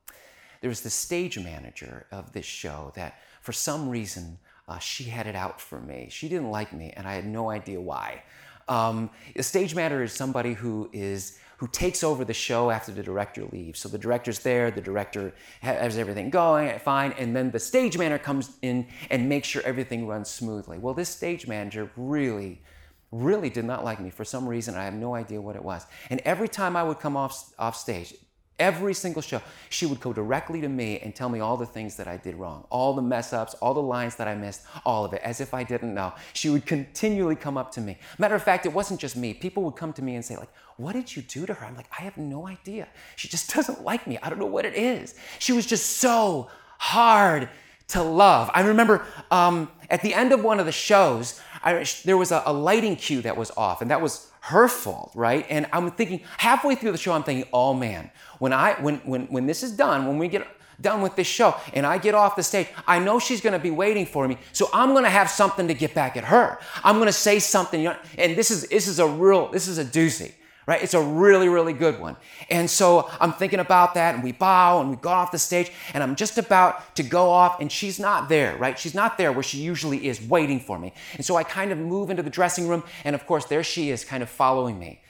there 0.60 0.68
was 0.68 0.80
the 0.80 0.90
stage 0.90 1.38
manager 1.38 2.06
of 2.12 2.32
this 2.32 2.46
show 2.46 2.92
that, 2.94 3.20
for 3.40 3.52
some 3.52 3.88
reason, 3.88 4.38
uh, 4.68 4.78
she 4.78 5.04
had 5.04 5.26
it 5.26 5.34
out 5.34 5.60
for 5.60 5.80
me. 5.80 6.08
She 6.10 6.28
didn't 6.28 6.50
like 6.50 6.72
me, 6.72 6.92
and 6.96 7.06
I 7.06 7.14
had 7.14 7.26
no 7.26 7.50
idea 7.50 7.80
why. 7.80 8.22
Um, 8.68 9.10
a 9.34 9.42
stage 9.42 9.74
manager 9.74 10.02
is 10.02 10.12
somebody 10.12 10.52
who 10.52 10.90
is 10.92 11.38
who 11.56 11.66
takes 11.66 12.04
over 12.04 12.24
the 12.24 12.34
show 12.34 12.70
after 12.70 12.92
the 12.92 13.02
director 13.02 13.44
leaves. 13.50 13.80
So 13.80 13.88
the 13.88 13.98
director's 13.98 14.38
there, 14.38 14.70
the 14.70 14.80
director 14.80 15.34
has 15.60 15.98
everything 15.98 16.30
going 16.30 16.78
fine, 16.78 17.12
and 17.18 17.34
then 17.34 17.50
the 17.50 17.58
stage 17.58 17.98
manager 17.98 18.22
comes 18.22 18.50
in 18.62 18.86
and 19.10 19.28
makes 19.28 19.48
sure 19.48 19.62
everything 19.64 20.06
runs 20.06 20.30
smoothly. 20.30 20.78
Well, 20.78 20.94
this 20.94 21.08
stage 21.08 21.48
manager 21.48 21.90
really 21.96 22.62
really 23.10 23.50
did 23.50 23.64
not 23.64 23.84
like 23.84 24.00
me 24.00 24.10
for 24.10 24.24
some 24.24 24.46
reason. 24.46 24.74
I 24.74 24.84
have 24.84 24.94
no 24.94 25.14
idea 25.14 25.40
what 25.40 25.56
it 25.56 25.64
was. 25.64 25.86
And 26.10 26.20
every 26.24 26.48
time 26.48 26.76
I 26.76 26.82
would 26.82 27.00
come 27.00 27.16
off, 27.16 27.52
off 27.58 27.76
stage, 27.76 28.14
every 28.58 28.92
single 28.92 29.22
show, 29.22 29.40
she 29.70 29.86
would 29.86 30.00
go 30.00 30.12
directly 30.12 30.60
to 30.60 30.68
me 30.68 30.98
and 30.98 31.14
tell 31.14 31.28
me 31.28 31.40
all 31.40 31.56
the 31.56 31.66
things 31.66 31.96
that 31.96 32.08
I 32.08 32.16
did 32.16 32.34
wrong, 32.34 32.66
all 32.70 32.92
the 32.92 33.02
mess 33.02 33.32
ups, 33.32 33.54
all 33.54 33.72
the 33.72 33.82
lines 33.82 34.16
that 34.16 34.28
I 34.28 34.34
missed, 34.34 34.62
all 34.84 35.04
of 35.04 35.12
it, 35.12 35.22
as 35.22 35.40
if 35.40 35.54
I 35.54 35.62
didn't 35.62 35.94
know. 35.94 36.12
She 36.32 36.50
would 36.50 36.66
continually 36.66 37.36
come 37.36 37.56
up 37.56 37.70
to 37.72 37.80
me. 37.80 37.98
Matter 38.18 38.34
of 38.34 38.42
fact, 38.42 38.66
it 38.66 38.72
wasn't 38.72 39.00
just 39.00 39.16
me. 39.16 39.32
People 39.32 39.62
would 39.64 39.76
come 39.76 39.92
to 39.94 40.02
me 40.02 40.16
and 40.16 40.24
say, 40.24 40.36
like, 40.36 40.50
what 40.76 40.92
did 40.92 41.14
you 41.14 41.22
do 41.22 41.46
to 41.46 41.54
her? 41.54 41.66
I'm 41.66 41.76
like, 41.76 41.90
I 41.98 42.02
have 42.02 42.16
no 42.16 42.46
idea. 42.46 42.88
She 43.16 43.28
just 43.28 43.50
doesn't 43.54 43.84
like 43.84 44.06
me. 44.06 44.18
I 44.22 44.28
don't 44.28 44.38
know 44.38 44.46
what 44.46 44.64
it 44.64 44.74
is. 44.74 45.14
She 45.38 45.52
was 45.52 45.66
just 45.66 45.98
so 45.98 46.50
hard 46.78 47.48
to 47.88 48.02
love. 48.02 48.50
I 48.52 48.60
remember 48.60 49.04
um, 49.30 49.70
at 49.88 50.02
the 50.02 50.12
end 50.14 50.32
of 50.32 50.44
one 50.44 50.60
of 50.60 50.66
the 50.66 50.72
shows, 50.72 51.40
I, 51.62 51.84
there 52.04 52.16
was 52.16 52.32
a, 52.32 52.42
a 52.46 52.52
lighting 52.52 52.96
cue 52.96 53.22
that 53.22 53.36
was 53.36 53.50
off, 53.56 53.82
and 53.82 53.90
that 53.90 54.00
was 54.00 54.30
her 54.40 54.68
fault, 54.68 55.12
right? 55.14 55.46
And 55.48 55.66
I'm 55.72 55.90
thinking 55.90 56.20
halfway 56.38 56.74
through 56.74 56.92
the 56.92 56.98
show, 56.98 57.12
I'm 57.12 57.22
thinking, 57.22 57.48
oh 57.52 57.74
man, 57.74 58.10
when 58.38 58.52
I 58.52 58.74
when 58.74 58.96
when 58.98 59.26
when 59.26 59.46
this 59.46 59.62
is 59.62 59.72
done, 59.72 60.06
when 60.06 60.18
we 60.18 60.28
get 60.28 60.46
done 60.80 61.02
with 61.02 61.16
this 61.16 61.26
show 61.26 61.56
and 61.72 61.84
I 61.84 61.98
get 61.98 62.14
off 62.14 62.36
the 62.36 62.42
stage, 62.42 62.68
I 62.86 62.98
know 62.98 63.18
she's 63.18 63.40
going 63.40 63.52
to 63.52 63.58
be 63.58 63.70
waiting 63.70 64.06
for 64.06 64.28
me. 64.28 64.38
So 64.52 64.68
I'm 64.72 64.92
going 64.92 65.04
to 65.04 65.10
have 65.10 65.28
something 65.28 65.66
to 65.68 65.74
get 65.74 65.92
back 65.92 66.16
at 66.16 66.24
her. 66.24 66.58
I'm 66.84 66.96
going 66.96 67.06
to 67.06 67.12
say 67.12 67.40
something, 67.40 67.80
you 67.80 67.88
know, 67.88 67.96
and 68.16 68.36
this 68.36 68.50
is 68.50 68.68
this 68.68 68.86
is 68.86 68.98
a 68.98 69.06
real 69.06 69.50
this 69.50 69.68
is 69.68 69.78
a 69.78 69.84
doozy 69.84 70.32
right? 70.68 70.82
It's 70.82 70.92
a 70.92 71.00
really, 71.00 71.48
really 71.48 71.72
good 71.72 71.98
one. 71.98 72.14
And 72.50 72.68
so 72.70 73.10
I'm 73.22 73.32
thinking 73.32 73.58
about 73.58 73.94
that, 73.94 74.14
and 74.14 74.22
we 74.22 74.32
bow 74.32 74.82
and 74.82 74.90
we 74.90 74.96
go 74.96 75.08
off 75.08 75.32
the 75.32 75.38
stage, 75.38 75.72
and 75.94 76.02
I'm 76.02 76.14
just 76.14 76.36
about 76.36 76.94
to 76.96 77.02
go 77.02 77.30
off, 77.30 77.58
and 77.58 77.72
she's 77.72 77.98
not 77.98 78.28
there, 78.28 78.54
right? 78.58 78.78
She's 78.78 78.94
not 78.94 79.16
there 79.16 79.32
where 79.32 79.42
she 79.42 79.56
usually 79.58 80.06
is 80.06 80.20
waiting 80.20 80.60
for 80.60 80.78
me. 80.78 80.92
And 81.14 81.24
so 81.24 81.36
I 81.36 81.42
kind 81.42 81.72
of 81.72 81.78
move 81.78 82.10
into 82.10 82.22
the 82.22 82.28
dressing 82.28 82.68
room, 82.68 82.84
and 83.02 83.14
of 83.14 83.26
course, 83.26 83.46
there 83.46 83.64
she 83.64 83.88
is 83.88 84.04
kind 84.04 84.22
of 84.22 84.28
following 84.28 84.78
me. 84.78 85.00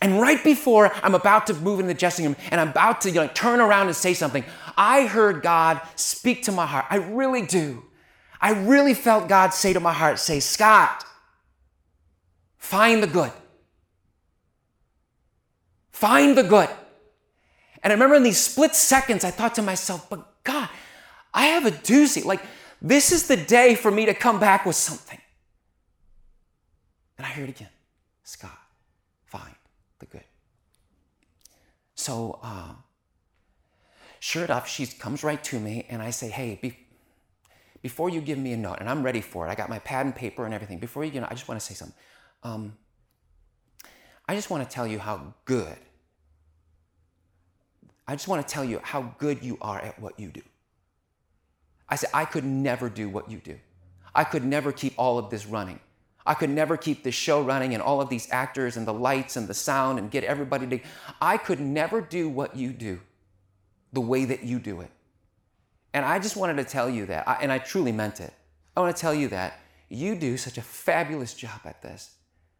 And 0.00 0.20
right 0.20 0.42
before 0.42 0.92
I'm 1.04 1.14
about 1.14 1.46
to 1.46 1.54
move 1.54 1.78
into 1.78 1.92
the 1.92 1.98
dressing 1.98 2.24
room 2.24 2.36
and 2.52 2.60
I'm 2.60 2.68
about 2.68 3.00
to 3.00 3.10
you 3.10 3.16
know, 3.16 3.26
turn 3.34 3.60
around 3.60 3.88
and 3.88 3.96
say 3.96 4.14
something, 4.14 4.44
I 4.76 5.06
heard 5.06 5.42
God 5.42 5.80
speak 5.96 6.44
to 6.44 6.52
my 6.52 6.66
heart. 6.66 6.86
I 6.88 6.98
really 6.98 7.42
do. 7.42 7.82
I 8.40 8.52
really 8.52 8.94
felt 8.94 9.28
God 9.28 9.52
say 9.52 9.72
to 9.72 9.80
my 9.80 9.92
heart, 9.92 10.20
say, 10.20 10.38
Scott, 10.38 11.04
find 12.58 13.02
the 13.02 13.08
good. 13.08 13.32
Find 15.98 16.38
the 16.38 16.44
good. 16.44 16.68
And 17.82 17.92
I 17.92 17.94
remember 17.94 18.14
in 18.14 18.22
these 18.22 18.38
split 18.38 18.76
seconds, 18.76 19.24
I 19.24 19.32
thought 19.32 19.56
to 19.56 19.62
myself, 19.62 20.08
but 20.08 20.44
God, 20.44 20.68
I 21.34 21.46
have 21.46 21.66
a 21.66 21.72
doozy. 21.72 22.24
Like, 22.24 22.40
this 22.80 23.10
is 23.10 23.26
the 23.26 23.36
day 23.36 23.74
for 23.74 23.90
me 23.90 24.06
to 24.06 24.14
come 24.14 24.38
back 24.38 24.64
with 24.64 24.76
something. 24.76 25.18
And 27.16 27.26
I 27.26 27.30
hear 27.30 27.42
it 27.42 27.50
again 27.50 27.70
Scott, 28.22 28.56
find 29.26 29.56
the 29.98 30.06
good. 30.06 30.22
So, 31.96 32.38
uh, 32.44 32.74
sure 34.20 34.44
enough, 34.44 34.68
she 34.68 34.86
comes 34.86 35.24
right 35.24 35.42
to 35.42 35.58
me, 35.58 35.84
and 35.88 36.00
I 36.00 36.10
say, 36.10 36.28
hey, 36.28 36.60
be, 36.62 36.78
before 37.82 38.08
you 38.08 38.20
give 38.20 38.38
me 38.38 38.52
a 38.52 38.56
note, 38.56 38.76
and 38.78 38.88
I'm 38.88 39.02
ready 39.02 39.20
for 39.20 39.48
it, 39.48 39.50
I 39.50 39.56
got 39.56 39.68
my 39.68 39.80
pad 39.80 40.06
and 40.06 40.14
paper 40.14 40.44
and 40.44 40.54
everything. 40.54 40.78
Before 40.78 41.04
you, 41.04 41.10
you 41.10 41.20
know, 41.20 41.26
I 41.28 41.34
just 41.34 41.48
want 41.48 41.58
to 41.58 41.66
say 41.66 41.74
something. 41.74 41.96
Um, 42.44 42.76
I 44.28 44.36
just 44.36 44.48
want 44.48 44.62
to 44.62 44.72
tell 44.72 44.86
you 44.86 45.00
how 45.00 45.34
good 45.44 45.76
I 48.08 48.12
just 48.12 48.26
want 48.26 48.46
to 48.46 48.52
tell 48.52 48.64
you 48.64 48.80
how 48.82 49.14
good 49.18 49.44
you 49.44 49.58
are 49.60 49.78
at 49.78 50.00
what 50.00 50.18
you 50.18 50.30
do. 50.30 50.42
I 51.90 51.96
said, 51.96 52.08
I 52.14 52.24
could 52.24 52.44
never 52.44 52.88
do 52.88 53.08
what 53.08 53.30
you 53.30 53.38
do. 53.38 53.58
I 54.14 54.24
could 54.24 54.44
never 54.44 54.72
keep 54.72 54.94
all 54.96 55.18
of 55.18 55.28
this 55.28 55.44
running. 55.46 55.78
I 56.24 56.32
could 56.32 56.50
never 56.50 56.78
keep 56.78 57.02
this 57.02 57.14
show 57.14 57.42
running 57.42 57.74
and 57.74 57.82
all 57.82 58.00
of 58.00 58.08
these 58.08 58.26
actors 58.30 58.78
and 58.78 58.86
the 58.86 58.94
lights 58.94 59.36
and 59.36 59.46
the 59.46 59.54
sound 59.54 59.98
and 59.98 60.10
get 60.10 60.24
everybody 60.24 60.66
to. 60.66 60.80
I 61.20 61.36
could 61.36 61.60
never 61.60 62.00
do 62.00 62.30
what 62.30 62.56
you 62.56 62.72
do 62.72 63.00
the 63.92 64.00
way 64.00 64.24
that 64.24 64.42
you 64.42 64.58
do 64.58 64.80
it. 64.80 64.90
And 65.92 66.04
I 66.04 66.18
just 66.18 66.36
wanted 66.36 66.56
to 66.56 66.64
tell 66.64 66.88
you 66.88 67.06
that, 67.06 67.38
and 67.42 67.52
I 67.52 67.58
truly 67.58 67.92
meant 67.92 68.20
it. 68.20 68.32
I 68.76 68.80
want 68.80 68.94
to 68.94 69.00
tell 69.00 69.14
you 69.14 69.28
that 69.28 69.60
you 69.88 70.14
do 70.14 70.36
such 70.36 70.58
a 70.58 70.62
fabulous 70.62 71.34
job 71.34 71.60
at 71.64 71.82
this. 71.82 72.10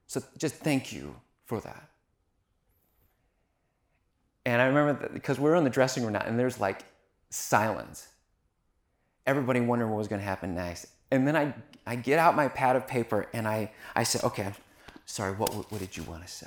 So 0.07 0.23
just 0.37 0.57
thank 0.57 0.93
you 0.93 1.17
for 1.45 1.61
that. 1.61 1.91
And 4.49 4.63
I 4.63 4.65
remember 4.65 5.11
because 5.13 5.39
we 5.39 5.51
are 5.51 5.57
in 5.57 5.65
the 5.65 5.69
dressing 5.69 6.05
room 6.05 6.15
now, 6.15 6.23
and 6.25 6.39
there's 6.39 6.59
like 6.59 6.83
silence. 7.29 8.09
Everybody 9.27 9.61
wondering 9.61 9.91
what 9.91 9.99
was 9.99 10.09
going 10.09 10.23
to 10.23 10.27
happen 10.27 10.55
next. 10.55 10.87
And 11.11 11.29
then 11.29 11.37
I, 11.37 11.55
I 11.87 11.97
get 11.97 12.19
out 12.19 12.35
my 12.35 12.49
pad 12.49 12.75
of 12.75 12.87
paper 12.87 13.27
and 13.35 13.47
I, 13.47 13.71
I 13.95 14.05
said, 14.05 14.25
okay, 14.25 14.55
sorry, 15.05 15.33
what, 15.33 15.53
what 15.71 15.79
did 15.81 15.95
you 15.99 16.03
want 16.05 16.23
to 16.23 16.29
say? 16.33 16.47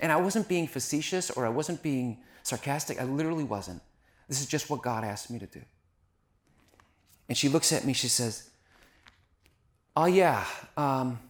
And 0.00 0.10
I 0.10 0.16
wasn't 0.16 0.48
being 0.48 0.66
facetious 0.66 1.30
or 1.30 1.46
I 1.46 1.48
wasn't 1.48 1.80
being 1.80 2.18
sarcastic. 2.42 3.00
I 3.00 3.04
literally 3.04 3.44
wasn't. 3.44 3.80
This 4.26 4.40
is 4.40 4.46
just 4.46 4.68
what 4.68 4.82
God 4.82 5.04
asked 5.04 5.30
me 5.30 5.38
to 5.38 5.46
do. 5.46 5.60
And 7.28 7.38
she 7.38 7.48
looks 7.48 7.72
at 7.72 7.84
me, 7.84 7.92
she 7.92 8.08
says, 8.08 8.50
Oh, 9.96 10.06
yeah, 10.06 10.44
um, 10.76 11.20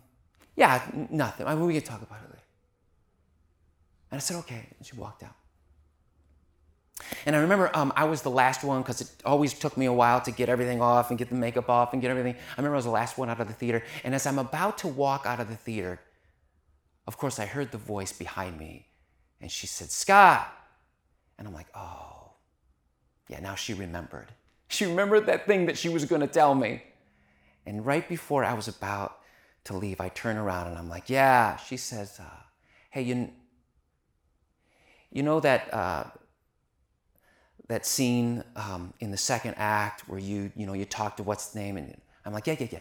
yeah, 0.56 0.80
nothing. 1.10 1.46
I 1.46 1.54
mean, 1.54 1.66
we 1.66 1.74
can 1.74 1.82
talk 1.82 2.00
about 2.00 2.18
it 2.24 2.30
later. 2.30 2.37
And 4.10 4.18
I 4.18 4.20
said, 4.20 4.36
okay. 4.38 4.66
And 4.78 4.86
she 4.86 4.96
walked 4.96 5.22
out. 5.22 5.34
And 7.26 7.36
I 7.36 7.40
remember 7.40 7.70
um, 7.74 7.92
I 7.94 8.04
was 8.04 8.22
the 8.22 8.30
last 8.30 8.64
one 8.64 8.82
because 8.82 9.00
it 9.00 9.10
always 9.24 9.54
took 9.54 9.76
me 9.76 9.86
a 9.86 9.92
while 9.92 10.20
to 10.22 10.30
get 10.32 10.48
everything 10.48 10.82
off 10.82 11.10
and 11.10 11.18
get 11.18 11.28
the 11.28 11.36
makeup 11.36 11.68
off 11.68 11.92
and 11.92 12.02
get 12.02 12.10
everything. 12.10 12.34
I 12.34 12.56
remember 12.56 12.74
I 12.74 12.78
was 12.78 12.86
the 12.86 12.90
last 12.90 13.18
one 13.18 13.30
out 13.30 13.40
of 13.40 13.46
the 13.46 13.54
theater. 13.54 13.84
And 14.02 14.14
as 14.14 14.26
I'm 14.26 14.38
about 14.38 14.78
to 14.78 14.88
walk 14.88 15.24
out 15.24 15.38
of 15.38 15.48
the 15.48 15.56
theater, 15.56 16.00
of 17.08 17.16
course, 17.16 17.38
I 17.38 17.46
heard 17.46 17.70
the 17.72 17.78
voice 17.78 18.12
behind 18.12 18.58
me, 18.58 18.86
and 19.40 19.50
she 19.50 19.66
said, 19.66 19.90
Scott. 19.90 20.54
And 21.38 21.48
I'm 21.48 21.54
like, 21.54 21.68
oh, 21.74 22.32
yeah, 23.28 23.40
now 23.40 23.54
she 23.54 23.74
remembered. 23.74 24.28
She 24.70 24.84
remembered 24.84 25.24
that 25.24 25.46
thing 25.46 25.64
that 25.64 25.78
she 25.78 25.88
was 25.88 26.04
going 26.04 26.20
to 26.20 26.26
tell 26.26 26.54
me. 26.54 26.82
And 27.64 27.86
right 27.86 28.06
before 28.06 28.44
I 28.44 28.52
was 28.52 28.68
about 28.68 29.18
to 29.64 29.74
leave, 29.74 29.98
I 29.98 30.10
turn 30.10 30.36
around 30.36 30.66
and 30.66 30.76
I'm 30.76 30.90
like, 30.90 31.08
yeah. 31.08 31.56
She 31.56 31.78
says, 31.78 32.20
uh, 32.20 32.42
hey, 32.90 33.00
you, 33.00 33.30
you 35.10 35.22
know 35.22 35.40
that, 35.40 35.72
uh, 35.72 36.04
that 37.68 37.84
scene 37.84 38.44
um, 38.56 38.94
in 39.00 39.10
the 39.10 39.16
second 39.16 39.54
act 39.56 40.08
where 40.08 40.18
you, 40.18 40.50
you 40.56 40.66
know, 40.66 40.72
you 40.72 40.84
talk 40.84 41.16
to 41.18 41.22
what's 41.22 41.48
the 41.48 41.60
name? 41.60 41.76
And 41.76 42.00
I'm 42.24 42.32
like, 42.32 42.46
yeah, 42.46 42.56
yeah, 42.58 42.66
yeah. 42.72 42.78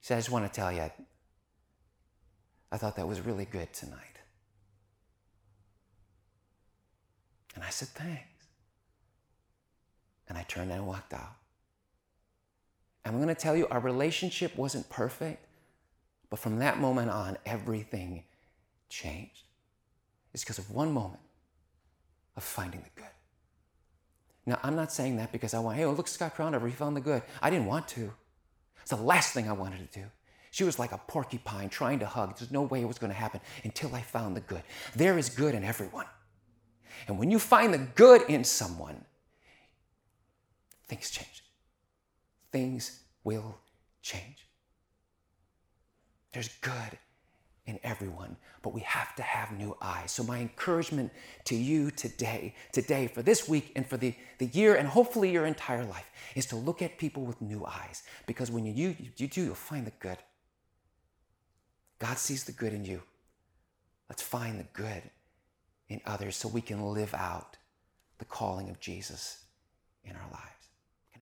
She 0.00 0.06
said, 0.06 0.16
I 0.16 0.20
just 0.20 0.30
want 0.30 0.50
to 0.50 0.52
tell 0.52 0.72
you, 0.72 0.90
I 2.72 2.76
thought 2.76 2.96
that 2.96 3.08
was 3.08 3.20
really 3.20 3.44
good 3.44 3.72
tonight. 3.72 3.96
And 7.54 7.64
I 7.64 7.70
said, 7.70 7.88
thanks. 7.88 8.46
And 10.28 10.38
I 10.38 10.42
turned 10.44 10.70
and 10.70 10.86
walked 10.86 11.12
out. 11.12 11.34
I'm 13.04 13.16
going 13.16 13.28
to 13.28 13.34
tell 13.34 13.56
you, 13.56 13.66
our 13.68 13.80
relationship 13.80 14.56
wasn't 14.56 14.88
perfect, 14.88 15.46
but 16.28 16.38
from 16.38 16.58
that 16.60 16.78
moment 16.78 17.10
on, 17.10 17.38
everything 17.44 18.24
changed. 18.88 19.49
It's 20.32 20.44
because 20.44 20.58
of 20.58 20.70
one 20.70 20.92
moment 20.92 21.22
of 22.36 22.42
finding 22.42 22.80
the 22.80 23.00
good. 23.00 23.10
Now, 24.46 24.58
I'm 24.62 24.76
not 24.76 24.92
saying 24.92 25.16
that 25.16 25.32
because 25.32 25.54
I 25.54 25.58
want, 25.58 25.76
hey, 25.76 25.84
oh, 25.84 25.92
look, 25.92 26.08
Scott 26.08 26.36
Crownover, 26.36 26.66
he 26.66 26.74
found 26.74 26.96
the 26.96 27.00
good. 27.00 27.22
I 27.42 27.50
didn't 27.50 27.66
want 27.66 27.88
to. 27.88 28.12
It's 28.80 28.90
the 28.90 28.96
last 28.96 29.34
thing 29.34 29.48
I 29.48 29.52
wanted 29.52 29.92
to 29.92 30.00
do. 30.00 30.06
She 30.50 30.64
was 30.64 30.78
like 30.78 30.92
a 30.92 30.98
porcupine 30.98 31.68
trying 31.68 32.00
to 32.00 32.06
hug. 32.06 32.36
There's 32.36 32.50
no 32.50 32.62
way 32.62 32.80
it 32.80 32.86
was 32.86 32.98
going 32.98 33.12
to 33.12 33.18
happen 33.18 33.40
until 33.62 33.94
I 33.94 34.00
found 34.00 34.36
the 34.36 34.40
good. 34.40 34.62
There 34.96 35.18
is 35.18 35.28
good 35.28 35.54
in 35.54 35.62
everyone. 35.62 36.06
And 37.06 37.18
when 37.18 37.30
you 37.30 37.38
find 37.38 37.72
the 37.72 37.78
good 37.78 38.22
in 38.22 38.42
someone, 38.42 39.04
things 40.88 41.10
change. 41.10 41.44
Things 42.50 43.00
will 43.22 43.56
change. 44.02 44.48
There's 46.32 46.48
good 46.60 46.98
in 47.70 47.80
everyone, 47.82 48.36
but 48.62 48.74
we 48.74 48.80
have 48.80 49.14
to 49.14 49.22
have 49.22 49.56
new 49.56 49.76
eyes. 49.80 50.10
So, 50.10 50.22
my 50.22 50.38
encouragement 50.38 51.10
to 51.44 51.54
you 51.54 51.90
today, 51.90 52.54
today, 52.72 53.06
for 53.06 53.22
this 53.22 53.48
week 53.48 53.72
and 53.76 53.86
for 53.86 53.96
the, 53.96 54.14
the 54.38 54.46
year, 54.46 54.74
and 54.74 54.86
hopefully 54.86 55.30
your 55.30 55.46
entire 55.46 55.84
life, 55.84 56.10
is 56.34 56.46
to 56.46 56.56
look 56.56 56.82
at 56.82 56.98
people 56.98 57.24
with 57.24 57.40
new 57.40 57.64
eyes. 57.64 58.02
Because 58.26 58.50
when 58.50 58.66
you, 58.66 58.72
you, 58.72 58.96
you 59.16 59.28
do, 59.28 59.44
you'll 59.44 59.54
find 59.54 59.86
the 59.86 59.92
good. 60.00 60.18
God 61.98 62.18
sees 62.18 62.44
the 62.44 62.52
good 62.52 62.74
in 62.74 62.84
you. 62.84 63.02
Let's 64.08 64.22
find 64.22 64.58
the 64.58 64.66
good 64.72 65.02
in 65.88 66.00
others 66.04 66.36
so 66.36 66.48
we 66.48 66.60
can 66.60 66.82
live 66.82 67.14
out 67.14 67.56
the 68.18 68.24
calling 68.24 68.68
of 68.68 68.80
Jesus 68.80 69.44
in 70.04 70.16
our 70.16 70.30
lives. 70.30 70.59